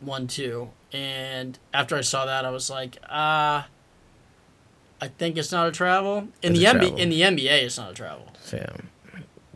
one 0.00 0.26
two." 0.26 0.70
And 0.92 1.58
after 1.72 1.96
I 1.96 2.00
saw 2.00 2.26
that, 2.26 2.44
I 2.44 2.50
was 2.50 2.68
like, 2.70 2.96
"Ah." 3.08 3.68
I 5.02 5.08
think 5.08 5.38
it's 5.38 5.50
not 5.50 5.66
a 5.66 5.72
travel. 5.72 6.28
In 6.42 6.52
It's 6.52 6.58
the 6.60 6.66
NBA, 6.66 6.98
in 6.98 7.08
the 7.08 7.22
NBA, 7.22 7.62
it's 7.64 7.78
not 7.78 7.92
a 7.92 7.94
travel. 7.94 8.28
Fam. 8.38 8.88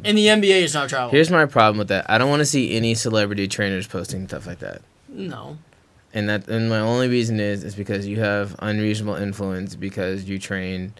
In 0.02 0.16
the 0.16 0.26
NBA, 0.26 0.62
it's 0.62 0.72
not 0.72 0.88
travel. 0.88 1.10
Here's 1.10 1.30
my 1.30 1.44
problem 1.44 1.76
with 1.78 1.88
that. 1.88 2.08
I 2.08 2.16
don't 2.16 2.30
want 2.30 2.40
to 2.40 2.46
see 2.46 2.74
any 2.74 2.94
celebrity 2.94 3.46
trainers 3.46 3.86
posting 3.86 4.26
stuff 4.26 4.46
like 4.46 4.60
that. 4.60 4.82
no. 5.08 5.58
And 6.16 6.28
that 6.28 6.46
and 6.46 6.70
my 6.70 6.78
only 6.78 7.08
reason 7.08 7.40
is 7.40 7.64
is 7.64 7.74
because 7.74 8.06
you 8.06 8.20
have 8.20 8.54
unreasonable 8.60 9.16
influence 9.16 9.74
because 9.74 10.24
you 10.24 10.38
train 10.38 10.94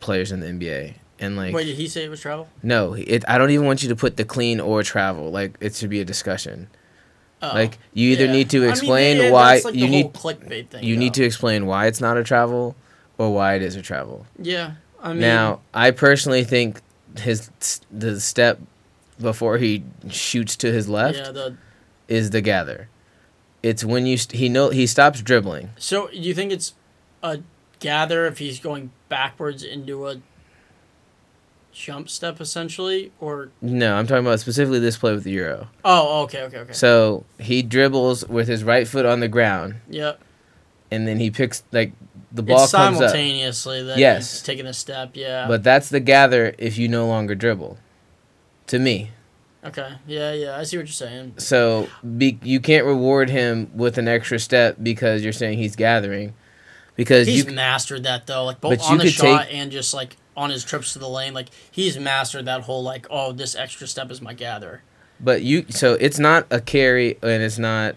players 0.00 0.32
in 0.32 0.40
the 0.40 0.46
NBA. 0.46 0.94
And 1.18 1.36
like 1.36 1.54
Wait, 1.54 1.64
did 1.64 1.76
he 1.76 1.86
say 1.86 2.04
it 2.04 2.08
was 2.10 2.20
travel? 2.20 2.48
no, 2.62 2.94
it 2.94 3.22
I 3.28 3.36
don't 3.36 3.50
even 3.50 3.66
want 3.66 3.82
you 3.82 3.88
to 3.90 3.96
put 3.96 4.16
the 4.16 4.24
clean 4.24 4.60
or 4.60 4.82
travel. 4.82 5.30
Like 5.30 5.56
it 5.60 5.74
should 5.74 5.90
be 5.90 6.00
a 6.00 6.04
discussion. 6.06 6.68
Oh. 7.50 7.54
Like 7.54 7.78
you 7.94 8.10
either 8.12 8.26
Yeah. 8.26 8.32
need 8.32 8.50
to 8.50 8.58
I 8.58 8.60
mean, 8.62 8.70
explain 8.70 9.16
yeah, 9.18 9.30
why 9.30 9.60
like 9.64 9.74
you 9.74 9.88
need 9.88 10.12
clickbait 10.12 10.68
thing. 10.68 10.84
you 10.84 10.96
need 10.96 11.14
to 11.14 11.24
explain 11.24 11.66
why 11.66 11.86
it's 11.86 12.00
not 12.00 12.16
a 12.16 12.24
travel 12.24 12.74
or 13.18 13.32
why 13.34 13.54
it 13.54 13.62
is 13.62 13.76
a 13.76 13.82
travel. 13.82 14.26
Yeah, 14.40 14.72
I 15.02 15.10
mean, 15.10 15.20
now, 15.20 15.60
I 15.74 15.90
personally 15.90 16.44
think 16.44 16.80
his 17.18 17.50
the 17.90 18.20
step 18.20 18.58
before 19.20 19.58
he 19.58 19.82
shoots 20.10 20.56
to 20.56 20.72
his 20.72 20.88
left 20.88 21.18
yeah. 21.18 21.30
The 21.32 21.56
is 22.08 22.30
the 22.30 22.40
gather. 22.40 22.88
It's 23.62 23.82
when 23.84 24.06
you 24.06 24.16
st- 24.16 24.38
he 24.38 24.48
know 24.48 24.70
he 24.70 24.86
stops 24.86 25.22
dribbling. 25.22 25.70
so 25.78 26.10
you 26.10 26.34
think 26.34 26.52
it's 26.52 26.74
a 27.22 27.40
gather 27.80 28.26
if 28.26 28.38
he's 28.38 28.58
going 28.60 28.90
backwards 29.08 29.62
into 29.62 30.06
a 30.08 30.16
jump 31.76 32.08
step 32.08 32.40
essentially, 32.40 33.12
or 33.20 33.50
No, 33.60 33.96
I'm 33.96 34.06
talking 34.06 34.24
about 34.26 34.40
specifically 34.40 34.78
this 34.80 34.96
play 34.96 35.12
with 35.14 35.24
the 35.24 35.30
Euro. 35.32 35.68
oh, 35.84 36.22
okay, 36.22 36.42
okay, 36.44 36.58
okay. 36.58 36.72
So 36.72 37.24
he 37.38 37.62
dribbles 37.62 38.26
with 38.28 38.48
his 38.48 38.64
right 38.64 38.88
foot 38.88 39.04
on 39.06 39.20
the 39.20 39.28
ground, 39.28 39.76
yep 39.88 40.20
and 40.90 41.06
then 41.06 41.18
he 41.18 41.30
picks 41.32 41.64
like 41.72 41.92
the 42.30 42.42
ball 42.44 42.62
it's 42.62 42.72
comes 42.72 42.96
up. 43.00 43.10
simultaneously 43.10 43.82
that 43.82 43.98
Yes. 43.98 44.30
he's 44.34 44.42
taking 44.42 44.66
a 44.66 44.72
step. 44.72 45.10
Yeah. 45.14 45.48
But 45.48 45.64
that's 45.64 45.88
the 45.88 45.98
gather 45.98 46.54
if 46.58 46.78
you 46.78 46.86
no 46.88 47.06
longer 47.08 47.34
dribble. 47.34 47.76
To 48.68 48.78
me. 48.78 49.10
okay. 49.64 49.94
Yeah, 50.06 50.32
yeah. 50.32 50.56
I 50.56 50.62
see 50.62 50.76
what 50.76 50.86
you're 50.86 50.92
saying. 50.92 51.34
So 51.38 51.88
be, 52.16 52.38
you 52.42 52.60
can't 52.60 52.86
reward 52.86 53.30
him 53.30 53.68
with 53.74 53.98
an 53.98 54.06
extra 54.06 54.38
step 54.38 54.76
because 54.80 55.24
you're 55.24 55.32
saying 55.32 55.58
he's 55.58 55.74
gathering. 55.76 56.34
Because 56.94 57.26
He's 57.26 57.44
you 57.46 57.52
mastered 57.52 58.04
that 58.04 58.26
though, 58.28 58.44
like 58.44 58.60
both 58.60 58.80
on 58.84 58.98
the 58.98 59.10
shot 59.10 59.46
take- 59.46 59.54
and 59.54 59.70
just 59.72 59.92
like 59.92 60.16
on 60.36 60.50
his 60.50 60.64
trips 60.64 60.92
to 60.92 60.98
the 60.98 61.08
lane. 61.08 61.34
Like 61.34 61.48
he's 61.70 61.98
mastered 61.98 62.44
that 62.44 62.62
whole 62.62 62.82
like, 62.82 63.06
oh, 63.10 63.32
this 63.32 63.54
extra 63.54 63.86
step 63.86 64.10
is 64.10 64.20
my 64.20 64.34
gather. 64.34 64.82
but 65.20 65.42
you 65.42 65.66
so 65.70 65.94
it's 65.94 66.18
not 66.18 66.46
a 66.50 66.60
carry 66.60 67.18
and 67.22 67.42
it's 67.42 67.58
not 67.58 67.96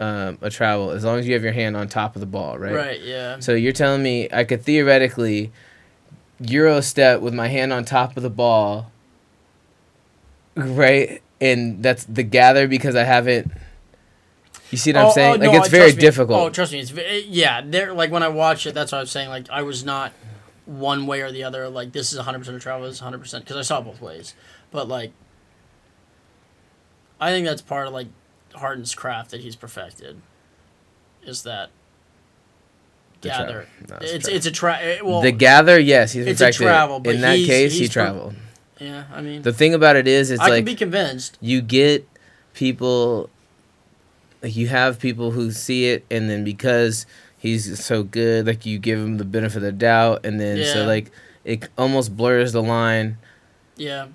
um, 0.00 0.38
a 0.42 0.50
travel 0.50 0.90
as 0.90 1.04
long 1.04 1.18
as 1.18 1.26
you 1.26 1.34
have 1.34 1.42
your 1.42 1.52
hand 1.52 1.76
on 1.76 1.88
top 1.88 2.14
of 2.14 2.20
the 2.20 2.26
ball, 2.26 2.58
right? 2.58 2.74
Right. 2.74 3.00
yeah. 3.00 3.38
So 3.40 3.54
you're 3.54 3.72
telling 3.72 4.02
me 4.02 4.28
I 4.32 4.44
could 4.44 4.62
theoretically 4.62 5.50
euro 6.40 6.80
step 6.80 7.20
with 7.20 7.34
my 7.34 7.48
hand 7.48 7.72
on 7.72 7.84
top 7.84 8.16
of 8.16 8.22
the 8.22 8.30
ball, 8.30 8.90
right? 10.54 11.22
And 11.40 11.82
that's 11.82 12.04
the 12.04 12.22
gather 12.22 12.68
because 12.68 12.96
I 12.96 13.04
haven't. 13.04 13.50
You 14.70 14.76
see 14.76 14.92
what 14.92 15.06
I'm 15.06 15.12
saying? 15.12 15.40
like 15.40 15.52
no, 15.52 15.58
it's 15.58 15.68
very 15.68 15.92
me. 15.92 15.98
difficult. 15.98 16.40
Oh, 16.40 16.50
trust 16.50 16.72
me, 16.72 16.80
it's 16.80 16.92
yeah. 17.26 17.62
There, 17.64 17.94
like 17.94 18.10
when 18.10 18.22
I 18.22 18.28
watch 18.28 18.66
it, 18.66 18.74
that's 18.74 18.92
what 18.92 18.98
I 18.98 19.00
was 19.00 19.10
saying. 19.10 19.30
Like 19.30 19.48
I 19.50 19.62
was 19.62 19.84
not 19.84 20.12
one 20.68 21.06
way 21.06 21.22
or 21.22 21.32
the 21.32 21.42
other. 21.42 21.68
Like 21.68 21.92
this 21.92 22.12
is 22.12 22.18
100 22.18 22.38
percent 22.38 22.56
of 22.56 22.62
travel. 22.62 22.86
Is 22.86 23.00
100 23.00 23.18
percent 23.18 23.44
because 23.44 23.56
I 23.56 23.62
saw 23.62 23.80
both 23.80 24.00
ways. 24.00 24.34
But 24.70 24.86
like, 24.86 25.12
I 27.20 27.30
think 27.30 27.46
that's 27.46 27.62
part 27.62 27.86
of 27.86 27.92
like 27.92 28.08
Harden's 28.54 28.94
craft 28.94 29.30
that 29.32 29.40
he's 29.40 29.56
perfected. 29.56 30.20
is 31.24 31.42
that 31.42 31.70
The 33.22 33.28
gather. 33.28 33.66
No, 33.88 33.96
it's 34.00 34.10
travel. 34.24 34.36
it's 34.36 34.46
a 34.46 34.50
tra- 34.50 34.78
eh, 34.80 34.98
well 35.02 35.20
the 35.22 35.32
gather, 35.32 35.78
yes, 35.80 36.12
he's 36.12 36.26
it's 36.26 36.40
a 36.40 36.52
travel, 36.52 37.00
but 37.00 37.14
In 37.14 37.20
that 37.22 37.36
case, 37.36 37.78
he 37.78 37.88
traveled. 37.88 38.34
yeah. 38.78 39.04
I 39.12 39.20
mean, 39.20 39.42
The 39.42 39.52
thing 39.52 39.74
about 39.74 39.96
it 39.96 40.06
is, 40.06 40.30
it's 40.30 40.40
I 40.40 40.48
like 40.48 40.58
can 40.58 40.64
be 40.66 40.74
convinced. 40.74 41.38
you 41.40 41.60
get 41.62 42.06
people 42.54 43.30
like 44.42 44.54
you 44.54 44.68
have 44.68 45.00
people 45.00 45.32
who 45.32 45.50
see 45.50 45.86
it 45.86 46.04
and 46.10 46.30
then 46.30 46.44
because 46.44 47.06
he's 47.38 47.82
so 47.84 48.02
good 48.02 48.46
like 48.46 48.66
you 48.66 48.78
give 48.78 48.98
him 48.98 49.16
the 49.18 49.24
benefit 49.24 49.56
of 49.58 49.62
the 49.62 49.72
doubt 49.72 50.26
and 50.26 50.40
then 50.40 50.56
so 50.72 50.84
like 50.84 51.10
it 51.44 51.68
almost 51.78 52.16
blurs 52.16 52.52
the 52.52 52.62
line 52.62 53.16
Yeah, 53.76 54.08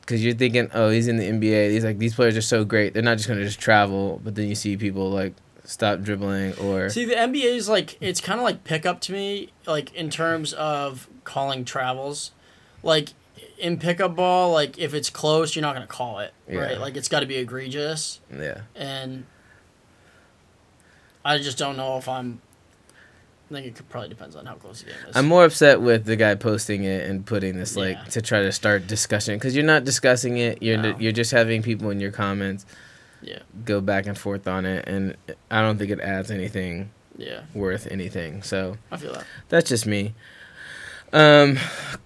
because 0.00 0.24
you're 0.24 0.34
thinking 0.34 0.70
oh 0.74 0.90
he's 0.90 1.06
in 1.06 1.16
the 1.18 1.24
nba 1.30 1.70
He's 1.70 1.84
like 1.84 1.98
these 1.98 2.14
players 2.14 2.36
are 2.36 2.42
so 2.42 2.64
great 2.64 2.94
they're 2.94 3.02
not 3.02 3.16
just 3.18 3.28
going 3.28 3.38
to 3.38 3.44
just 3.44 3.60
travel 3.60 4.20
but 4.24 4.34
then 4.34 4.48
you 4.48 4.54
see 4.54 4.76
people 4.76 5.10
like 5.10 5.34
stop 5.64 6.00
dribbling 6.00 6.54
or 6.58 6.88
See, 6.88 7.04
the 7.04 7.14
NBA 7.14 7.56
is 7.56 7.68
like 7.68 7.98
it's 8.00 8.20
kind 8.20 8.38
of 8.38 8.44
like 8.44 8.62
pickup 8.64 9.00
to 9.02 9.12
me, 9.12 9.50
like 9.66 9.92
in 9.94 10.10
terms 10.10 10.52
of 10.52 11.08
calling 11.24 11.64
travels. 11.64 12.30
Like 12.84 13.14
in 13.58 13.78
pickup 13.78 14.14
ball, 14.14 14.52
like 14.52 14.78
if 14.78 14.94
it's 14.94 15.10
close, 15.10 15.56
you're 15.56 15.62
not 15.62 15.74
gonna 15.74 15.88
call 15.88 16.20
it, 16.20 16.32
right? 16.48 16.78
Like 16.78 16.96
it's 16.96 17.08
got 17.08 17.20
to 17.20 17.26
be 17.26 17.36
egregious, 17.36 18.20
yeah 18.32 18.60
and 18.76 19.26
I 21.24 21.38
just 21.38 21.58
don't 21.58 21.76
know 21.76 21.98
if 21.98 22.08
I'm. 22.08 22.40
I 23.50 23.54
think 23.54 23.66
it 23.68 23.74
could 23.76 23.88
probably 23.88 24.08
depends 24.08 24.34
on 24.36 24.44
how 24.46 24.54
close 24.54 24.80
the 24.80 24.86
game 24.90 24.96
is. 25.08 25.16
i'm 25.16 25.26
more 25.26 25.44
upset 25.44 25.80
with 25.80 26.04
the 26.04 26.16
guy 26.16 26.34
posting 26.34 26.82
it 26.84 27.08
and 27.08 27.24
putting 27.24 27.56
this 27.56 27.76
like 27.76 27.96
Yeah. 27.96 28.04
to 28.10 28.22
try 28.22 28.42
to 28.42 28.50
start 28.52 28.86
discussion 28.88 29.36
because 29.36 29.54
you're 29.54 29.64
not 29.64 29.84
discussing 29.84 30.36
it 30.38 30.62
you're 30.62 30.78
No. 30.78 30.96
you're 30.98 31.12
just 31.12 31.30
having 31.30 31.62
people 31.62 31.90
in 31.90 32.00
your 32.00 32.10
comments 32.10 32.66
yeah, 33.22 33.38
go 33.64 33.80
back 33.80 34.06
and 34.06 34.16
forth 34.18 34.46
on 34.48 34.66
it 34.66 34.86
and 34.88 35.16
i 35.50 35.60
don't 35.62 35.78
think 35.78 35.90
it 35.90 36.00
adds 36.00 36.30
anything 36.30 36.90
yeah, 37.16 37.42
worth 37.54 37.86
anything 37.90 38.42
so 38.42 38.76
I 38.90 38.96
feel 38.98 39.12
that. 39.14 39.24
that's 39.48 39.68
just 39.68 39.86
me 39.86 40.14
um 41.12 41.56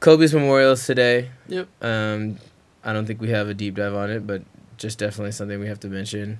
kobe's 0.01 0.35
memorial 0.35 0.73
is 0.73 0.85
today 0.87 1.31
Yep. 1.49 1.69
um 1.83 2.39
i 2.85 2.93
don't 2.93 3.07
think 3.07 3.21
we 3.21 3.31
have 3.31 3.49
a 3.49 3.55
deep 3.55 3.75
dive 3.77 3.95
on 3.95 4.11
it 4.11 4.27
but 4.27 4.43
just 4.77 4.99
definitely 4.99 5.33
something 5.33 5.59
we 5.59 5.67
have 5.69 5.81
to 5.81 5.89
mention 5.89 6.39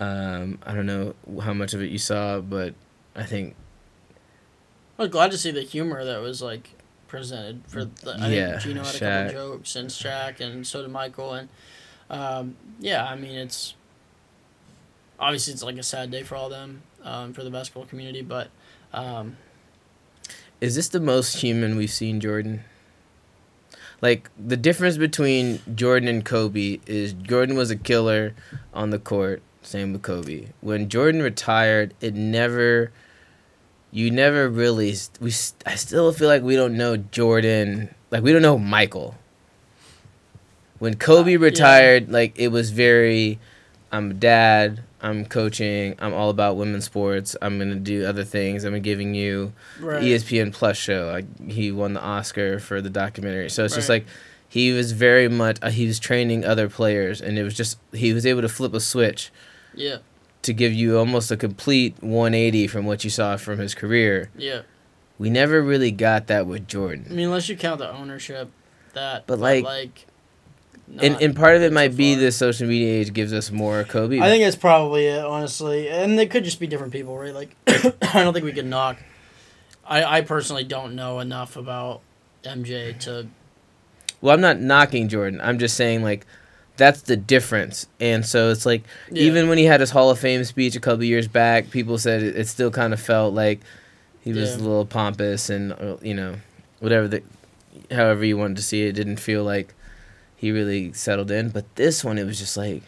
um 0.00 0.58
i 0.66 0.74
don't 0.74 0.86
know 0.86 1.14
how 1.42 1.54
much 1.54 1.74
of 1.74 1.80
it 1.80 1.90
you 1.90 1.98
saw 1.98 2.40
but 2.40 2.74
i 3.14 3.22
think 3.22 3.54
I 4.98 5.02
was 5.02 5.10
glad 5.10 5.30
to 5.32 5.38
see 5.38 5.50
the 5.50 5.62
humor 5.62 6.04
that 6.04 6.20
was 6.20 6.40
like 6.42 6.70
presented 7.08 7.62
for 7.68 7.84
the. 7.84 8.16
I 8.20 8.28
Yeah, 8.28 8.50
think 8.50 8.62
Geno 8.62 8.84
had 8.84 8.94
a 8.94 8.98
Shaq. 8.98 9.30
couple 9.30 9.32
jokes 9.32 9.76
and 9.76 9.88
Shaq, 9.90 10.40
and 10.40 10.66
so 10.66 10.82
did 10.82 10.90
Michael, 10.90 11.34
and 11.34 11.48
um, 12.10 12.56
yeah, 12.80 13.04
I 13.04 13.14
mean 13.16 13.34
it's 13.36 13.74
obviously 15.18 15.52
it's 15.52 15.62
like 15.62 15.76
a 15.78 15.82
sad 15.82 16.10
day 16.10 16.22
for 16.22 16.34
all 16.36 16.48
them, 16.48 16.82
um, 17.02 17.32
for 17.32 17.42
the 17.44 17.50
basketball 17.50 17.86
community, 17.86 18.22
but 18.22 18.48
um, 18.92 19.36
is 20.60 20.74
this 20.74 20.88
the 20.88 21.00
most 21.00 21.36
human 21.42 21.76
we've 21.76 21.90
seen 21.90 22.18
jordan 22.20 22.64
like 24.00 24.30
the 24.38 24.56
difference 24.56 24.96
between 24.96 25.60
jordan 25.74 26.08
and 26.08 26.24
kobe 26.24 26.80
is 26.86 27.12
jordan 27.12 27.56
was 27.56 27.70
a 27.70 27.76
killer 27.76 28.34
on 28.72 28.90
the 28.90 28.98
court 28.98 29.42
same 29.62 29.92
with 29.92 30.02
kobe 30.02 30.46
when 30.62 30.88
jordan 30.88 31.20
retired 31.22 31.92
it 32.00 32.14
never 32.14 32.90
you 33.96 34.10
never 34.10 34.48
really 34.48 34.94
we 35.20 35.30
i 35.64 35.74
still 35.74 36.12
feel 36.12 36.28
like 36.28 36.42
we 36.42 36.54
don't 36.54 36.76
know 36.76 36.96
jordan 36.98 37.88
like 38.10 38.22
we 38.22 38.30
don't 38.32 38.42
know 38.42 38.58
michael 38.58 39.14
when 40.78 40.94
kobe 40.96 41.30
Uh, 41.34 41.38
yeah. 41.38 41.44
retired 41.44 42.12
like 42.12 42.38
it 42.38 42.48
was 42.48 42.70
very 42.70 43.38
i'm 43.90 44.10
a 44.10 44.14
dad 44.14 44.82
i'm 45.00 45.24
coaching 45.24 45.94
i'm 45.98 46.12
all 46.12 46.28
about 46.30 46.56
women's 46.56 46.84
sports 46.84 47.36
i'm 47.40 47.58
gonna 47.58 47.74
do 47.76 48.04
other 48.04 48.24
things 48.24 48.64
i'm 48.64 48.78
giving 48.82 49.14
you 49.14 49.52
right, 49.80 50.02
ESPN 50.02 50.52
Plus 50.52 50.76
show. 50.76 51.10
Like 51.12 51.50
he 51.50 51.70
won 51.72 51.92
the 51.94 52.00
Oscar 52.02 52.58
for 52.58 52.80
the 52.80 52.90
documentary. 52.90 53.48
So 53.50 53.64
it's 53.64 53.74
just 53.74 53.88
like 53.88 54.06
he 54.48 54.72
was 54.72 54.92
very 54.92 55.28
much 55.28 55.58
uh, 55.62 55.70
he 55.70 55.86
was 55.86 55.98
training 55.98 56.44
other 56.44 56.68
players, 56.68 57.20
and 57.20 57.38
it 57.38 57.42
was 57.44 57.54
just 57.54 57.78
he 57.92 58.12
was 58.12 58.24
able 58.26 58.42
to 58.42 58.48
flip 58.48 58.74
a 58.74 58.80
switch 58.80 59.30
yeah, 59.74 59.98
to 60.46 60.52
give 60.54 60.72
you 60.72 60.98
almost 60.98 61.30
a 61.30 61.36
complete 61.36 61.94
180 62.02 62.66
from 62.68 62.86
what 62.86 63.04
you 63.04 63.10
saw 63.10 63.36
from 63.36 63.58
his 63.58 63.74
career. 63.74 64.30
yeah. 64.36 64.62
We 65.18 65.30
never 65.30 65.62
really 65.62 65.92
got 65.92 66.26
that 66.26 66.46
with 66.46 66.68
Jordan. 66.68 67.06
I 67.08 67.14
mean, 67.14 67.26
unless 67.28 67.48
you 67.48 67.56
count 67.56 67.78
the 67.78 67.90
ownership, 67.90 68.50
that 68.92 69.26
But, 69.26 69.38
like- 69.38 69.64
like, 69.64 70.06
and 71.00 71.20
and 71.22 71.34
part 71.34 71.56
of 71.56 71.62
it 71.62 71.70
so 71.70 71.74
might 71.74 71.96
be 71.96 72.14
the 72.14 72.30
social 72.30 72.68
media 72.68 73.00
age 73.00 73.12
gives 73.14 73.32
us 73.32 73.50
more 73.50 73.82
Kobe. 73.84 74.20
I 74.20 74.28
think 74.28 74.44
it's 74.44 74.54
probably 74.56 75.06
it, 75.06 75.24
honestly, 75.24 75.88
and 75.88 76.18
they 76.18 76.26
could 76.26 76.44
just 76.44 76.60
be 76.60 76.66
different 76.66 76.92
people, 76.92 77.16
right? 77.18 77.34
Like, 77.34 77.56
I 77.66 78.22
don't 78.22 78.32
think 78.34 78.44
we 78.44 78.52
could 78.52 78.66
knock. 78.66 78.98
I 79.86 80.04
I 80.18 80.20
personally 80.20 80.64
don't 80.64 80.94
know 80.94 81.18
enough 81.20 81.56
about 81.56 82.02
MJ 82.44 82.96
to. 83.00 83.26
well, 84.20 84.34
I'm 84.34 84.40
not 84.40 84.60
knocking 84.60 85.08
Jordan. 85.08 85.40
I'm 85.40 85.58
just 85.58 85.76
saying 85.76 86.02
like. 86.02 86.26
That's 86.76 87.02
the 87.02 87.16
difference, 87.16 87.86
and 88.00 88.24
so 88.26 88.50
it's 88.50 88.66
like 88.66 88.84
Yeah. 89.10 89.22
even 89.22 89.48
when 89.48 89.56
he 89.58 89.64
had 89.64 89.80
his 89.80 89.90
Hall 89.90 90.10
of 90.10 90.18
Fame 90.18 90.44
speech 90.44 90.76
a 90.76 90.80
couple 90.80 91.04
years 91.04 91.26
back, 91.28 91.70
people 91.70 91.96
said 91.98 92.22
it, 92.22 92.36
it 92.36 92.48
still 92.48 92.70
kind 92.70 92.92
of 92.92 93.00
felt 93.00 93.32
like 93.34 93.60
he 94.20 94.32
was 94.32 94.50
Yeah. 94.50 94.56
a 94.56 94.58
little 94.58 94.84
pompous 94.86 95.48
and 95.48 95.72
uh, 95.72 95.96
you 96.02 96.12
know, 96.14 96.34
whatever 96.80 97.08
the, 97.08 97.22
however 97.90 98.24
you 98.24 98.36
wanted 98.36 98.56
to 98.58 98.62
see 98.62 98.82
it, 98.82 98.88
it 98.88 98.92
didn't 98.92 99.16
feel 99.18 99.42
like 99.42 99.72
he 100.36 100.52
really 100.52 100.92
settled 100.92 101.30
in. 101.30 101.48
But 101.48 101.64
this 101.76 102.04
one, 102.04 102.18
it 102.18 102.24
was 102.24 102.38
just 102.38 102.56
like 102.56 102.82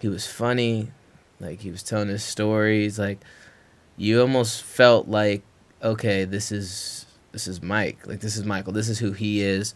he 0.00 0.08
was 0.08 0.26
funny, 0.26 0.88
like 1.38 1.60
he 1.60 1.70
was 1.70 1.82
telling 1.82 2.08
his 2.08 2.24
stories, 2.24 2.98
like 2.98 3.18
you 3.96 4.20
almost 4.20 4.62
felt 4.62 5.08
like 5.08 5.42
okay, 5.82 6.24
this 6.24 6.50
is 6.52 7.06
this 7.32 7.46
is 7.46 7.62
Mike, 7.62 8.06
like 8.06 8.20
this 8.20 8.36
is 8.36 8.44
Michael, 8.44 8.72
this 8.72 8.88
is 8.88 8.98
who 8.98 9.12
he 9.12 9.40
is. 9.40 9.72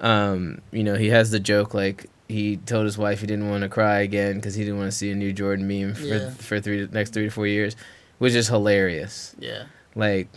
Um, 0.00 0.60
you 0.72 0.82
know, 0.82 0.94
he 0.94 1.08
has 1.10 1.30
the 1.30 1.38
joke 1.40 1.74
like 1.74 2.06
he 2.28 2.56
told 2.56 2.84
his 2.84 2.96
wife 2.96 3.20
he 3.20 3.26
didn't 3.26 3.48
want 3.50 3.62
to 3.62 3.68
cry 3.68 4.00
again 4.00 4.36
because 4.36 4.54
he 4.54 4.64
didn't 4.64 4.78
want 4.78 4.90
to 4.90 4.96
see 4.96 5.10
a 5.10 5.14
new 5.14 5.32
Jordan 5.32 5.66
meme 5.68 5.94
for 5.94 6.02
Yeah. 6.06 6.30
for 6.30 6.60
three 6.60 6.88
next 6.90 7.12
three 7.12 7.24
to 7.24 7.30
four 7.30 7.46
years, 7.46 7.76
which 8.18 8.34
is 8.34 8.48
hilarious. 8.48 9.34
Yeah, 9.38 9.64
Like, 9.94 10.28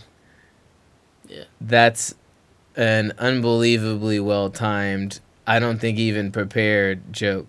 Yeah. 1.27 1.43
that's 1.61 2.15
an 2.75 3.13
unbelievably 3.17 4.19
well 4.19 4.49
timed. 4.49 5.19
I 5.47 5.59
don't 5.59 5.79
think 5.79 5.97
even 5.97 6.31
prepared 6.31 7.13
joke. 7.13 7.47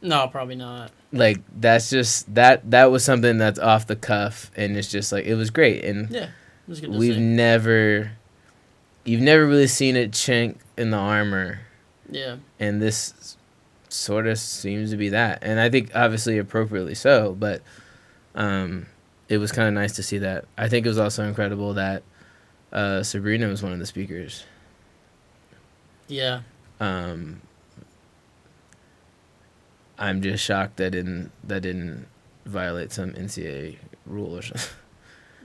no, 0.00 0.28
probably 0.28 0.54
not. 0.56 0.92
Like 1.12 1.40
that's 1.58 1.90
just 1.90 2.32
that 2.34 2.70
that 2.70 2.90
was 2.90 3.02
something 3.04 3.38
that's 3.38 3.58
off 3.58 3.86
the 3.86 3.96
cuff 3.96 4.50
and 4.56 4.76
it's 4.76 4.88
just 4.90 5.10
like 5.10 5.24
it 5.24 5.34
was 5.34 5.48
great 5.50 5.82
and 5.84 6.10
Yeah, 6.10 6.24
it 6.24 6.30
was 6.68 6.80
good 6.80 6.92
to 6.92 6.98
we've 6.98 7.14
see. 7.14 7.20
never 7.20 8.12
you've 9.04 9.22
never 9.22 9.46
really 9.46 9.66
seen 9.66 9.96
it 9.96 10.10
chink 10.12 10.56
in 10.76 10.90
the 10.90 10.98
armor 10.98 11.60
Yeah, 12.10 12.36
and 12.60 12.80
this 12.82 13.37
sort 13.88 14.26
of 14.26 14.38
seems 14.38 14.90
to 14.90 14.96
be 14.96 15.08
that 15.08 15.38
and 15.42 15.58
i 15.58 15.68
think 15.70 15.90
obviously 15.94 16.38
appropriately 16.38 16.94
so 16.94 17.34
but 17.38 17.62
um 18.34 18.86
it 19.28 19.38
was 19.38 19.52
kind 19.52 19.68
of 19.68 19.74
nice 19.74 19.92
to 19.96 20.02
see 20.02 20.16
that. 20.18 20.46
I 20.56 20.70
think 20.70 20.86
it 20.86 20.88
was 20.88 20.98
also 20.98 21.24
incredible 21.24 21.74
that 21.74 22.02
uh 22.72 23.02
sabrina 23.02 23.46
was 23.46 23.62
one 23.62 23.72
of 23.72 23.78
the 23.78 23.86
speakers. 23.86 24.44
Yeah, 26.06 26.40
um 26.80 27.42
i'm 29.98 30.22
just 30.22 30.42
shocked 30.42 30.78
that 30.78 30.90
didn't 30.90 31.30
that 31.44 31.60
didn't 31.60 32.06
violate 32.46 32.92
some 32.92 33.12
ncaa 33.12 33.76
rule 34.06 34.36
or 34.36 34.42
something. 34.42 34.70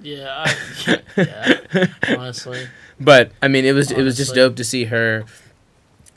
Yeah. 0.01 0.45
I, 0.45 0.99
yeah, 1.17 1.87
honestly, 2.17 2.67
but 2.99 3.31
I 3.41 3.47
mean, 3.47 3.63
it 3.65 3.73
was 3.73 3.91
it 3.91 4.01
was 4.01 4.17
just 4.17 4.35
dope 4.35 4.55
to 4.57 4.63
see 4.63 4.85
her 4.85 5.25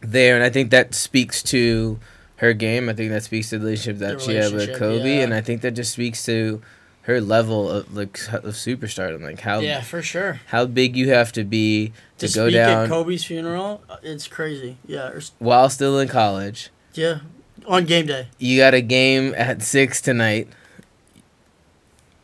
there, 0.01 0.35
and 0.35 0.43
I 0.45 0.51
think 0.51 0.71
that 0.71 0.95
speaks 0.95 1.43
to 1.45 1.99
her 2.37 2.53
game. 2.53 2.89
I 2.89 2.93
think 2.93 3.11
that 3.11 3.23
speaks 3.25 3.51
to 3.51 3.59
the 3.59 3.65
relationship 3.65 3.99
that 4.01 4.19
The 4.19 4.25
she 4.25 4.35
had 4.35 4.53
with 4.53 4.79
Kobe, 4.79 5.17
yeah. 5.19 5.23
and 5.25 5.35
I 5.35 5.41
think 5.41 5.63
that 5.63 5.73
just 5.73 5.93
speaks 5.93 6.25
to 6.27 6.61
her 7.03 7.21
level 7.21 7.71
of 7.71 7.95
like 7.95 8.19
of 8.33 8.55
superstardom, 8.55 9.23
like 9.23 9.41
how 9.41 9.61
yeah, 9.61 9.81
for 9.81 10.03
sure. 10.03 10.41
how 10.47 10.67
big 10.67 10.97
you 10.97 11.11
have 11.11 11.31
to 11.33 11.45
be 11.45 11.93
to, 12.19 12.27
To 12.29 12.35
go 12.35 12.51
down 12.51 12.85
at 12.85 12.89
Kobe's 12.89 13.25
funeral, 13.25 13.83
uh, 13.89 13.97
it's 14.03 14.27
crazy. 14.27 14.77
Yeah, 14.87 15.19
while 15.39 15.69
still 15.71 15.99
in 15.99 16.09
college. 16.09 16.71
yeah, 16.95 17.21
on 17.67 17.85
game 17.85 18.07
day. 18.07 18.29
You 18.39 18.59
got 18.59 18.75
a 18.75 18.81
game 18.81 19.35
at 19.37 19.63
six 19.63 20.01
tonight. 20.01 20.49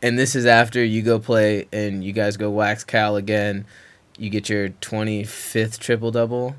And 0.01 0.19
this 0.19 0.35
is 0.35 0.45
after 0.45 0.83
you 0.83 1.01
go 1.01 1.17
play 1.17 1.65
and 1.71 2.03
you 2.03 2.11
guys 2.11 2.35
go 2.35 2.49
wax 2.49 2.83
Cal 2.83 3.15
again. 3.15 3.65
You 4.17 4.29
get 4.29 4.49
your 4.49 4.67
25th 4.69 5.79
triple 5.79 6.11
double. 6.11 6.57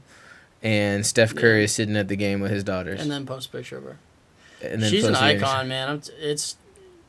And 0.64 1.04
Steph 1.06 1.34
Curry 1.36 1.58
Yeah. 1.58 1.64
is 1.64 1.72
sitting 1.72 1.96
at 1.96 2.08
the 2.08 2.16
game 2.16 2.40
with 2.40 2.50
his 2.50 2.64
daughters. 2.64 3.00
And 3.00 3.10
then 3.10 3.26
post 3.26 3.50
a 3.50 3.52
picture 3.52 3.76
of 3.78 3.84
her. 3.84 3.96
And 4.62 4.82
then 4.82 4.90
She's 4.90 5.04
an 5.04 5.14
icon, 5.14 5.68
man. 5.68 6.00
T- 6.00 6.12
it's 6.18 6.56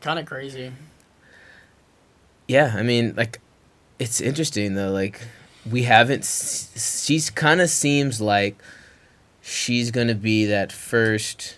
kind 0.01 0.20
of 0.20 0.26
crazy. 0.26 0.74
Yeah, 2.47 2.74
I 2.76 2.84
mean, 2.84 3.14
like, 3.16 3.39
it's 3.97 4.22
interesting 4.22 4.76
though. 4.76 4.91
Like, 4.91 5.22
we 5.70 5.84
haven't. 5.84 6.20
s- 6.20 7.03
She's 7.06 7.30
kind 7.30 7.62
of 7.62 7.70
seems 7.70 8.22
like 8.22 8.62
she's 9.41 9.89
gonna 9.91 10.16
be 10.16 10.45
that 10.45 10.72
first 10.72 11.56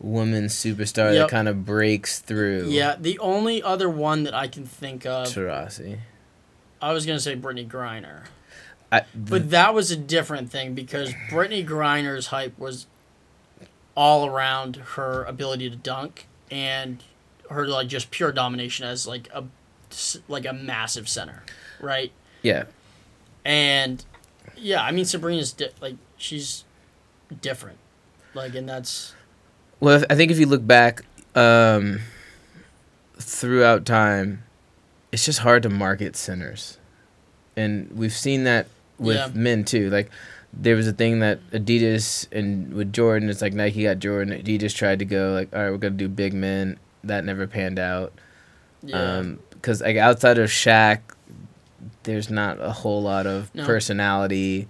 woman 0.00 0.46
superstar 0.46 1.12
Yep. 1.14 1.14
that 1.14 1.30
kind 1.30 1.48
of 1.48 1.64
breaks 1.64 2.18
through. 2.18 2.66
Yeah, 2.68 2.96
the 2.98 3.18
only 3.18 3.62
other 3.62 3.88
one 3.88 4.24
that 4.24 4.34
I 4.34 4.46
can 4.48 4.66
think 4.66 5.06
of, 5.06 5.28
Taurasi. 5.28 5.98
I 6.82 6.92
was 6.92 7.06
gonna 7.06 7.20
say 7.20 7.34
Brittney 7.36 7.66
Griner, 7.68 8.24
I, 8.90 9.02
but 9.14 9.50
that 9.50 9.74
was 9.74 9.90
a 9.90 9.96
different 9.96 10.50
thing 10.50 10.74
because 10.74 11.12
Brittney 11.30 11.66
Griner's 11.66 12.28
hype 12.28 12.58
was 12.58 12.86
all 13.94 14.26
around 14.26 14.76
her 14.76 15.24
ability 15.24 15.68
to 15.68 15.76
dunk 15.76 16.26
and 16.50 17.02
her 17.50 17.66
like 17.66 17.88
just 17.88 18.10
pure 18.10 18.32
domination 18.32 18.86
as 18.86 19.06
like 19.06 19.28
a 19.34 19.44
like 20.28 20.46
a 20.46 20.52
massive 20.52 21.08
center, 21.08 21.42
right? 21.80 22.12
yeah, 22.42 22.64
And 23.44 24.04
yeah, 24.56 24.82
I 24.82 24.90
mean 24.92 25.04
Sabrina's 25.04 25.52
di- 25.52 25.70
like 25.80 25.96
she's 26.16 26.64
different, 27.42 27.78
like 28.34 28.54
and 28.54 28.68
that's 28.68 29.14
Well, 29.80 29.96
if, 29.96 30.04
I 30.08 30.14
think 30.14 30.30
if 30.30 30.38
you 30.38 30.46
look 30.46 30.66
back 30.66 31.02
um, 31.34 32.00
throughout 33.18 33.84
time, 33.84 34.44
it's 35.12 35.24
just 35.24 35.40
hard 35.40 35.62
to 35.64 35.68
market 35.68 36.16
centers, 36.16 36.78
and 37.56 37.90
we've 37.92 38.12
seen 38.12 38.44
that 38.44 38.66
with 38.98 39.16
Yeah. 39.16 39.28
men 39.34 39.64
too. 39.64 39.90
Like 39.90 40.10
there 40.52 40.76
was 40.76 40.86
a 40.88 40.92
thing 40.92 41.20
that 41.20 41.38
Adidas 41.50 42.26
and 42.32 42.72
with 42.72 42.92
Jordan, 42.92 43.28
it's 43.28 43.42
like 43.42 43.52
Nike 43.52 43.82
got 43.84 43.98
Jordan. 43.98 44.38
Adidas 44.42 44.74
tried 44.74 44.98
to 45.00 45.04
go 45.04 45.32
like, 45.32 45.54
all 45.54 45.62
right, 45.62 45.70
we're 45.70 45.76
gonna 45.78 45.94
do 45.96 46.08
big 46.08 46.32
men. 46.34 46.78
That 47.04 47.24
never 47.24 47.46
panned 47.46 47.78
out. 47.78 48.12
yeah. 48.82 48.96
Um 49.18 49.36
'cause 49.60 49.78
because 49.78 49.80
like 49.82 49.96
outside 49.96 50.38
of 50.38 50.50
Shaq, 50.50 51.00
there's 52.04 52.30
not 52.30 52.58
a 52.60 52.70
whole 52.72 53.02
lot 53.02 53.26
of 53.26 53.54
No. 53.54 53.64
personality. 53.66 54.68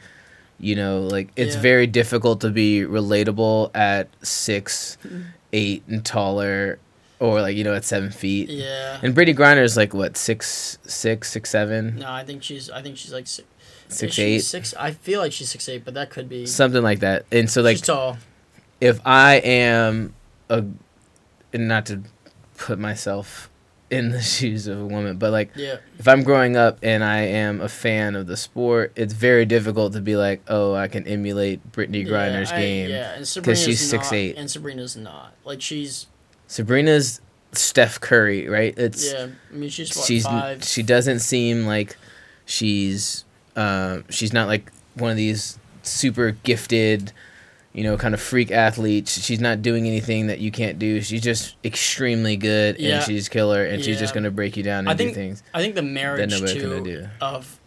You 0.61 0.75
know, 0.75 1.03
like 1.03 1.29
it's 1.37 1.55
Yeah. 1.57 1.61
very 1.63 1.87
difficult 1.87 2.41
to 2.41 2.51
be 2.51 2.81
relatable 2.83 3.71
at 3.75 4.09
six, 4.23 4.99
Mm-hmm. 5.07 5.21
eight, 5.53 5.83
and 5.89 6.05
taller, 6.05 6.79
or 7.21 7.41
like 7.41 7.57
you 7.57 7.63
know 7.65 7.75
at 7.75 7.85
seven 7.85 8.11
feet. 8.11 8.49
yeah. 8.49 8.99
And 9.03 9.15
Brittney 9.15 9.37
Griner 9.37 9.63
is 9.63 9.77
like 9.77 9.95
what 9.95 10.17
six, 10.17 10.79
six, 10.87 11.31
six, 11.31 11.51
seven, 11.51 11.97
No, 11.99 12.11
I 12.11 12.25
think 12.25 12.43
she's 12.43 12.71
I 12.71 12.83
think 12.83 12.97
she's 12.97 13.13
like 13.13 13.27
six, 13.29 13.47
six, 13.89 14.15
she 14.15 14.23
eight, 14.23 14.39
Six. 14.41 14.75
I 14.79 14.93
feel 14.93 15.21
like 15.21 15.33
she's 15.33 15.49
six 15.51 15.69
eight, 15.69 15.85
but 15.85 15.95
that 15.95 16.11
could 16.11 16.29
be. 16.29 16.47
something 16.47 16.83
like 16.83 17.01
that. 17.01 17.25
And 17.33 17.51
so 17.51 17.63
like 17.63 17.77
she's 17.79 17.87
tall. 17.87 18.19
if 18.81 19.01
I 19.05 19.37
am 19.37 20.15
a, 20.51 20.65
and 21.53 21.69
not 21.69 21.87
to 21.87 22.03
put 22.57 22.79
myself 22.79 23.51
in 23.91 24.11
the 24.11 24.21
shoes 24.37 24.67
of 24.67 24.79
a 24.81 24.85
woman, 24.85 25.17
but 25.17 25.33
like 25.33 25.51
Yeah. 25.57 25.77
if 25.99 26.07
I'm 26.07 26.23
growing 26.23 26.57
up 26.57 26.79
and 26.83 27.03
I 27.03 27.21
am 27.21 27.61
a 27.63 27.69
fan 27.69 28.15
of 28.17 28.27
the 28.27 28.37
sport, 28.37 28.93
it's 28.97 29.15
very 29.15 29.47
difficult 29.47 29.95
to 29.95 30.01
be 30.03 30.15
like, 30.17 30.43
oh, 30.49 30.75
I 30.75 30.89
can 30.89 31.07
emulate 31.09 31.73
Brittney 31.73 32.07
Griner's 32.07 32.53
I- 32.53 32.61
game. 32.61 32.91
yeah, 32.91 33.15
and 33.15 33.27
Sabrina's 33.27 33.63
she's 33.65 33.93
not, 33.93 34.13
eight, 34.13 34.37
and 34.37 34.51
Sabrina's 34.51 34.97
not. 34.97 35.33
Like 35.45 35.63
she's 35.63 36.07
Sabrina's 36.49 37.21
Steph 37.53 37.99
Curry, 38.01 38.47
right? 38.47 38.75
It's 38.77 39.11
yeah. 39.11 39.29
I 39.51 39.55
mean 39.55 39.71
she's 39.71 39.97
what 39.97 40.05
she's 40.05 40.25
five. 40.27 40.63
she 40.65 40.83
doesn't 40.83 41.21
seem 41.21 41.65
like 41.65 41.97
she's 42.45 43.25
uh, 43.59 44.03
she's 44.09 44.33
not 44.33 44.47
like 44.47 44.71
one 44.95 45.11
of 45.11 45.17
these 45.17 45.59
super 45.83 46.31
gifted, 46.31 47.13
you 47.73 47.83
know, 47.83 47.97
kind 47.97 48.15
of 48.15 48.21
freak 48.21 48.51
athletes. 48.51 49.21
She's 49.23 49.41
not 49.41 49.63
doing 49.63 49.87
anything 49.87 50.29
that 50.29 50.39
you 50.39 50.51
can't 50.51 50.79
do. 50.79 51.01
She's 51.01 51.23
just 51.23 51.57
extremely 51.65 52.37
good 52.37 52.79
Yeah. 52.79 52.97
and 52.97 53.05
she's 53.05 53.29
killer 53.29 53.65
and 53.65 53.83
she's 53.83 53.99
just 53.99 54.15
gonna 54.15 54.31
break 54.31 54.57
you 54.57 54.63
down 54.63 54.81
and 54.81 54.91
I 54.91 54.95
do 54.95 55.05
think- 55.05 55.15
things 55.17 55.43
I 55.53 55.61
think 55.61 55.75
the 55.75 55.83
marriage 55.83 56.31
too 56.39 56.83
do. 56.85 57.09
of 57.21 57.59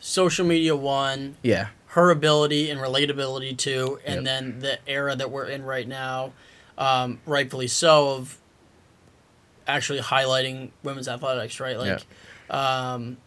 social 0.00 0.44
media 0.46 0.74
one, 0.74 1.36
Yeah. 1.42 1.68
her 1.88 2.10
ability 2.10 2.70
and 2.70 2.80
relatability 2.80 3.56
too, 3.56 4.00
and 4.04 4.16
Yep. 4.16 4.24
then 4.24 4.58
the 4.60 4.78
era 4.88 5.14
that 5.16 5.30
we're 5.30 5.46
in 5.46 5.62
right 5.62 5.86
now, 5.86 6.32
um, 6.78 7.20
rightfully 7.26 7.68
so, 7.68 8.10
of 8.16 8.38
actually 9.66 10.00
highlighting 10.00 10.70
women's 10.82 11.06
athletics, 11.08 11.60
right? 11.60 11.78
Like, 11.78 12.02
um, 12.48 13.18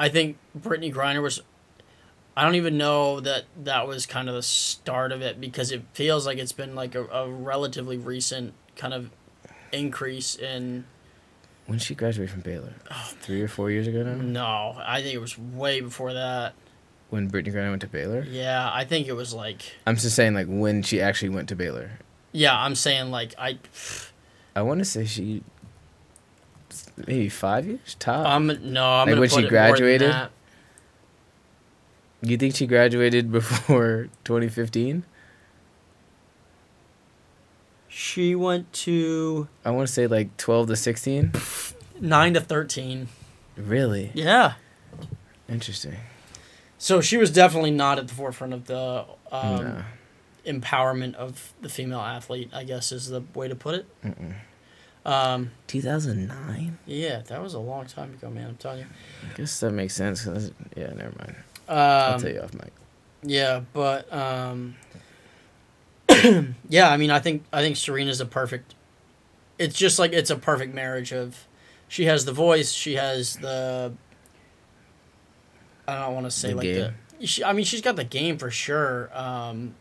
I 0.00 0.08
think 0.08 0.38
Brittney 0.58 0.92
Griner 0.92 1.22
was. 1.22 1.42
I 2.34 2.42
don't 2.42 2.54
even 2.54 2.78
know 2.78 3.20
that 3.20 3.44
that 3.64 3.86
was 3.86 4.06
kind 4.06 4.30
of 4.30 4.34
the 4.34 4.42
start 4.42 5.12
of 5.12 5.20
it 5.20 5.38
because 5.38 5.70
it 5.70 5.82
feels 5.92 6.24
like 6.24 6.38
it's 6.38 6.52
been 6.52 6.74
like 6.74 6.94
a, 6.94 7.04
a 7.04 7.30
relatively 7.30 7.98
recent 7.98 8.54
kind 8.76 8.94
of 8.94 9.10
increase 9.72 10.36
in. 10.36 10.86
When 11.66 11.76
did 11.76 11.84
she 11.84 11.94
graduate 11.94 12.30
from 12.30 12.40
Baylor? 12.40 12.72
Oh. 12.90 13.12
Three 13.20 13.42
or 13.42 13.48
four 13.48 13.70
years 13.70 13.86
ago 13.86 14.02
now? 14.02 14.14
No, 14.14 14.82
I 14.82 15.02
think 15.02 15.14
it 15.14 15.20
was 15.20 15.38
way 15.38 15.82
before 15.82 16.14
that. 16.14 16.54
When 17.10 17.30
Brittney 17.30 17.52
Griner 17.52 17.68
went 17.68 17.82
to 17.82 17.88
Baylor? 17.88 18.22
Yeah, 18.26 18.70
I 18.72 18.84
think 18.84 19.06
it 19.06 19.12
was 19.12 19.34
like. 19.34 19.60
I'm 19.86 19.96
just 19.96 20.16
saying 20.16 20.32
like 20.32 20.46
when 20.48 20.82
she 20.82 21.02
actually 21.02 21.28
went 21.28 21.50
to 21.50 21.56
Baylor. 21.56 21.90
Yeah, 22.32 22.58
I'm 22.58 22.74
saying 22.74 23.10
like 23.10 23.34
I. 23.36 23.58
I 24.56 24.62
wanna 24.62 24.86
say 24.86 25.04
she 25.04 25.42
maybe 27.06 27.28
five 27.28 27.66
years 27.66 27.96
top. 27.98 28.26
I'm 28.26 28.46
no. 28.72 28.84
I'm 28.84 29.08
Like 29.08 29.18
when 29.18 29.28
she 29.28 29.34
it 29.36 29.36
more 29.36 29.40
than 29.42 29.48
graduated? 29.50 30.14
you 32.22 32.36
think 32.36 32.54
she 32.56 32.66
graduated 32.66 33.32
before 33.38 34.08
2015? 34.24 35.04
She 37.88 38.34
went 38.34 38.72
to 38.72 39.48
I 39.64 39.70
want 39.70 39.88
to 39.88 39.92
say 39.92 40.06
like 40.06 40.36
12 40.36 40.68
to 40.68 40.76
16. 40.76 41.32
nine 42.00 42.34
to 42.34 42.40
thirteen. 42.40 43.08
Really? 43.56 44.10
Yeah. 44.14 44.54
Interesting. 45.48 45.96
So 46.78 47.00
she 47.00 47.16
was 47.16 47.30
definitely 47.30 47.72
not 47.72 47.98
at 47.98 48.08
the 48.08 48.14
forefront 48.14 48.54
of 48.54 48.66
the 48.66 49.04
um, 49.30 49.64
no. 49.64 49.84
empowerment 50.46 51.14
of 51.14 51.52
the 51.60 51.68
female 51.68 52.00
athlete. 52.00 52.48
I 52.54 52.64
guess 52.64 52.90
is 52.92 53.08
the 53.08 53.22
way 53.34 53.48
to 53.48 53.54
put 53.54 53.74
it. 53.74 53.86
Mm-mm. 54.02 54.34
Um, 55.04 55.50
2009? 55.66 56.78
yeah, 56.86 57.22
that 57.26 57.42
was 57.42 57.54
a 57.54 57.58
long 57.58 57.86
time 57.86 58.12
ago, 58.14 58.28
man. 58.30 58.48
I'm 58.48 58.56
telling 58.56 58.80
you. 58.80 58.86
I 59.32 59.36
guess 59.36 59.58
that 59.60 59.70
makes 59.72 59.94
sense. 59.94 60.24
'cause- 60.24 60.52
yeah, 60.76 60.88
never 60.92 61.12
mind. 61.18 61.36
I'll 61.68 62.14
Um, 62.14 62.20
tell 62.20 62.30
you 62.30 62.40
off 62.40 62.52
mic. 62.52 62.72
Yeah, 63.22 63.60
but 63.72 64.12
um, 64.12 64.76
yeah, 66.68 66.90
I 66.90 66.96
mean, 66.96 67.10
I 67.10 67.18
think 67.20 67.44
I 67.52 67.60
think 67.62 67.76
Serena's 67.76 68.20
a 68.20 68.26
perfect. 68.26 68.74
It's 69.58 69.76
just 69.76 69.98
like 69.98 70.12
it's 70.12 70.30
a 70.30 70.36
perfect 70.36 70.74
marriage 70.74 71.12
of, 71.12 71.46
she 71.86 72.06
has 72.06 72.24
the 72.24 72.32
voice, 72.32 72.72
she 72.72 72.94
has 72.96 73.36
the. 73.36 73.92
I 75.86 75.94
don't 76.04 76.14
want 76.14 76.26
to 76.26 76.30
say 76.30 76.50
The 76.50 76.54
like 76.56 76.64
game. 76.64 76.94
the. 77.18 77.26
She, 77.26 77.44
I 77.44 77.52
mean, 77.52 77.64
she's 77.64 77.82
got 77.82 77.96
the 77.96 78.04
game 78.04 78.38
for 78.38 78.50
sure, 78.50 79.10
um, 79.12 79.74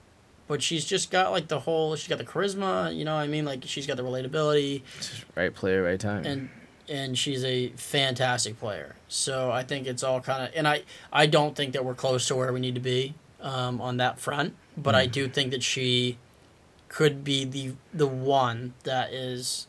but 0.50 0.62
she's 0.62 0.84
just 0.84 1.12
got 1.12 1.32
like 1.32 1.48
the 1.48 1.62
whole. 1.62 1.96
She's 1.96 2.10
got 2.10 2.18
the 2.18 2.26
charisma, 2.26 2.94
you 2.94 3.06
know. 3.06 3.16
what 3.16 3.22
I 3.22 3.28
mean, 3.28 3.46
like 3.46 3.64
she's 3.66 3.88
got 3.88 3.96
the 3.96 4.04
relatability, 4.04 4.82
right 5.36 5.54
player, 5.54 5.82
right 5.84 6.00
time. 6.00 6.26
and 6.26 6.50
and 6.90 7.18
she's 7.18 7.44
a 7.46 7.70
fantastic 7.78 8.60
player. 8.60 8.96
So 9.08 9.52
I 9.52 9.62
think 9.64 9.86
it's 9.88 10.04
all 10.04 10.20
kind 10.22 10.44
of, 10.44 10.50
and 10.56 10.68
I 10.68 10.84
I 11.14 11.28
don't 11.28 11.56
think 11.56 11.74
that 11.74 11.86
we're 11.86 11.94
close 11.96 12.28
to 12.28 12.36
where 12.36 12.52
we 12.52 12.60
need 12.60 12.74
to 12.76 12.82
be 12.82 13.14
um, 13.40 13.80
on 13.80 13.98
that 13.98 14.20
front, 14.20 14.56
but 14.76 14.96
I 14.96 15.08
Mm. 15.08 15.12
do 15.12 15.30
think 15.30 15.52
that 15.52 15.64
she 15.64 16.18
could 16.90 17.24
be 17.24 17.46
the 17.46 17.74
the 17.94 18.08
one 18.08 18.74
that 18.84 19.14
is 19.14 19.68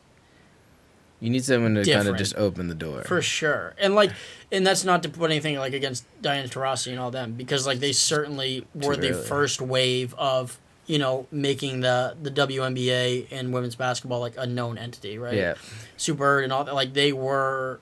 you 1.21 1.29
need 1.29 1.45
someone 1.45 1.75
to 1.75 1.85
kind 1.85 2.09
of 2.09 2.17
just 2.17 2.35
open 2.37 2.69
the 2.69 2.75
door. 2.75 3.03
for 3.03 3.21
sure, 3.21 3.75
and 3.77 3.95
like, 3.95 4.11
and 4.51 4.67
that's 4.67 4.85
not 4.87 5.03
to 5.03 5.11
put 5.11 5.31
anything 5.31 5.59
like 5.59 5.75
against 5.75 6.07
Diana 6.23 6.49
Taurasi 6.49 6.91
and 6.93 6.99
all 6.99 7.11
them 7.11 7.33
because 7.35 7.67
like 7.67 7.81
they 7.81 7.93
certainly 7.93 8.67
were 8.75 8.97
the 8.97 9.11
early. 9.11 9.23
first 9.27 9.61
wave 9.61 10.15
of 10.15 10.59
you 10.91 10.99
know 10.99 11.27
making 11.31 11.81
the 11.81 12.17
the 12.21 12.31
WNBA 12.31 13.29
and 13.31 13.53
women's 13.53 13.77
basketball 13.77 14.19
like 14.21 14.35
a 14.37 14.47
known 14.47 14.77
entity, 14.77 15.19
right? 15.19 15.35
Yeah. 15.35 15.55
Sue 15.97 16.15
Bird 16.15 16.43
and 16.45 16.53
all 16.53 16.65
that. 16.65 16.75
Like 16.75 16.93
they 16.95 17.13
were, 17.13 17.79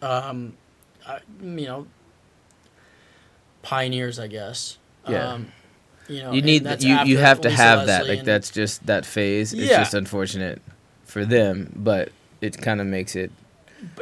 um, 0.00 0.54
uh, 1.06 1.18
you 1.42 1.66
know, 1.66 1.86
pioneers, 3.62 4.18
I 4.18 4.26
guess. 4.28 4.78
Yeah. 5.08 5.32
Um, 5.32 5.52
you 6.08 6.22
know, 6.22 6.32
You 6.32 6.42
need 6.42 6.64
you 6.82 6.96
you 7.04 7.18
have 7.18 7.40
to 7.42 7.48
Lisa 7.48 7.62
have 7.62 7.86
that. 7.86 8.06
Like 8.08 8.20
and- 8.20 8.28
that's 8.28 8.50
just 8.50 8.86
that 8.86 9.04
phase. 9.04 9.52
It's 9.52 9.62
Yeah. 9.70 9.78
just 9.78 9.94
unfortunate 9.94 10.62
for 11.04 11.24
them, 11.24 11.72
but 11.76 12.10
it 12.40 12.58
kind 12.60 12.80
of 12.80 12.86
makes 12.86 13.16
it 13.16 13.30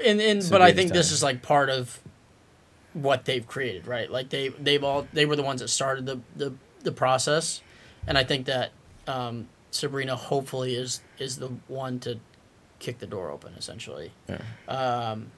and 0.04 0.20
and 0.20 0.46
but 0.50 0.62
I 0.62 0.72
think 0.72 0.92
this 0.92 1.10
is 1.10 1.22
like 1.22 1.42
part 1.42 1.68
of 1.68 1.98
what 2.92 3.24
they've 3.24 3.46
created, 3.46 3.86
right? 3.86 4.10
Like 4.10 4.28
they 4.30 4.48
they've 4.48 4.84
all 4.84 5.06
they 5.12 5.26
were 5.26 5.34
the 5.36 5.42
ones 5.42 5.60
that 5.60 5.68
started 5.68 6.06
the 6.06 6.20
the, 6.36 6.54
the 6.82 6.92
process, 6.92 7.60
and 8.06 8.16
I 8.18 8.24
think 8.24 8.46
that 8.46 8.72
um, 9.06 9.48
Sabrina 9.70 10.16
hopefully 10.16 10.74
is 10.74 11.00
is 11.18 11.38
the 11.38 11.48
one 11.68 11.98
to 12.00 12.18
kick 12.78 12.98
the 12.98 13.06
door 13.06 13.30
open 13.30 13.54
essentially. 13.56 14.12
Yeah. 14.28 14.40
Um, 14.68 15.32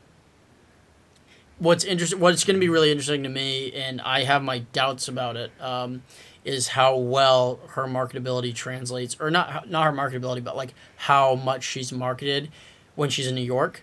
what's 1.58 1.84
interesting, 1.84 2.20
what's 2.20 2.44
going 2.44 2.56
to 2.56 2.60
be 2.60 2.68
really 2.68 2.90
interesting 2.90 3.22
to 3.22 3.28
me, 3.28 3.72
and 3.72 4.00
I 4.00 4.24
have 4.24 4.42
my 4.42 4.60
doubts 4.72 5.08
about 5.08 5.36
it, 5.36 5.50
um, 5.60 6.02
is 6.44 6.68
how 6.68 6.96
well 6.96 7.58
her 7.70 7.84
marketability 7.84 8.54
translates, 8.54 9.16
or 9.20 9.30
not 9.30 9.68
not 9.68 9.84
her 9.84 9.92
marketability, 9.92 10.42
but 10.44 10.56
like 10.56 10.74
how 10.96 11.34
much 11.34 11.64
she's 11.64 11.92
marketed 11.92 12.50
when 12.94 13.10
she's 13.10 13.26
in 13.26 13.34
New 13.34 13.42
York 13.42 13.82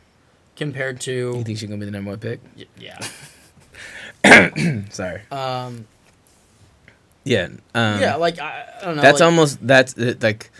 compared 0.55 0.99
to 1.01 1.11
You 1.11 1.43
think 1.43 1.57
she's 1.57 1.67
gonna 1.69 1.79
be 1.79 1.85
the 1.85 1.91
number 1.91 2.11
one 2.11 2.19
pick? 2.19 2.39
Y- 2.57 2.65
yeah. 2.79 2.99
Sorry. 4.89 5.21
Um, 5.31 5.87
Yeah. 7.23 7.49
Um, 7.73 8.01
yeah, 8.01 8.15
like 8.15 8.39
I, 8.39 8.65
I 8.81 8.85
don't 8.85 8.95
know. 8.97 9.01
that's 9.01 9.19
like, 9.19 9.25
almost 9.25 9.65
that's 9.65 9.93
it, 9.97 10.21
like 10.21 10.51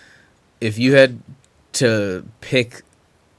if 0.61 0.77
you 0.77 0.95
had 0.95 1.21
to 1.73 2.25
pick 2.41 2.83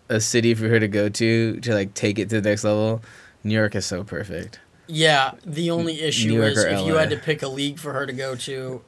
a 0.09 0.21
city 0.21 0.55
for 0.55 0.69
her 0.69 0.79
to 0.79 0.89
go 0.89 1.09
to 1.09 1.61
to 1.61 1.75
like 1.75 1.95
take 1.95 2.19
it 2.19 2.29
to 2.31 2.41
the 2.41 2.49
next 2.51 2.65
level, 2.65 3.03
New 3.43 3.55
York 3.55 3.75
is 3.75 3.87
so 3.87 4.05
perfect. 4.05 4.61
Yeah, 4.87 5.33
the 5.47 5.71
only 5.71 6.01
issue 6.03 6.43
is 6.43 6.63
if 6.63 6.87
you 6.87 6.95
had 6.97 7.11
to 7.11 7.17
pick 7.17 7.43
a 7.43 7.49
league 7.49 7.79
for 7.79 7.95
her 7.95 8.05
to 8.05 8.13
go 8.13 8.35
to, 8.35 8.83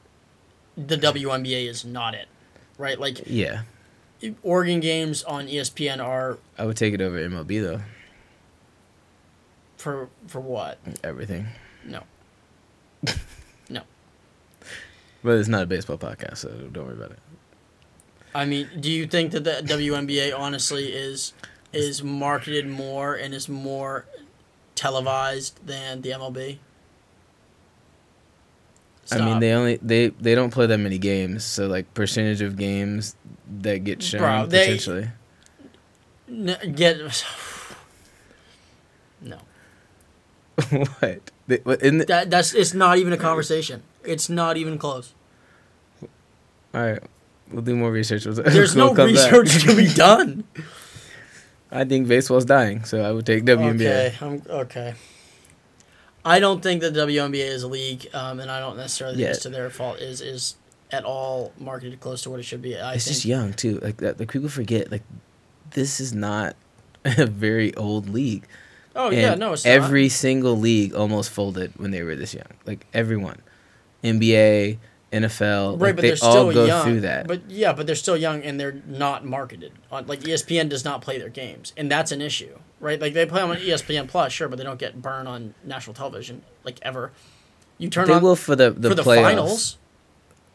the 0.77 0.95
WNBA 0.95 1.67
is 1.67 1.83
not 1.83 2.13
it, 2.13 2.27
right? 2.77 2.99
Like 2.99 3.21
Yeah. 3.25 3.61
Oregon 4.43 4.79
games 4.79 5.23
on 5.23 5.47
ESPN 5.47 6.03
are 6.03 6.37
I 6.57 6.65
would 6.65 6.77
take 6.77 6.93
it 6.93 7.01
over 7.01 7.17
MLB 7.17 7.61
though. 7.61 7.81
for 9.77 10.09
for 10.27 10.39
what? 10.39 10.77
Everything. 11.03 11.47
No. 11.85 12.03
But 15.23 15.37
it's 15.37 15.49
not 15.49 15.63
a 15.63 15.65
baseball 15.65 15.97
podcast, 15.97 16.37
so 16.37 16.49
don't 16.71 16.85
worry 16.85 16.95
about 16.95 17.11
it. 17.11 17.19
I 18.35 18.45
mean, 18.45 18.69
do 18.79 18.91
you 18.91 19.07
think 19.07 19.31
that 19.31 19.43
the 19.43 19.61
WNBA 19.65 20.37
honestly 20.37 20.93
is 20.93 21.33
is 21.73 22.03
marketed 22.03 22.67
more 22.67 23.15
and 23.15 23.33
is 23.33 23.49
more 23.49 24.05
televised 24.75 25.65
than 25.65 26.01
the 26.01 26.11
MLB? 26.11 26.59
I 29.11 29.19
mean, 29.19 29.39
they 29.39 29.53
only 29.53 29.77
they 29.81 30.09
they 30.09 30.35
don't 30.35 30.51
play 30.51 30.65
that 30.65 30.77
many 30.77 30.97
games, 30.97 31.45
so 31.45 31.67
like 31.67 31.93
percentage 31.93 32.41
of 32.41 32.57
games 32.57 33.15
that 33.61 33.83
get 33.83 34.03
shown 34.03 34.21
Bro, 34.21 34.45
they- 34.47 34.65
potentially. 34.65 35.09
N- 36.29 36.73
get 36.75 36.97
no. 39.21 39.37
what? 40.99 41.31
They, 41.47 41.57
what 41.63 41.79
the, 41.79 42.05
That 42.07 42.29
that's 42.29 42.53
it's 42.53 42.73
not 42.73 42.97
even 42.97 43.13
a 43.13 43.17
conversation. 43.17 43.83
It's 44.07 44.29
not 44.29 44.57
even 44.57 44.77
close. 44.77 45.13
all 46.73 46.81
right, 46.81 46.99
we'll 47.51 47.61
do 47.63 47.75
more 47.75 47.91
research. 47.91 48.23
There's 48.25 48.75
we'll 48.75 48.89
no 48.89 48.95
come 48.95 49.13
back. 49.13 49.31
research 49.31 49.63
to 49.65 49.75
be 49.75 49.93
done. 49.93 50.43
I 51.71 51.83
think 51.83 52.07
baseball's 52.07 52.45
dying, 52.45 52.85
so 52.85 53.01
I 53.03 53.11
would 53.11 53.25
take 53.25 53.43
WNBA. 53.43 53.81
Okay, 53.81 54.15
I'm 54.21 54.41
okay. 54.49 54.93
I 56.23 56.39
don't 56.39 56.61
think 56.61 56.81
the 56.81 56.89
WNBA 56.91 57.45
is 57.45 57.63
a 57.63 57.67
league, 57.67 58.07
um, 58.13 58.39
and 58.39 58.49
I 58.51 58.59
don't 58.59 58.77
necessarily 58.77 59.17
think 59.17 59.29
it's 59.29 59.43
to 59.43 59.49
their 59.49 59.69
fault. 59.69 59.99
Is 59.99 60.21
is 60.21 60.55
at 60.91 61.03
all 61.03 61.51
marketed 61.59 61.99
close 61.99 62.21
to 62.23 62.29
what 62.29 62.39
it 62.39 62.43
should 62.43 62.61
be. 62.61 62.77
I 62.77 62.93
it's 62.93 63.05
think 63.05 63.15
just 63.15 63.25
young 63.25 63.53
too. 63.53 63.79
Like 63.79 63.97
that, 63.97 64.19
like 64.19 64.31
people 64.31 64.49
forget. 64.49 64.91
Like 64.91 65.03
this 65.71 65.99
is 65.99 66.13
not 66.13 66.55
a 67.05 67.25
very 67.25 67.75
old 67.75 68.09
league. 68.09 68.45
Oh 68.95 69.07
And 69.09 69.17
yeah, 69.17 69.35
no, 69.35 69.53
it's 69.53 69.65
every 69.65 70.09
single 70.09 70.57
league 70.57 70.93
almost 70.95 71.29
folded 71.29 71.73
when 71.77 71.91
they 71.91 72.01
were 72.01 72.15
this 72.15 72.33
young. 72.33 72.47
Like 72.65 72.85
everyone, 72.93 73.39
NBA, 74.13 74.77
NFL, 75.11 75.39
not. 75.39 75.71
like, 75.71 75.81
right, 75.81 75.95
but 75.95 76.01
they 76.01 76.09
they're 76.09 76.17
all 76.21 76.31
still 76.31 76.53
go 76.53 76.65
young. 76.65 76.83
through 76.83 77.01
that. 77.01 77.27
But 77.27 77.49
yeah, 77.49 77.73
but 77.73 77.87
they're 77.87 77.95
still 77.95 78.17
young 78.17 78.41
and 78.43 78.59
they're 78.59 78.81
not 78.85 79.25
marketed. 79.25 79.71
Uh, 79.91 80.03
like 80.05 80.27
E 80.27 80.31
ESPN 80.31 80.69
does 80.69 80.83
not 80.83 81.01
play 81.01 81.17
their 81.17 81.29
games, 81.29 81.73
and 81.77 81.89
that's 81.89 82.11
an 82.11 82.21
issue, 82.21 82.57
right? 82.79 82.99
Like 82.99 83.13
they 83.13 83.25
play 83.25 83.41
them 83.41 83.51
on 83.51 83.57
ESPN 83.57 84.07
Plus, 84.07 84.33
sure, 84.33 84.49
but 84.49 84.57
they 84.57 84.63
don't 84.63 84.79
get 84.79 85.01
burned 85.01 85.27
on 85.27 85.53
national 85.63 85.93
television 85.93 86.43
like 86.63 86.79
ever. 86.81 87.11
You 87.77 87.89
turn 87.89 88.07
they 88.07 88.13
on 88.13 88.23
will 88.23 88.35
for 88.35 88.55
the 88.55 88.71
the, 88.71 88.89
for 88.89 88.95
the 88.95 89.03
playoffs. 89.03 89.23
finals. 89.23 89.77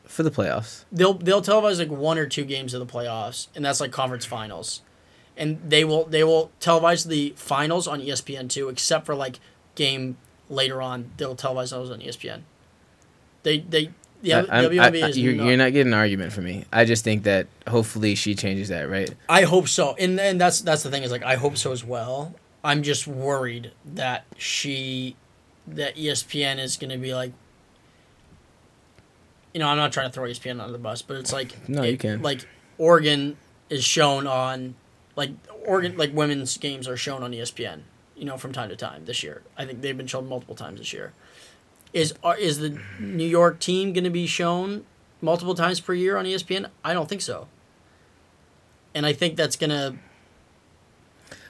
For 0.04 0.22
the 0.22 0.30
playoffs, 0.30 0.84
they'll 0.92 1.14
they'll 1.14 1.40
televise 1.40 1.78
like 1.78 1.90
one 1.90 2.18
or 2.18 2.26
two 2.26 2.44
games 2.44 2.74
of 2.74 2.86
the 2.86 2.92
playoffs, 2.92 3.46
and 3.54 3.64
that's 3.64 3.80
like 3.80 3.92
conference 3.92 4.26
finals, 4.26 4.82
and 5.38 5.58
they 5.66 5.84
will 5.84 6.04
they 6.04 6.22
will 6.22 6.50
televise 6.60 7.06
the 7.06 7.32
finals 7.36 7.88
on 7.88 8.00
ESPN 8.02 8.50
too, 8.50 8.68
except 8.68 9.06
for 9.06 9.14
like 9.14 9.40
game 9.74 10.18
later 10.50 10.82
on. 10.82 11.12
They'll 11.16 11.34
televise 11.34 11.70
those 11.70 11.90
on 11.90 12.00
ESPN. 12.00 12.42
They 13.42 13.58
they 13.60 13.90
the 14.22 14.34
I- 14.34 14.40
I- 14.40 14.86
I- 14.86 14.90
is 15.08 15.18
you're, 15.18 15.34
not, 15.34 15.46
you're 15.46 15.56
not 15.56 15.72
getting 15.72 15.92
an 15.92 15.98
argument 15.98 16.32
from 16.32 16.44
me. 16.44 16.64
I 16.72 16.84
just 16.84 17.02
think 17.02 17.24
that 17.24 17.48
hopefully 17.66 18.14
she 18.14 18.34
changes 18.34 18.68
that, 18.68 18.88
right? 18.88 19.12
I 19.28 19.42
hope 19.42 19.66
so, 19.68 19.94
and 19.98 20.18
and 20.20 20.40
that's 20.40 20.60
that's 20.60 20.82
the 20.84 20.90
thing 20.90 21.02
is 21.02 21.10
like 21.10 21.24
I 21.24 21.34
hope 21.36 21.56
so 21.56 21.72
as 21.72 21.84
well. 21.84 22.34
I'm 22.64 22.82
just 22.84 23.06
worried 23.08 23.72
that 23.84 24.24
she 24.38 25.16
that 25.66 25.96
ESPN 25.96 26.58
is 26.60 26.76
going 26.76 26.90
to 26.90 26.98
be 26.98 27.14
like. 27.14 27.32
You 29.54 29.60
know, 29.60 29.68
I'm 29.68 29.76
not 29.76 29.92
trying 29.92 30.08
to 30.08 30.12
throw 30.12 30.24
ESPN 30.24 30.60
under 30.60 30.72
the 30.72 30.78
bus, 30.78 31.02
but 31.02 31.16
it's 31.16 31.32
like 31.32 31.52
No, 31.68 31.82
you 31.82 31.94
it- 31.94 32.00
can. 32.00 32.22
Like 32.22 32.46
Oregon 32.78 33.36
is 33.68 33.84
shown 33.84 34.26
on, 34.26 34.74
like 35.16 35.30
Oregon, 35.66 35.96
like 35.96 36.14
women's 36.14 36.56
games 36.56 36.88
are 36.88 36.96
shown 36.96 37.22
on 37.22 37.32
ESPN. 37.32 37.80
You 38.16 38.24
know, 38.26 38.36
from 38.36 38.52
time 38.52 38.68
to 38.68 38.76
time 38.76 39.04
this 39.04 39.22
year. 39.24 39.42
I 39.58 39.64
think 39.64 39.80
they've 39.80 39.96
been 39.96 40.06
shown 40.06 40.28
multiple 40.28 40.54
times 40.54 40.78
this 40.78 40.92
year. 40.92 41.12
Is 41.92 42.14
are, 42.22 42.36
is 42.36 42.58
the 42.58 42.78
New 42.98 43.26
York 43.26 43.60
team 43.60 43.92
going 43.92 44.04
to 44.04 44.10
be 44.10 44.26
shown 44.26 44.84
multiple 45.20 45.54
times 45.54 45.80
per 45.80 45.92
year 45.92 46.16
on 46.16 46.24
ESPN? 46.24 46.66
I 46.84 46.94
don't 46.94 47.08
think 47.08 47.20
so. 47.20 47.48
And 48.94 49.06
I 49.06 49.12
think 49.12 49.36
that's 49.36 49.56
gonna. 49.56 49.96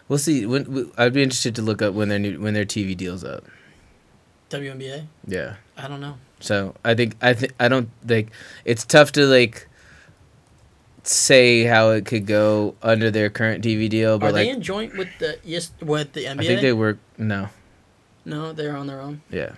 We'll 0.09 0.19
see. 0.19 0.47
When, 0.47 0.93
I'd 0.99 1.13
be 1.13 1.23
interested 1.23 1.55
to 1.57 1.63
look 1.63 1.81
up 1.81 1.95
when 1.95 2.09
their 2.09 2.19
new 2.19 2.41
when 2.41 2.55
their 2.55 2.65
TV 2.65 2.97
deals 2.97 3.25
up. 3.25 3.45
WNBA? 4.51 5.07
Yeah. 5.27 5.57
I 5.77 5.89
don't 5.89 6.01
know. 6.01 6.17
So 6.41 6.75
I 6.85 6.95
think 6.95 7.17
I 7.21 7.35
think 7.35 7.53
I 7.59 7.69
don't 7.69 7.89
think 8.07 8.31
it's 8.65 8.85
tough 8.85 9.13
to 9.13 9.27
like 9.27 9.69
say 11.05 11.65
how 11.65 11.91
it 11.91 12.05
could 12.05 12.27
go 12.27 12.75
under 12.83 13.11
their 13.11 13.31
current 13.31 13.65
TV 13.65 13.89
deal, 13.89 14.19
but 14.19 14.27
Are 14.27 14.33
like 14.33 14.47
they 14.47 14.51
in 14.51 14.63
joint 14.63 14.97
with 14.97 15.09
the 15.19 15.39
yes 15.45 15.73
with 15.81 16.13
the 16.13 16.25
NBA? 16.25 16.41
I 16.41 16.47
think 16.47 16.61
they 16.61 16.73
work. 16.73 16.99
No. 17.19 17.49
no, 18.25 18.53
they're 18.53 18.77
on 18.77 18.87
their 18.87 19.01
own. 19.01 19.23
Yeah. 19.31 19.53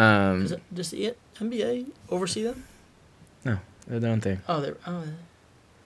Um, 0.00 0.42
Does, 0.42 0.52
it, 0.52 0.74
does 0.74 0.90
the 0.92 1.14
NBA 1.38 1.90
oversee 2.08 2.42
them? 2.44 2.64
No, 3.44 3.58
they're 3.86 4.00
their 4.00 4.10
own 4.10 4.22
thing. 4.22 4.40
Oh, 4.48 4.60
they're 4.62 4.76
oh. 4.86 5.04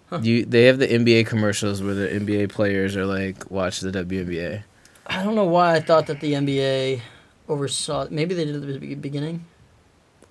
Huh. 0.07 0.21
You 0.23 0.45
they 0.45 0.67
have 0.67 0.79
the 0.79 0.87
NBA 0.87 1.27
commercials 1.27 1.83
where 1.83 1.95
the 1.95 2.07
NBA 2.07 2.51
players 2.51 2.97
are 2.97 3.07
like 3.07 3.51
watch 3.51 3.81
the 3.81 3.91
WNBA. 3.91 4.63
I 5.07 5.23
don't 5.25 5.35
know 5.35 5.47
why 5.47 5.75
I 5.75 5.81
thought 5.81 6.07
that 6.07 6.21
the 6.21 6.35
NBA 6.35 7.01
oversaw. 7.49 8.07
Maybe 8.09 8.35
they 8.35 8.45
did 8.45 8.55
at 8.55 8.81
the 8.81 8.95
beginning. 8.95 9.45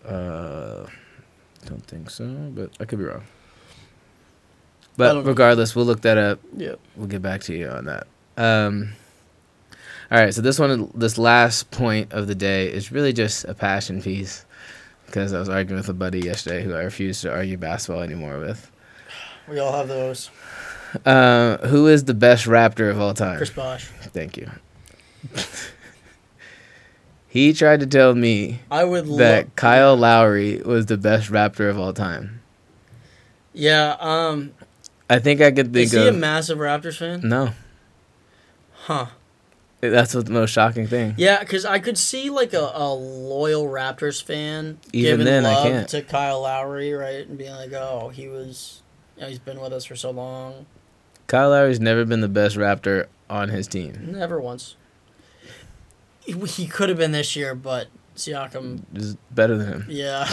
Uh, 0.05 0.85
don't 1.65 1.85
think 1.85 2.09
so, 2.09 2.25
but 2.55 2.71
I 2.79 2.85
could 2.85 2.99
be 2.99 3.05
wrong. 3.05 3.23
But 4.95 5.13
don't 5.13 5.23
know. 5.23 5.29
regardless, 5.29 5.75
we'll 5.75 5.85
look 5.85 6.01
that 6.01 6.17
up. 6.17 6.39
Yeah. 6.55 6.75
We'll 6.95 7.07
get 7.07 7.21
back 7.21 7.41
to 7.43 7.53
you 7.53 7.67
on 7.67 7.85
that. 7.85 8.07
Um, 8.37 8.93
all 10.13 10.19
right, 10.19 10.31
so 10.31 10.41
this 10.41 10.59
one, 10.59 10.91
this 10.93 11.17
last 11.17 11.71
point 11.71 12.13
of 12.13 12.27
the 12.27 12.35
day 12.35 12.71
is 12.71 12.91
really 12.91 13.13
just 13.13 13.45
a 13.45 13.55
passion 13.55 13.99
piece 13.99 14.45
because 15.07 15.33
I 15.33 15.39
was 15.39 15.49
arguing 15.49 15.79
with 15.79 15.89
a 15.89 15.93
buddy 15.93 16.19
yesterday 16.19 16.63
who 16.63 16.75
I 16.75 16.83
refuse 16.83 17.21
to 17.21 17.31
argue 17.33 17.57
basketball 17.57 18.03
anymore 18.03 18.39
with. 18.39 18.71
We 19.47 19.57
all 19.57 19.71
have 19.75 19.87
those. 19.87 20.29
Uh, 21.03 21.57
who 21.67 21.87
is 21.87 22.03
the 22.03 22.13
best 22.13 22.45
Raptor 22.45 22.91
of 22.91 23.01
all 23.01 23.15
time? 23.15 23.37
Chris 23.37 23.49
Bosh. 23.49 23.87
Thank 23.87 24.37
you. 24.37 24.51
he 27.27 27.51
tried 27.51 27.79
to 27.79 27.87
tell 27.87 28.13
me 28.13 28.59
I 28.69 28.83
would 28.83 29.07
that 29.17 29.55
Kyle 29.55 29.97
Lowry 29.97 30.61
was 30.61 30.85
the 30.85 30.97
best 30.97 31.31
Raptor 31.31 31.71
of 31.71 31.79
all 31.79 31.91
time. 31.91 32.43
Yeah. 33.51 33.97
Um. 33.99 34.51
I 35.09 35.17
think 35.17 35.41
I 35.41 35.49
could 35.49 35.73
think 35.73 35.85
Is 35.85 35.91
he 35.93 36.07
a 36.07 36.11
massive 36.11 36.59
Raptors 36.59 36.99
fan? 36.99 37.21
no. 37.27 37.49
Huh. 38.73 39.07
That's 39.91 40.13
the 40.13 40.23
most 40.31 40.51
shocking 40.51 40.87
thing. 40.87 41.15
Yeah, 41.17 41.39
because 41.39 41.65
I 41.65 41.79
could 41.79 41.97
see 41.97 42.29
like 42.29 42.53
a, 42.53 42.71
a 42.73 42.93
loyal 42.93 43.65
Raptors 43.65 44.23
fan 44.23 44.79
Even 44.93 45.11
giving 45.11 45.25
then, 45.25 45.45
I 45.45 45.53
love 45.53 45.63
can't. 45.63 45.89
to 45.89 46.01
Kyle 46.01 46.41
Lowry, 46.41 46.93
right, 46.93 47.27
and 47.27 47.37
being 47.37 47.53
like, 47.53 47.73
"Oh, 47.73 48.09
he 48.13 48.27
was, 48.27 48.81
you 49.17 49.23
know, 49.23 49.29
he's 49.29 49.39
been 49.39 49.59
with 49.59 49.73
us 49.73 49.85
for 49.85 49.95
so 49.95 50.11
long." 50.11 50.65
Kyle 51.27 51.49
Lowry's 51.49 51.79
never 51.79 52.05
been 52.05 52.21
the 52.21 52.27
best 52.29 52.55
Raptor 52.55 53.07
on 53.29 53.49
his 53.49 53.67
team. 53.67 54.11
Never 54.11 54.39
once. 54.39 54.75
He, 56.25 56.33
he 56.33 56.67
could 56.67 56.89
have 56.89 56.97
been 56.97 57.11
this 57.11 57.35
year, 57.35 57.53
but 57.55 57.87
Siakam, 58.15 58.83
Is 58.93 59.15
better 59.31 59.57
than 59.57 59.67
him. 59.81 59.85
yeah, 59.89 60.23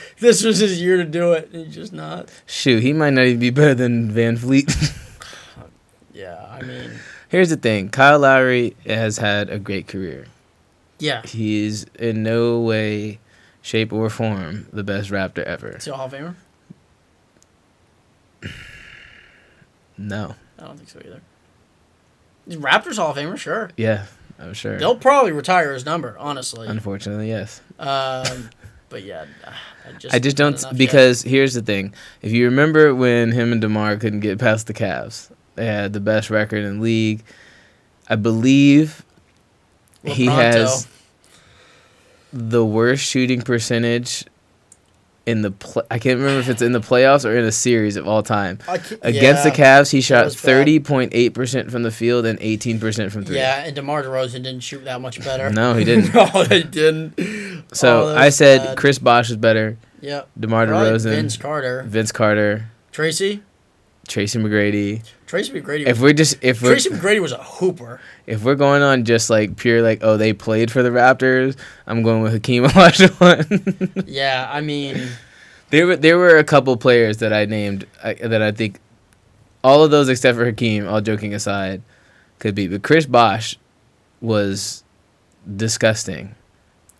this 0.18 0.42
was 0.42 0.58
his 0.58 0.80
year 0.82 0.96
to 0.96 1.04
do 1.04 1.32
it, 1.34 1.50
and 1.52 1.66
he's 1.66 1.74
just 1.74 1.92
not. 1.92 2.28
Shoot, 2.46 2.82
he 2.82 2.92
might 2.92 3.10
not 3.10 3.26
even 3.26 3.38
be 3.40 3.50
better 3.50 3.74
than 3.74 4.10
VanVleet. 4.12 4.96
Yeah, 6.12 6.44
I 6.50 6.62
mean, 6.62 6.90
Here's 7.28 7.50
the 7.50 7.56
thing: 7.56 7.88
Kyle 7.90 8.18
Lowry 8.18 8.74
has 8.86 9.18
had 9.18 9.50
a 9.50 9.58
great 9.58 9.86
career. 9.86 10.26
yeah, 10.98 11.22
He's 11.26 11.84
in 11.98 12.22
no 12.22 12.60
way, 12.60 13.18
shape, 13.62 13.92
or 13.92 14.08
form 14.10 14.66
the 14.72 14.82
best 14.82 15.10
Raptor 15.10 15.42
ever. 15.44 15.70
is 15.76 15.84
he 15.84 15.90
a 15.90 15.94
Hall 15.94 16.06
of 16.06 16.12
Famer? 16.12 16.34
No. 20.00 20.34
I 20.58 20.64
don't 20.64 20.76
think 20.76 20.88
so 20.88 21.00
either. 21.04 21.20
Raptors 22.60 22.96
Hall 22.96 23.10
of 23.10 23.16
Famer, 23.16 23.36
sure. 23.36 23.70
Yeah, 23.76 24.06
I'm 24.38 24.54
sure. 24.54 24.78
They'll 24.78 24.96
probably 24.96 25.32
retire 25.32 25.72
his 25.74 25.84
number, 25.84 26.16
honestly. 26.18 26.66
Unfortunately, 26.68 27.28
yes. 27.28 27.60
Um, 27.78 28.50
but 28.88 29.02
yeah, 29.02 29.26
I 29.86 29.92
just 29.98 30.14
I 30.14 30.18
just 30.18 30.36
don't 30.36 30.58
enough 30.58 30.72
yet. 30.72 30.78
because 30.78 31.22
here's 31.22 31.54
the 31.54 31.62
thing: 31.62 31.92
if 32.22 32.32
you 32.32 32.44
remember 32.46 32.94
when 32.94 33.32
him 33.32 33.52
and 33.52 33.60
Demar 33.60 33.96
couldn't 33.96 34.20
get 34.20 34.38
past 34.38 34.66
the 34.66 34.74
Cavs, 34.74 35.30
they 35.58 35.66
had 35.66 35.92
the 35.92 36.00
best 36.00 36.30
record 36.30 36.64
in 36.64 36.76
the 36.78 36.82
league. 36.82 37.22
I 38.08 38.16
believe 38.16 39.04
he 40.04 40.26
has. 40.26 40.86
the 42.32 42.64
worst 42.64 43.04
shooting 43.04 43.42
percentage 43.42 44.24
in 45.26 45.42
the 45.42 45.50
pl- 45.50 45.82
I 45.90 45.98
can't 45.98 46.18
remember 46.18 46.40
if 46.40 46.48
it's 46.48 46.62
in 46.62 46.72
the 46.72 46.80
playoffs 46.80 47.28
or 47.28 47.36
in 47.36 47.44
a 47.44 47.52
series 47.52 47.96
of 47.96 48.08
all 48.08 48.22
time. 48.22 48.60
Against 49.02 49.42
the 49.42 49.50
yeah, 49.50 49.80
Cavs, 49.80 49.90
he 49.90 50.00
shot 50.00 50.32
thirty 50.32 50.80
point 50.80 51.12
eight 51.14 51.34
percent 51.34 51.70
from 51.70 51.82
the 51.82 51.90
field 51.90 52.24
and 52.24 52.38
eighteen 52.40 52.80
percent 52.80 53.12
from 53.12 53.24
three. 53.24 53.36
Yeah, 53.36 53.64
and 53.64 53.74
DeMar 53.76 54.04
DeRozan 54.04 54.42
didn't 54.44 54.60
shoot 54.60 54.84
that 54.84 55.02
much 55.02 55.22
better. 55.22 55.50
No, 55.50 55.74
he 55.74 55.84
didn't. 55.90 56.14
no, 56.14 56.24
he 56.44 56.62
didn't. 56.62 57.66
So 57.74 58.08
Oh, 58.08 58.16
I 58.16 58.30
said 58.30 58.58
bad. 58.64 58.78
Chris 58.78 58.98
Bosh 58.98 59.28
is 59.30 59.36
better. 59.36 59.76
Yep. 60.00 60.30
DeMar 60.40 60.66
Probably 60.66 60.90
DeRozan, 60.90 61.02
Vince 61.02 61.14
Vince, 61.14 61.36
Carter. 61.36 61.82
Vince 61.86 62.12
Carter, 62.12 62.70
Tracy. 62.92 63.42
Tracy 64.06 64.38
McGrady. 64.38 65.02
Tracy 65.28 65.52
McGrady. 65.52 65.86
If 65.86 66.00
we're 66.00 66.14
just 66.14 66.42
if 66.42 66.62
we're 66.62 66.70
Tracy 66.70 66.88
McGrady 66.88 67.20
was 67.20 67.32
a 67.32 67.42
hooper. 67.42 68.00
if 68.26 68.42
we're 68.42 68.54
going 68.54 68.80
on 68.80 69.04
just 69.04 69.28
like 69.28 69.56
pure 69.56 69.82
like 69.82 69.98
oh 70.02 70.16
they 70.16 70.32
played 70.32 70.70
for 70.70 70.82
the 70.82 70.88
Raptors, 70.88 71.54
I'm 71.86 72.02
going 72.02 72.22
with 72.22 72.32
Hakeem 72.32 72.64
Olajuwon. 72.68 74.04
Yeah, 74.06 74.48
I 74.50 74.62
mean, 74.62 75.06
there 75.68 75.86
were 75.86 75.96
there 75.96 76.16
were 76.16 76.38
a 76.38 76.44
couple 76.44 76.74
players 76.78 77.18
that 77.18 77.34
I 77.34 77.44
named 77.44 77.86
I, 78.02 78.14
that 78.14 78.40
I 78.40 78.52
think 78.52 78.80
all 79.62 79.84
of 79.84 79.90
those 79.90 80.08
except 80.08 80.38
for 80.38 80.46
Hakeem, 80.46 80.88
all 80.88 81.02
joking 81.02 81.34
aside, 81.34 81.82
could 82.38 82.54
be. 82.54 82.66
But 82.66 82.82
Chris 82.82 83.04
Bosh 83.04 83.58
was 84.22 84.82
disgusting 85.56 86.34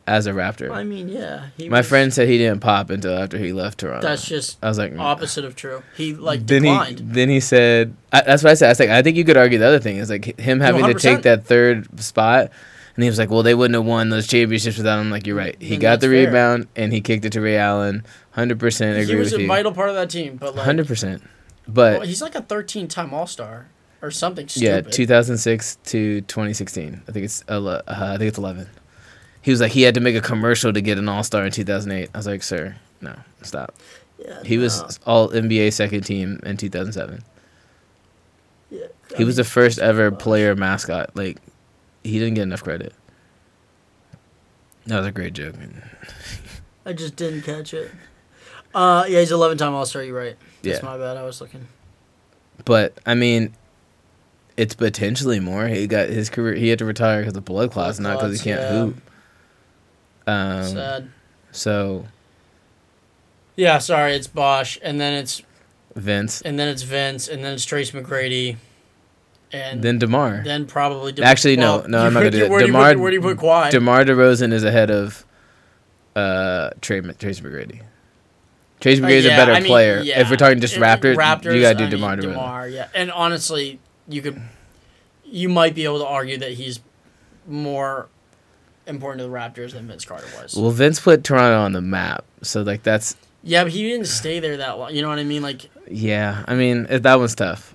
as 0.09 0.27
a 0.27 0.33
Raptor. 0.33 0.71
I 0.71 0.85
mean, 0.85 1.09
yeah. 1.09 1.49
My 1.69 1.79
was- 1.79 1.89
friend 1.89 2.13
said 2.13 2.29
he 2.29 2.39
didn't 2.39 2.61
pop 2.61 2.91
until 2.91 3.17
after 3.17 3.39
he 3.39 3.53
left 3.53 3.79
Toronto. 3.79 4.07
That's 4.07 4.27
just 4.27 4.59
I 4.63 4.69
was 4.69 4.79
like, 4.79 4.93
mm. 4.93 5.01
opposite 5.01 5.45
of 5.45 5.55
true. 5.55 5.83
He 5.97 6.15
like 6.15 6.47
then 6.47 6.63
declined. 6.63 6.99
he 7.01 7.05
then 7.05 7.29
he 7.29 7.41
said 7.41 7.95
I, 8.13 8.23
that's 8.23 8.43
what 8.43 8.51
I 8.51 8.55
said. 8.55 8.67
I 8.67 8.71
was 8.71 8.81
like, 8.81 8.91
I 8.91 9.03
think 9.03 9.17
you 9.17 9.25
could 9.25 9.37
argue 9.37 9.59
the 9.59 9.67
other 9.67 9.79
thing 9.79 9.99
is 9.99 10.11
like 10.11 10.39
him 10.39 10.61
having 10.61 10.85
to 10.85 10.95
100%. 10.95 11.01
take 11.01 11.23
that 11.23 11.45
third 11.45 12.01
spot. 12.01 12.51
And 12.97 13.05
he 13.05 13.11
was 13.11 13.17
like, 13.17 13.31
"Well, 13.31 13.45
they 13.45 13.55
wouldn't 13.55 13.77
have 13.77 13.85
won 13.85 14.09
those 14.09 14.27
championships 14.27 14.77
without 14.77 14.99
him." 14.99 15.09
Like, 15.09 15.25
"You're 15.25 15.37
right. 15.37 15.55
He 15.61 15.71
Then 15.71 15.79
got 15.79 16.01
the 16.01 16.09
fair. 16.09 16.27
rebound 16.27 16.67
and 16.75 16.93
he 16.93 17.01
kicked 17.01 17.25
it 17.25 17.31
to 17.35 17.41
Ray 17.41 17.57
Allen. 17.57 18.05
Hundred 18.33 18.59
percent 18.59 18.99
agree 18.99 19.15
he 19.15 19.19
was 19.21 19.33
a 19.33 19.41
you. 19.41 19.47
vital 19.47 19.71
part 19.71 19.89
of 19.89 19.95
that 19.95 20.11
team, 20.11 20.37
but 20.37 20.57
like, 20.57 20.65
Hundred 20.65 20.89
percent. 20.89 21.23
But 21.69 21.99
well, 21.99 22.09
he's 22.09 22.23
like 22.23 22.35
a 22.35 22.41
13-time 22.41 23.15
All 23.15 23.29
Star 23.29 23.69
or 24.01 24.11
something 24.11 24.49
yeah, 24.55 24.81
2006 24.81 25.79
to 25.85 26.21
2016. 26.23 27.03
I 27.07 27.13
think 27.13 27.25
it's 27.25 27.45
uh, 27.49 27.83
I 27.87 28.17
think 28.17 28.29
it's 28.29 28.39
11. 28.39 28.69
He 29.49 29.53
was 29.53 29.63
like 29.63 29.73
he 29.73 29.81
had 29.81 29.95
to 29.95 30.01
make 30.01 30.15
a 30.15 30.21
commercial 30.21 30.75
to 30.75 30.81
get 30.83 30.99
an 30.99 31.09
All 31.09 31.23
Star 31.23 31.47
in 31.47 31.51
2008. 31.51 32.11
I 32.13 32.19
was 32.19 32.27
like, 32.27 32.43
"Sir, 32.43 32.77
no, 33.01 33.15
stop." 33.41 33.75
yeah, 34.23 34.43
He 34.45 34.57
no. 34.59 34.65
was 34.65 35.01
All 35.07 35.31
NBA 35.31 35.73
second 35.73 36.03
team 36.03 36.39
in 36.45 36.59
2007. 36.59 37.25
Yeah, 38.71 38.85
He 39.17 39.25
was 39.25 39.37
the 39.37 39.45
first 39.45 39.79
ever 39.79 40.11
player 40.11 40.55
mascot. 40.55 41.17
Like, 41.17 41.39
he 42.05 42.19
didn't 42.19 42.35
get 42.35 42.43
enough 42.43 42.63
credit. 42.63 42.93
That 44.85 44.99
was 44.99 45.07
a 45.07 45.13
great 45.13 45.33
joke. 45.33 45.55
I 46.85 46.93
just 46.93 47.17
didn't 47.17 47.41
catch 47.41 47.73
it. 47.73 47.91
Uh, 48.75 49.07
yeah, 49.09 49.21
he's 49.21 49.33
11-time 49.33 49.73
All 49.73 49.87
Star. 49.87 50.03
You're 50.03 50.15
right. 50.15 50.37
That's 50.63 50.81
Yeah, 50.83 50.85
my 50.85 50.99
bad. 50.99 51.17
I 51.17 51.23
was 51.23 51.41
looking. 51.41 51.69
but 52.67 52.99
I 53.07 53.15
mean, 53.15 53.55
it's 54.59 54.75
potentially 54.75 55.41
more. 55.41 55.69
He 55.69 55.87
got 55.87 56.11
his 56.11 56.29
career. 56.29 56.53
He 56.55 56.69
had 56.69 56.81
to 56.81 56.85
retire 56.85 57.23
because 57.23 57.35
of 57.35 57.47
blood 57.47 57.71
clots, 57.71 57.99
not 57.99 58.19
because 58.19 58.39
he 58.39 58.45
can't 58.45 58.61
yeah. 58.61 58.85
hoop. 58.85 59.03
Um, 60.29 60.65
Sad. 60.65 61.11
so 61.53 62.07
Yeah, 63.57 63.79
sorry. 63.79 64.15
It's 64.15 64.27
Bosh, 64.27 64.79
and 64.83 65.01
then 65.01 65.15
it's 65.15 65.43
Vince, 65.97 66.41
and 66.43 66.59
then 66.59 66.69
it's 66.69 66.83
Vince, 66.83 67.27
and 67.29 67.43
then 67.43 67.55
it's 67.55 67.65
Trace 67.65 67.91
McGrady, 67.93 68.57
and 69.53 69.83
then 69.83 69.99
Demar. 69.99 70.43
then 70.45 70.67
probably 70.67 71.13
De- 71.13 71.23
Actually, 71.25 71.57
no, 71.57 71.81
no, 71.89 71.99
I'm 72.07 72.13
not 72.13 72.21
gonna 72.21 72.31
do 72.31 72.45
it. 72.45 72.51
Where 72.51 72.61
do 72.61 72.67
you 72.67 72.73
DeMar- 72.73 72.93
put, 72.93 73.01
where 73.01 73.11
do 73.11 73.17
you 73.17 73.23
put 73.23 73.39
Kawhi? 73.39 73.71
Demar 73.71 74.05
Derozan 74.05 74.53
is 74.53 74.63
ahead 74.65 74.91
of 74.91 75.25
uh 76.15 76.71
Trey, 76.81 77.01
Trace 77.01 77.41
McGrady. 77.41 77.83
Tracy 78.81 79.03
Uh, 79.03 79.09
yeah, 79.09 79.35
a 79.35 79.37
better 79.37 79.53
I 79.53 79.61
mean, 79.61 79.67
player. 79.69 80.01
yeah. 80.01 80.21
If 80.21 80.31
we're 80.31 80.37
talking 80.37 80.61
just 80.61 80.75
If- 80.77 80.81
Raptors, 80.83 81.15
you 81.55 81.61
gotta 81.63 81.75
do 81.79 81.85
I 81.85 81.89
mean, 81.89 81.91
Demar 81.91 82.17
Derozan. 82.17 82.21
DeMar, 82.23 82.69
yeah, 82.69 82.89
and 82.95 83.11
honestly, 83.11 83.81
you 84.09 84.23
could, 84.23 84.41
you 85.25 85.49
might 85.49 85.75
be 85.75 85.85
able 85.85 85.99
to 85.99 86.07
argue 86.07 86.37
that 86.39 86.53
he's 86.53 86.79
more 87.47 88.09
important 88.89 89.21
to 89.21 89.29
the 89.29 89.33
Raptors 89.35 89.73
than 89.73 89.87
Vince 89.87 90.05
Carter 90.05 90.27
was. 90.41 90.55
Well, 90.57 90.71
Vince 90.71 90.99
put 91.01 91.23
Toronto 91.25 91.61
on 91.61 91.73
the 91.73 91.81
map, 91.81 92.25
so 92.43 92.63
like 92.63 92.83
that's 92.83 93.15
yeah, 93.43 93.63
but 93.63 93.73
he 93.73 93.83
didn't 93.89 94.07
stay 94.09 94.41
there 94.41 94.57
that 94.57 94.79
long. 94.79 94.95
You 94.95 95.03
know 95.03 95.09
what 95.09 95.19
I 95.19 95.25
mean? 95.25 95.43
Like, 95.43 95.69
yeah. 95.89 96.45
I 96.49 96.55
mean 96.55 96.87
it, 96.91 97.03
that 97.05 97.19
one's 97.19 97.35
tough. 97.35 97.75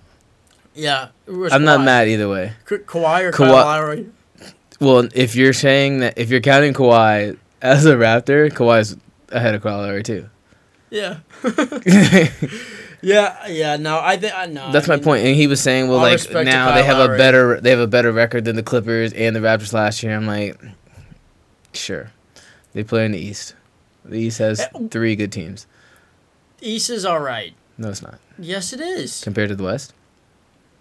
yeah, 0.75 1.09
I'm 1.27 1.63
not 1.63 1.81
mad 1.83 2.07
either 2.09 2.27
way. 2.27 2.53
Ka- 2.65 2.77
Kawhi 2.77 3.21
or 3.23 3.31
Kawhi- 3.31 3.35
Kyle 3.37 3.53
Lowry? 3.53 4.09
Well, 4.79 5.07
if 5.13 5.35
you're 5.35 5.53
saying 5.53 5.99
that 5.99 6.17
if 6.17 6.29
you're 6.29 6.41
counting 6.41 6.73
Kawhi 6.73 7.37
as 7.61 7.85
a 7.85 7.95
Raptor, 7.95 8.49
Kawhi's 8.51 8.97
ahead 9.29 9.55
of 9.55 9.61
Kyle 9.63 9.77
Lowry 9.77 10.03
too. 10.03 10.29
Yeah, 10.89 11.19
yeah, 13.01 13.47
yeah. 13.47 13.77
No, 13.77 13.99
I 14.01 14.17
think 14.17 14.33
I 14.35 14.45
know. 14.45 14.71
That's 14.71 14.87
I 14.87 14.93
my 14.93 14.95
mean, 14.97 15.03
point. 15.03 15.25
And 15.25 15.35
he 15.35 15.47
was 15.47 15.61
saying, 15.61 15.87
well, 15.89 15.97
like 15.99 16.19
now 16.31 16.73
they 16.75 16.83
have 16.83 16.97
Lowry. 16.97 17.15
a 17.15 17.17
better 17.17 17.61
they 17.61 17.69
have 17.71 17.79
a 17.79 17.87
better 17.87 18.11
record 18.11 18.45
than 18.45 18.55
the 18.55 18.63
Clippers 18.63 19.13
and 19.13 19.35
the 19.35 19.39
Raptors 19.39 19.73
last 19.73 20.03
year. 20.03 20.15
I'm 20.15 20.27
like, 20.27 20.59
sure, 21.73 22.11
they 22.73 22.83
play 22.83 23.05
in 23.05 23.11
the 23.11 23.19
East. 23.19 23.55
The 24.05 24.17
East 24.19 24.39
has 24.39 24.59
Eh, 24.59 24.67
three 24.91 25.15
good 25.15 25.31
teams. 25.31 25.65
East 26.61 26.89
is 26.89 27.05
all 27.05 27.19
right. 27.19 27.53
No, 27.77 27.89
it's 27.89 28.01
not 28.01 28.19
Yes, 28.39 28.73
it 28.73 28.79
is. 28.81 29.21
compared 29.23 29.49
to 29.49 29.55
the 29.55 29.63
West. 29.63 29.93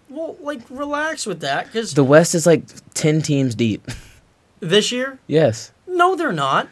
Well, 0.09 0.35
like 0.41 0.61
relax 0.69 1.25
with 1.25 1.39
that 1.41 1.65
because 1.65 1.93
The 1.93 2.03
West 2.03 2.35
is 2.35 2.45
like 2.45 2.63
ten 2.93 3.21
teams 3.21 3.55
deep. 3.55 3.87
this 4.59 4.91
year, 4.91 5.19
yes, 5.27 5.71
no, 5.87 6.15
they're 6.15 6.31
not. 6.31 6.67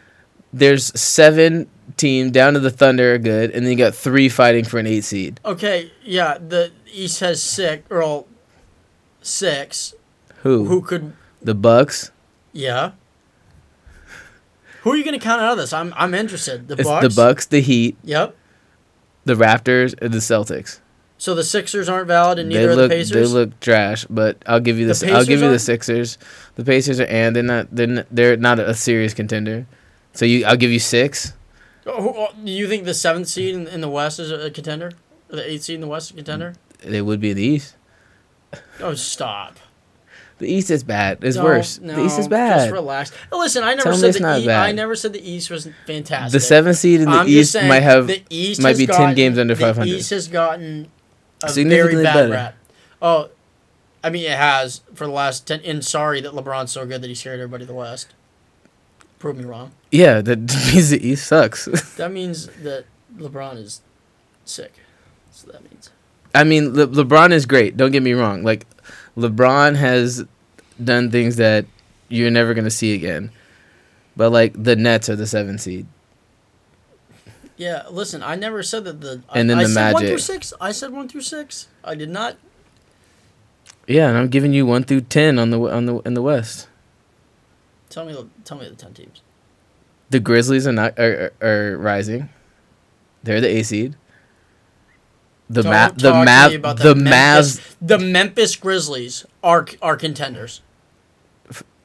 there's 0.52 0.98
seven 1.00 1.68
team 1.96 2.30
down 2.30 2.54
to 2.54 2.60
the 2.60 2.70
Thunder 2.70 3.14
are 3.14 3.18
good, 3.18 3.50
and 3.50 3.64
then 3.64 3.72
you 3.72 3.78
got 3.78 3.94
three 3.94 4.28
fighting 4.28 4.64
for 4.64 4.78
an 4.78 4.86
eight 4.86 5.04
seed. 5.04 5.40
Okay, 5.44 5.90
yeah, 6.04 6.38
the 6.38 6.70
East 6.92 7.20
has 7.20 7.42
six, 7.42 7.82
or 7.90 8.24
six. 9.22 9.94
Who? 10.42 10.64
Who 10.66 10.80
could? 10.82 11.14
The 11.40 11.54
Bucks. 11.54 12.10
Yeah. 12.52 12.92
Who 14.82 14.92
are 14.92 14.96
you 14.96 15.04
going 15.04 15.18
to 15.18 15.24
count 15.24 15.40
out 15.42 15.52
of 15.52 15.58
this? 15.58 15.72
I'm 15.72 15.92
I'm 15.96 16.14
interested. 16.14 16.68
The 16.68 16.74
It's 16.74 16.84
Bucks. 16.84 17.08
the 17.08 17.14
Bucks, 17.22 17.46
the 17.46 17.60
Heat, 17.60 17.96
Yep. 18.04 18.36
the 19.24 19.34
Raptors, 19.34 19.94
and 20.02 20.12
the 20.12 20.18
Celtics. 20.18 20.80
So 21.18 21.34
the 21.36 21.44
Sixers 21.44 21.88
aren't 21.88 22.08
valid, 22.08 22.40
and 22.40 22.50
They 22.50 22.56
neither 22.56 22.74
look 22.74 22.86
are 22.86 22.88
the 22.88 22.94
Pacers. 22.96 23.32
they 23.32 23.38
look 23.38 23.60
trash, 23.60 24.04
but 24.10 24.38
I'll 24.44 24.58
give 24.60 24.78
you 24.78 24.86
The 24.86 24.94
this. 24.94 25.02
I'll 25.04 25.24
give 25.24 25.40
you 25.40 25.50
the? 25.50 25.58
Sixers. 25.60 26.18
The 26.56 26.64
Pacers 26.64 26.98
are 27.00 27.06
and 27.06 27.34
they're 27.36 27.42
not 27.44 27.68
they're 27.70 27.86
not, 27.86 28.06
they're 28.10 28.36
not 28.36 28.58
a 28.58 28.74
serious 28.74 29.14
contender. 29.14 29.66
So 30.14 30.24
you 30.24 30.44
I'll 30.44 30.56
give 30.56 30.70
you 30.72 30.80
six. 30.80 31.32
Oh, 31.86 31.92
oh, 32.16 32.34
do 32.44 32.50
you 32.50 32.68
think 32.68 32.84
the 32.84 32.94
seventh 32.94 33.26
seed 33.28 33.54
in, 33.54 33.66
in 33.66 33.80
the 33.80 33.88
West 33.88 34.18
is 34.20 34.30
a 34.30 34.50
contender? 34.50 34.92
Or 35.30 35.36
the 35.36 35.50
eighth 35.50 35.62
seed 35.64 35.76
in 35.76 35.80
the 35.80 35.88
West 35.88 36.06
is 36.06 36.12
a 36.12 36.16
contender? 36.16 36.54
They 36.78 37.02
would 37.02 37.20
be 37.20 37.30
in 37.30 37.36
the 37.36 37.42
East. 37.44 37.76
Oh, 38.80 38.94
stop. 38.94 39.56
The 40.42 40.52
East 40.52 40.70
is 40.70 40.82
bad. 40.84 41.22
It's 41.22 41.36
No, 41.36 41.44
worse. 41.44 41.80
No, 41.80 41.94
the 41.94 42.04
East 42.04 42.18
is 42.18 42.26
bad. 42.28 42.58
Just 42.60 42.72
relax. 42.72 43.12
Now, 43.30 43.38
listen, 43.38 43.62
I 43.62 43.74
never 43.74 43.82
Tell 43.90 43.94
said 43.96 44.14
the 44.14 44.38
e- 44.40 44.50
I 44.50 44.72
never 44.72 44.94
said 44.96 45.12
the 45.12 45.22
East 45.30 45.50
was 45.50 45.68
fantastic. 45.86 46.32
The 46.32 46.40
seventh 46.40 46.76
seed 46.78 47.00
in 47.00 47.10
the 47.10 47.16
I'm 47.16 47.28
East 47.28 47.52
saying 47.52 47.68
might 47.68 47.82
have 47.82 48.08
the 48.08 48.22
East 48.28 48.60
might 48.60 48.76
be 48.76 48.86
10 48.86 48.96
gotten- 48.96 49.14
games 49.14 49.38
under 49.38 49.54
five 49.56 49.76
hundred. 49.76 49.92
the 49.92 49.96
East 49.98 50.10
has 50.10 50.28
gotten 50.28 50.88
a 51.42 51.46
very 51.46 51.52
Significantly 51.52 52.02
bad 52.04 52.14
better. 52.14 52.30
rap. 52.32 52.54
Oh, 53.00 53.28
I 54.04 54.10
mean 54.10 54.24
it 54.24 54.36
has 54.36 54.80
for 54.94 55.06
the 55.06 55.12
last 55.12 55.46
ten. 55.46 55.60
And 55.64 55.84
sorry 55.84 56.20
that 56.20 56.32
LeBron's 56.32 56.72
so 56.72 56.84
good 56.86 57.02
that 57.02 57.08
he 57.08 57.14
scared 57.14 57.38
everybody 57.40 57.62
to 57.64 57.68
the 57.68 57.74
West. 57.74 58.14
Prove 59.20 59.36
me 59.36 59.44
wrong. 59.44 59.70
yeah. 59.92 60.20
That 60.20 60.40
means 60.74 60.90
the 60.90 60.98
East 61.06 61.26
sucks. 61.28 61.66
That 61.96 62.10
means 62.10 62.48
that 62.64 62.84
LeBron 63.16 63.58
is 63.58 63.80
sick. 64.44 64.72
So 65.30 65.52
that 65.52 65.62
means. 65.62 65.90
I 66.34 66.44
mean, 66.44 66.74
Le- 66.74 66.88
LeBron 66.88 67.30
is 67.30 67.46
great. 67.46 67.76
Don't 67.76 67.92
get 67.92 68.02
me 68.02 68.12
wrong. 68.14 68.42
Like, 68.42 68.66
LeBron 69.18 69.76
has 69.76 70.24
done 70.84 71.10
things 71.10 71.36
that 71.36 71.66
you're 72.08 72.30
never 72.30 72.54
gonna 72.54 72.70
see 72.70 72.94
again. 72.94 73.30
But 74.16 74.30
like 74.30 74.52
the 74.62 74.76
Nets 74.76 75.08
are 75.08 75.16
the 75.16 75.26
seven 75.26 75.58
seed. 75.58 75.86
Yeah, 77.56 77.84
listen, 77.90 78.22
I 78.22 78.34
never 78.34 78.62
said 78.62 78.84
that 78.84 79.00
the. 79.00 79.22
And 79.34 79.48
then 79.48 79.58
I, 79.58 79.62
I 79.62 79.64
the 79.64 79.70
said 79.70 79.92
one 79.92 80.00
through 80.02 80.08
Magic. 80.10 80.24
six. 80.24 80.52
I 80.60 80.72
said 80.72 80.92
one 80.92 81.08
through 81.08 81.20
six. 81.20 81.68
I 81.84 81.94
did 81.94 82.10
not. 82.10 82.36
Yeah, 83.86 84.08
and 84.08 84.18
I'm 84.18 84.28
giving 84.28 84.52
you 84.52 84.64
one 84.66 84.84
through 84.84 85.02
ten 85.02 85.38
on 85.38 85.50
the 85.50 85.60
on 85.60 85.86
the 85.86 85.98
in 86.00 86.14
the 86.14 86.22
West. 86.22 86.68
Tell 87.88 88.04
me, 88.04 88.12
the 88.12 88.26
tell 88.44 88.58
me 88.58 88.68
the 88.68 88.74
ten 88.74 88.94
teams. 88.94 89.20
The 90.10 90.20
Grizzlies 90.20 90.66
are 90.66 90.72
not 90.72 90.98
are, 90.98 91.32
are, 91.40 91.46
are 91.48 91.78
rising. 91.78 92.28
They're 93.22 93.40
the 93.40 93.48
A 93.48 93.62
seed. 93.62 93.96
The 95.48 95.62
Don't 95.62 95.72
Ma- 95.72 95.88
the 95.88 96.12
to 96.12 96.50
me 96.50 96.56
the 96.82 96.94
Memphis- 96.94 97.58
Mavs 97.60 97.76
The 97.82 97.98
Memphis 97.98 98.56
Grizzlies 98.56 99.26
are 99.42 99.66
are 99.82 99.96
contenders. 99.96 100.62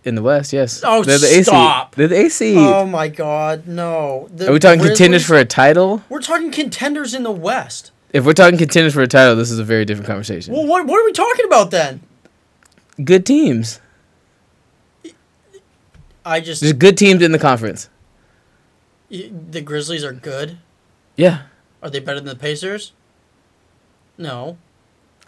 In 0.07 0.15
the 0.15 0.23
West, 0.23 0.53
yes. 0.53 0.81
Oh, 0.85 1.03
They're 1.03 1.19
the 1.19 1.43
stop. 1.43 1.93
A 1.93 1.95
seed. 1.95 1.97
They're 1.97 2.07
the 2.07 2.25
AC. 2.25 2.55
Oh 2.57 2.85
my 2.85 3.07
God, 3.09 3.67
no! 3.67 4.27
The 4.33 4.49
are 4.49 4.53
we 4.53 4.59
talking 4.59 4.81
contenders 4.83 5.25
for 5.25 5.35
a 5.35 5.45
title? 5.45 6.01
We're 6.09 6.21
talking 6.21 6.49
contenders 6.51 7.13
in 7.13 7.23
the 7.23 7.31
West. 7.31 7.91
If 8.13 8.25
we're 8.25 8.33
talking 8.33 8.57
contenders 8.57 8.93
for 8.93 9.01
a 9.01 9.07
title, 9.07 9.35
this 9.35 9.51
is 9.51 9.59
a 9.59 9.63
very 9.63 9.83
different 9.85 10.07
conversation. 10.07 10.53
Well, 10.53 10.65
what 10.65 10.87
what 10.87 10.99
are 10.99 11.05
we 11.05 11.11
talking 11.13 11.45
about 11.45 11.71
then? 11.71 12.01
good 13.03 13.25
teams. 13.27 13.79
I 16.25 16.39
just 16.41 16.61
There's 16.61 16.73
good 16.73 16.97
teams 16.97 17.21
in 17.21 17.31
the 17.31 17.39
conference. 17.39 17.89
The 19.09 19.61
Grizzlies 19.61 20.03
are 20.03 20.11
good. 20.13 20.57
Yeah, 21.15 21.43
Are 21.81 21.89
they 21.89 21.99
better 21.99 22.19
than 22.19 22.27
the 22.29 22.35
Pacers? 22.35 22.91
No. 24.17 24.57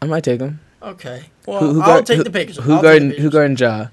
I 0.02 0.06
might 0.06 0.24
take 0.24 0.40
them. 0.40 0.60
Okay. 0.82 1.26
Well, 1.46 1.60
Who- 1.60 1.74
who 1.74 1.82
I'll 1.82 1.88
guard- 1.88 2.06
take 2.06 2.18
who- 2.18 2.24
the 2.24 2.32
Pacers. 2.32 2.58
Who 2.64 2.74
I'll 2.74 2.78
take 2.80 2.84
guarding 2.84 3.10
the 3.10 3.16
Who 3.16 3.30
guarding 3.30 3.56
Ja? 3.58 3.88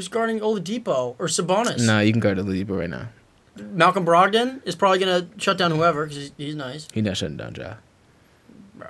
Who's 0.00 0.08
guarding 0.08 0.40
Oladipo 0.40 1.14
or 1.18 1.26
Sabonis? 1.26 1.86
No, 1.86 2.00
you 2.00 2.10
can 2.10 2.20
guard 2.20 2.38
Oladipo 2.38 2.78
right 2.78 2.88
now. 2.88 3.08
Malcolm 3.54 4.06
Brogdon 4.06 4.66
is 4.66 4.74
probably 4.74 4.98
gonna 4.98 5.28
shut 5.36 5.58
down 5.58 5.72
whoever 5.72 6.06
because 6.06 6.16
he's, 6.16 6.32
he's 6.38 6.54
nice. 6.54 6.88
He's 6.94 7.04
not 7.04 7.18
shutting 7.18 7.36
down 7.36 7.54
Ja. 7.54 7.74
Bro. 8.76 8.88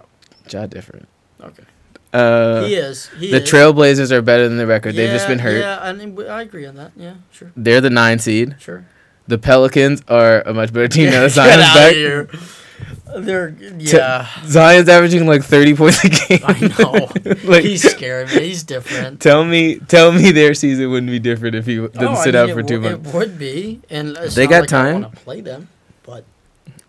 Ja 0.48 0.66
different. 0.66 1.08
Okay. 1.42 1.64
Uh, 2.12 2.62
he 2.64 2.76
is. 2.76 3.08
He 3.18 3.32
the 3.32 3.42
is. 3.42 3.50
Trailblazers 3.50 4.12
are 4.12 4.22
better 4.22 4.48
than 4.48 4.56
the 4.56 4.68
record. 4.68 4.94
They've 4.94 5.10
just 5.10 5.26
been 5.26 5.40
hurt. 5.40 5.58
Yeah, 5.58 5.80
I, 5.82 5.92
mean, 5.92 6.16
I 6.28 6.42
agree 6.42 6.64
on 6.64 6.76
that. 6.76 6.92
Yeah, 6.96 7.14
sure, 7.32 7.50
They're 7.56 7.80
the 7.80 7.90
nine 7.90 8.20
seed. 8.20 8.54
sure. 8.60 8.86
The 9.26 9.36
Pelicans 9.36 10.04
are 10.06 10.42
a 10.42 10.54
much 10.54 10.72
better 10.72 10.86
team 10.86 11.10
now 11.10 11.26
Zion's 11.26 11.56
back. 11.74 12.40
Here. 13.12 13.20
They're 13.22 13.48
yeah. 13.78 14.26
Zion's 14.46 14.88
averaging 14.88 15.26
like 15.26 15.42
thirty 15.42 15.74
points 15.74 16.04
a 16.04 16.08
game. 16.08 16.40
I 16.44 16.72
know. 16.78 17.08
like, 17.44 17.64
he's 17.64 17.82
scary, 17.90 18.26
man. 18.26 18.40
He's 18.40 18.62
different. 18.62 19.20
tell 19.20 19.44
me, 19.44 19.78
tell 19.78 20.12
me 20.12 20.30
their 20.32 20.54
season 20.54 20.90
wouldn't 20.90 21.10
be 21.10 21.18
different 21.18 21.54
if 21.56 21.66
he 21.66 21.78
oh, 21.78 21.88
didn't 21.88 22.02
Oh, 22.08 22.12
I 22.12 22.24
sit 22.24 22.34
mean, 22.34 22.42
out 22.42 22.48
it 22.50 22.54
for 22.54 22.62
two 22.62 22.76
w- 22.80 22.96
months. 22.96 23.08
It 23.08 23.14
would 23.16 23.38
be, 23.38 23.80
and 23.90 24.16
it's 24.16 24.34
They 24.34 24.44
not 24.44 24.50
got 24.50 24.60
like 24.60 24.68
time. 24.68 24.96
I 24.96 25.00
want 25.00 25.14
to 25.14 25.20
play 25.20 25.40
them, 25.40 25.68
but 26.04 26.24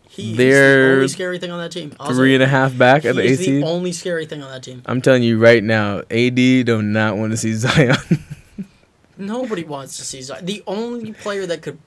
he's 0.09 0.37
They're 0.37 0.89
the 0.89 0.95
only 0.95 1.07
scary 1.07 1.39
thing 1.39 1.51
on 1.51 1.59
that 1.59 1.71
team. 1.71 1.93
I'll 1.99 2.13
Three 2.13 2.31
say 2.31 2.35
and 2.35 2.43
a 2.43 2.47
half 2.47 2.77
back 2.77 3.05
at 3.05 3.15
the 3.15 3.21
AC. 3.21 3.59
the 3.61 3.65
only 3.65 3.91
scary 3.91 4.25
thing 4.25 4.43
on 4.43 4.51
that 4.51 4.63
team. 4.63 4.81
I'm 4.85 5.01
telling 5.01 5.23
you 5.23 5.39
right 5.39 5.63
now, 5.63 5.99
AD 6.11 6.35
do 6.35 6.81
not 6.81 7.17
want 7.17 7.31
to 7.31 7.37
see 7.37 7.53
Zion. 7.55 7.95
Nobody 9.17 9.63
wants 9.63 9.97
to 9.97 10.03
see 10.03 10.21
Zion. 10.21 10.45
The 10.45 10.63
only 10.67 11.13
player 11.13 11.45
that 11.45 11.61
could 11.61 11.77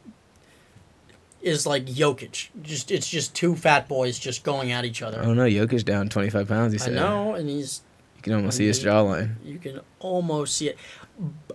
is 1.44 1.66
like 1.66 1.86
Jokic. 1.86 2.48
Just 2.62 2.90
it's 2.90 3.08
just 3.08 3.34
two 3.34 3.54
fat 3.54 3.86
boys 3.88 4.18
just 4.18 4.42
going 4.44 4.72
at 4.72 4.84
each 4.84 5.02
other. 5.02 5.20
oh 5.22 5.34
no, 5.34 5.42
Jokic 5.44 5.84
down 5.84 6.08
25 6.08 6.48
pounds. 6.48 6.72
He 6.72 6.78
said. 6.78 6.96
I 6.96 7.00
know, 7.00 7.34
and 7.34 7.48
he's 7.48 7.82
You 8.16 8.22
can 8.22 8.32
almost 8.34 8.56
see 8.56 8.66
his 8.66 8.82
jawline. 8.82 9.34
you 9.44 9.58
can 9.58 9.80
almost 10.00 10.56
see 10.56 10.68
it. 10.70 10.78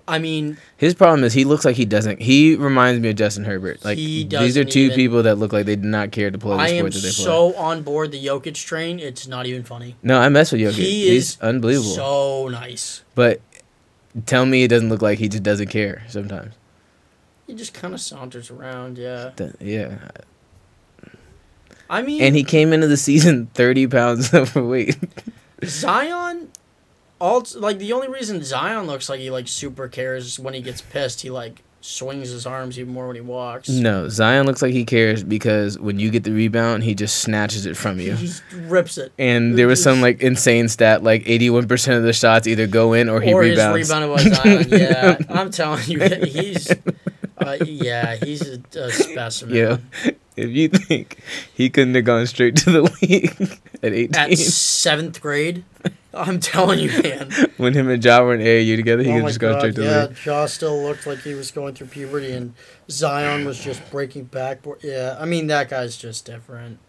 I 0.08 0.18
mean, 0.20 0.58
His 0.78 0.94
problem 0.96 1.24
is 1.26 1.34
he 1.34 1.44
looks 1.44 1.66
like 1.66 1.76
he 1.76 1.86
doesn't. 1.86 2.22
He 2.22 2.56
reminds 2.56 3.02
me 3.02 3.10
of 3.10 3.16
Justin 3.18 3.44
Herbert. 3.44 3.84
Like 3.84 3.98
He 3.98 4.24
these 4.24 4.58
are 4.58 4.64
two 4.64 4.80
even- 4.80 4.96
people 4.96 5.24
that 5.24 5.36
look 5.38 5.52
like 5.54 5.66
they 5.66 5.76
did 5.76 5.84
not 5.84 6.12
care 6.12 6.32
to 6.32 6.38
play 6.38 6.56
the 6.56 6.62
I 6.64 6.68
am 6.70 6.78
sport 6.80 6.94
that 6.94 7.00
they 7.00 7.08
play. 7.10 7.24
so 7.26 7.56
on 7.56 7.84
board 7.84 8.12
the 8.12 8.26
Jokic 8.26 8.56
train. 8.56 9.00
It's 9.00 9.28
not 9.28 9.46
even 9.46 9.64
funny. 9.64 9.98
no, 10.02 10.18
I 10.20 10.30
mess 10.30 10.52
with 10.52 10.62
Jokic. 10.62 10.74
He 10.76 11.10
He's 11.10 11.32
is 11.36 11.42
unbelievable. 11.42 11.90
So 11.90 12.48
nice. 12.48 13.04
but 13.16 13.42
tell 14.26 14.46
me 14.46 14.64
it 14.64 14.70
doesn't 14.70 14.90
look 14.90 15.02
like 15.02 15.20
he 15.20 15.28
just 15.28 15.44
doesn't 15.44 15.68
care 15.68 16.04
sometimes. 16.08 16.54
He 17.50 17.56
just 17.56 17.74
kind 17.74 17.96
of 17.96 18.00
saunters 18.00 18.52
around. 18.52 19.00
Yeah. 19.00 19.32
Th- 19.36 19.54
yeah. 19.60 19.98
I 21.90 22.04
mean, 22.04 22.22
And 22.22 22.36
he 22.36 22.44
came 22.44 22.72
into 22.74 22.86
the 22.88 22.98
season 22.98 23.48
30 23.56 23.88
pounds 23.88 24.34
overweight. 24.34 24.98
Zion. 25.66 26.50
All 27.20 27.44
like 27.56 27.80
the 27.80 27.92
only 27.94 28.08
reason 28.08 28.42
Zion 28.44 28.86
looks 28.88 29.10
like 29.10 29.20
he 29.20 29.30
like 29.32 29.48
super 29.48 29.88
cares 29.90 30.26
is 30.26 30.40
when 30.40 30.54
he 30.54 30.62
gets 30.62 30.80
pissed. 30.82 31.22
He 31.22 31.30
like 31.32 31.64
swings 31.82 32.30
his 32.30 32.46
arms 32.46 32.78
even 32.80 32.94
more 32.94 33.08
when 33.08 33.16
he 33.16 33.22
walks. 33.22 33.68
no, 33.70 34.08
Zion 34.10 34.46
looks 34.46 34.62
like 34.62 34.74
he 34.74 34.86
cares 34.86 35.24
because 35.24 35.78
when 35.80 35.98
you 36.00 36.12
get 36.12 36.24
the 36.24 36.32
rebound, 36.32 36.84
he 36.84 36.94
just 36.94 37.18
snatches 37.18 37.66
it 37.66 37.76
from 37.76 38.00
you. 38.00 38.14
He 38.16 38.28
just 38.28 38.44
rips 38.54 38.98
it. 38.98 39.12
And 39.18 39.58
there 39.58 39.68
was 39.68 39.82
some 39.84 40.00
like 40.02 40.22
insane 40.22 40.70
stat 40.70 41.04
like 41.04 41.24
81% 41.26 41.98
of 41.98 42.04
the 42.04 42.14
shots 42.14 42.48
either 42.48 42.68
go 42.68 42.94
in 42.94 43.10
or 43.10 43.20
he 43.20 43.34
or 43.34 43.42
rebounds. 43.42 43.80
his 43.80 43.90
rebounded 43.90 44.16
by 44.16 44.30
Zion. 44.36 44.68
Yeah, 44.80 45.18
I'm 45.30 45.52
telling 45.52 45.84
you, 45.88 46.00
he's. 46.26 46.72
Uh, 47.40 47.58
yeah, 47.66 48.16
he's 48.16 48.48
a, 48.48 48.62
a 48.78 48.92
specimen. 48.92 49.56
Yeah. 49.56 49.78
If 50.36 50.50
you 50.50 50.70
think 50.70 51.20
he 51.54 51.70
couldn't 51.70 51.96
have 51.96 52.06
gone 52.06 52.26
straight 52.28 52.56
to 52.58 52.72
the 52.72 52.82
league 53.02 53.60
at 53.84 53.94
18 53.94 54.16
At 54.16 54.38
seventh 54.38 55.22
grade, 55.22 55.66
I'm 56.14 56.40
telling 56.40 56.80
you, 56.80 56.90
man. 57.02 57.30
when 57.58 57.74
him 57.74 57.90
and 57.90 58.04
Ja 58.04 58.22
were 58.24 58.34
in 58.34 58.42
AAU 58.42 58.76
together, 58.78 59.04
he 59.04 59.12
oh 59.12 59.20
could 59.20 59.28
just 59.28 59.40
go 59.40 59.54
god, 59.54 59.60
straight 59.60 59.76
to 59.76 59.82
the 59.82 60.08
league. 60.08 60.18
yeah. 60.26 60.34
Ja 60.42 60.46
still 60.46 60.82
looked 60.82 61.06
like 61.06 61.20
he 61.20 61.34
was 61.34 61.52
going 61.52 61.76
through 61.76 61.88
puberty, 61.88 62.32
and 62.32 62.54
Zion 62.90 63.46
was 63.46 63.60
just 63.64 63.90
breaking 63.92 64.26
backboard. 64.26 64.80
Yeah, 64.82 65.18
I 65.20 65.26
mean 65.26 65.48
that 65.48 65.70
guy's 65.70 65.98
just 65.98 66.26
different. 66.26 66.80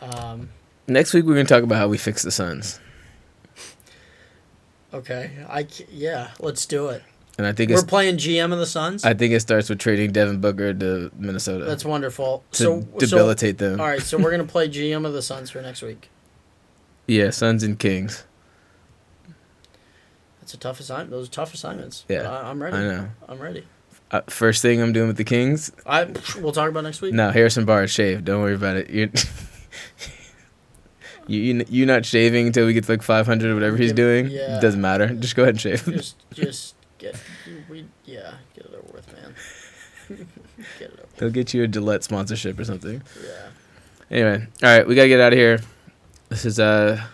Um. 0.00 0.50
Next 0.86 1.14
week 1.14 1.24
we're 1.24 1.34
going 1.34 1.46
to 1.46 1.52
talk 1.54 1.62
about 1.62 1.78
how 1.78 1.88
we 1.88 1.96
fix 1.98 2.22
the 2.22 2.30
Suns. 2.30 2.78
Okay. 4.92 5.30
I 5.48 5.66
yeah. 5.90 6.30
Let's 6.38 6.66
do 6.66 6.88
it. 6.88 7.02
And 7.36 7.46
I 7.46 7.52
think 7.52 7.72
We're 7.72 7.82
playing 7.82 8.18
GM 8.18 8.52
of 8.52 8.58
the 8.58 8.66
Suns. 8.66 9.04
I 9.04 9.14
think 9.14 9.32
it 9.32 9.40
starts 9.40 9.68
with 9.68 9.80
trading 9.80 10.12
Devin 10.12 10.40
Booker 10.40 10.72
to 10.72 11.10
Minnesota 11.18 11.64
That's 11.64 11.84
wonderful. 11.84 12.44
to 12.52 12.56
So 12.56 12.80
debilitate 12.98 13.58
them. 13.58 13.80
All 13.80 13.86
right. 13.86 14.00
So 14.00 14.18
we're 14.18 14.30
gonna 14.30 14.44
play 14.44 14.68
GM 14.68 15.04
of 15.04 15.12
the 15.12 15.22
Suns 15.22 15.50
for 15.50 15.60
next 15.60 15.82
week. 15.82 16.10
Yeah, 17.06 17.30
Suns 17.30 17.62
and 17.62 17.78
Kings. 17.78 18.24
That's 20.40 20.54
a 20.54 20.58
tough 20.58 20.78
assignment. 20.78 21.10
Those 21.10 21.28
are 21.28 21.32
tough 21.32 21.54
assignments. 21.54 22.04
Yeah, 22.08 22.30
I, 22.30 22.50
I'm 22.50 22.62
ready. 22.62 22.76
I 22.76 22.80
know. 22.80 23.08
I'm 23.28 23.38
ready. 23.38 23.66
Uh, 24.10 24.20
first 24.28 24.62
thing 24.62 24.80
I'm 24.80 24.92
doing 24.92 25.08
with 25.08 25.16
the 25.16 25.24
Kings. 25.24 25.72
I 25.86 26.04
we'll 26.38 26.52
talk 26.52 26.68
about 26.68 26.84
next 26.84 27.00
week. 27.00 27.14
No, 27.14 27.30
Harrison 27.30 27.64
Barnes 27.64 27.90
shaved. 27.90 28.26
Don't 28.26 28.42
worry 28.42 28.54
about 28.54 28.76
it. 28.76 28.90
You're 28.90 29.08
you 31.26 31.40
you 31.40 31.64
you 31.68 31.86
not 31.86 32.06
shaving 32.06 32.46
until 32.46 32.66
we 32.66 32.74
get 32.74 32.84
to 32.84 32.92
like 32.92 33.02
500 33.02 33.50
or 33.50 33.54
whatever 33.54 33.76
he's 33.76 33.92
doing. 33.92 34.28
Yeah. 34.28 34.60
Doesn't 34.60 34.80
matter. 34.80 35.08
Just 35.14 35.34
go 35.34 35.42
ahead 35.42 35.54
and 35.54 35.60
shave. 35.60 35.84
Just 35.86 36.16
just 36.32 36.73
get 37.04 37.20
we 37.68 37.84
yeah 38.04 38.34
get 38.54 38.66
it 38.66 38.74
over 38.74 38.92
with, 38.92 39.12
man. 39.12 39.34
get 40.78 40.90
it 40.90 40.98
over. 40.98 41.08
They'll 41.16 41.30
get 41.30 41.54
you 41.54 41.62
a 41.64 41.68
Gillette 41.68 42.04
sponsorship 42.04 42.58
or 42.58 42.64
something. 42.64 43.02
Yeah. 43.22 43.48
Anyway, 44.10 44.46
all 44.62 44.76
right, 44.76 44.86
we 44.86 44.94
gotta 44.94 45.08
get 45.08 45.20
out 45.20 45.32
of 45.32 45.38
here. 45.38 45.60
This 46.28 46.44
is 46.44 46.58
a 46.58 47.08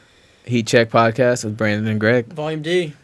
Heat 0.45 0.67
Check 0.67 0.91
podcast 0.91 1.45
with 1.45 1.57
Brandon 1.57 1.87
and 1.89 2.01
Greg. 2.01 2.27
Volume 2.33 2.63
D. 2.63 2.95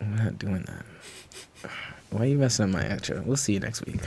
I'm 0.00 0.16
not 0.16 0.38
doing 0.38 0.62
that. 0.62 1.70
Why 2.10 2.22
are 2.22 2.26
you 2.26 2.38
messing 2.38 2.66
up 2.66 2.70
my 2.70 2.84
outro? 2.84 3.24
We'll 3.24 3.36
see 3.36 3.54
you 3.54 3.60
next 3.60 3.84
week. 3.84 4.00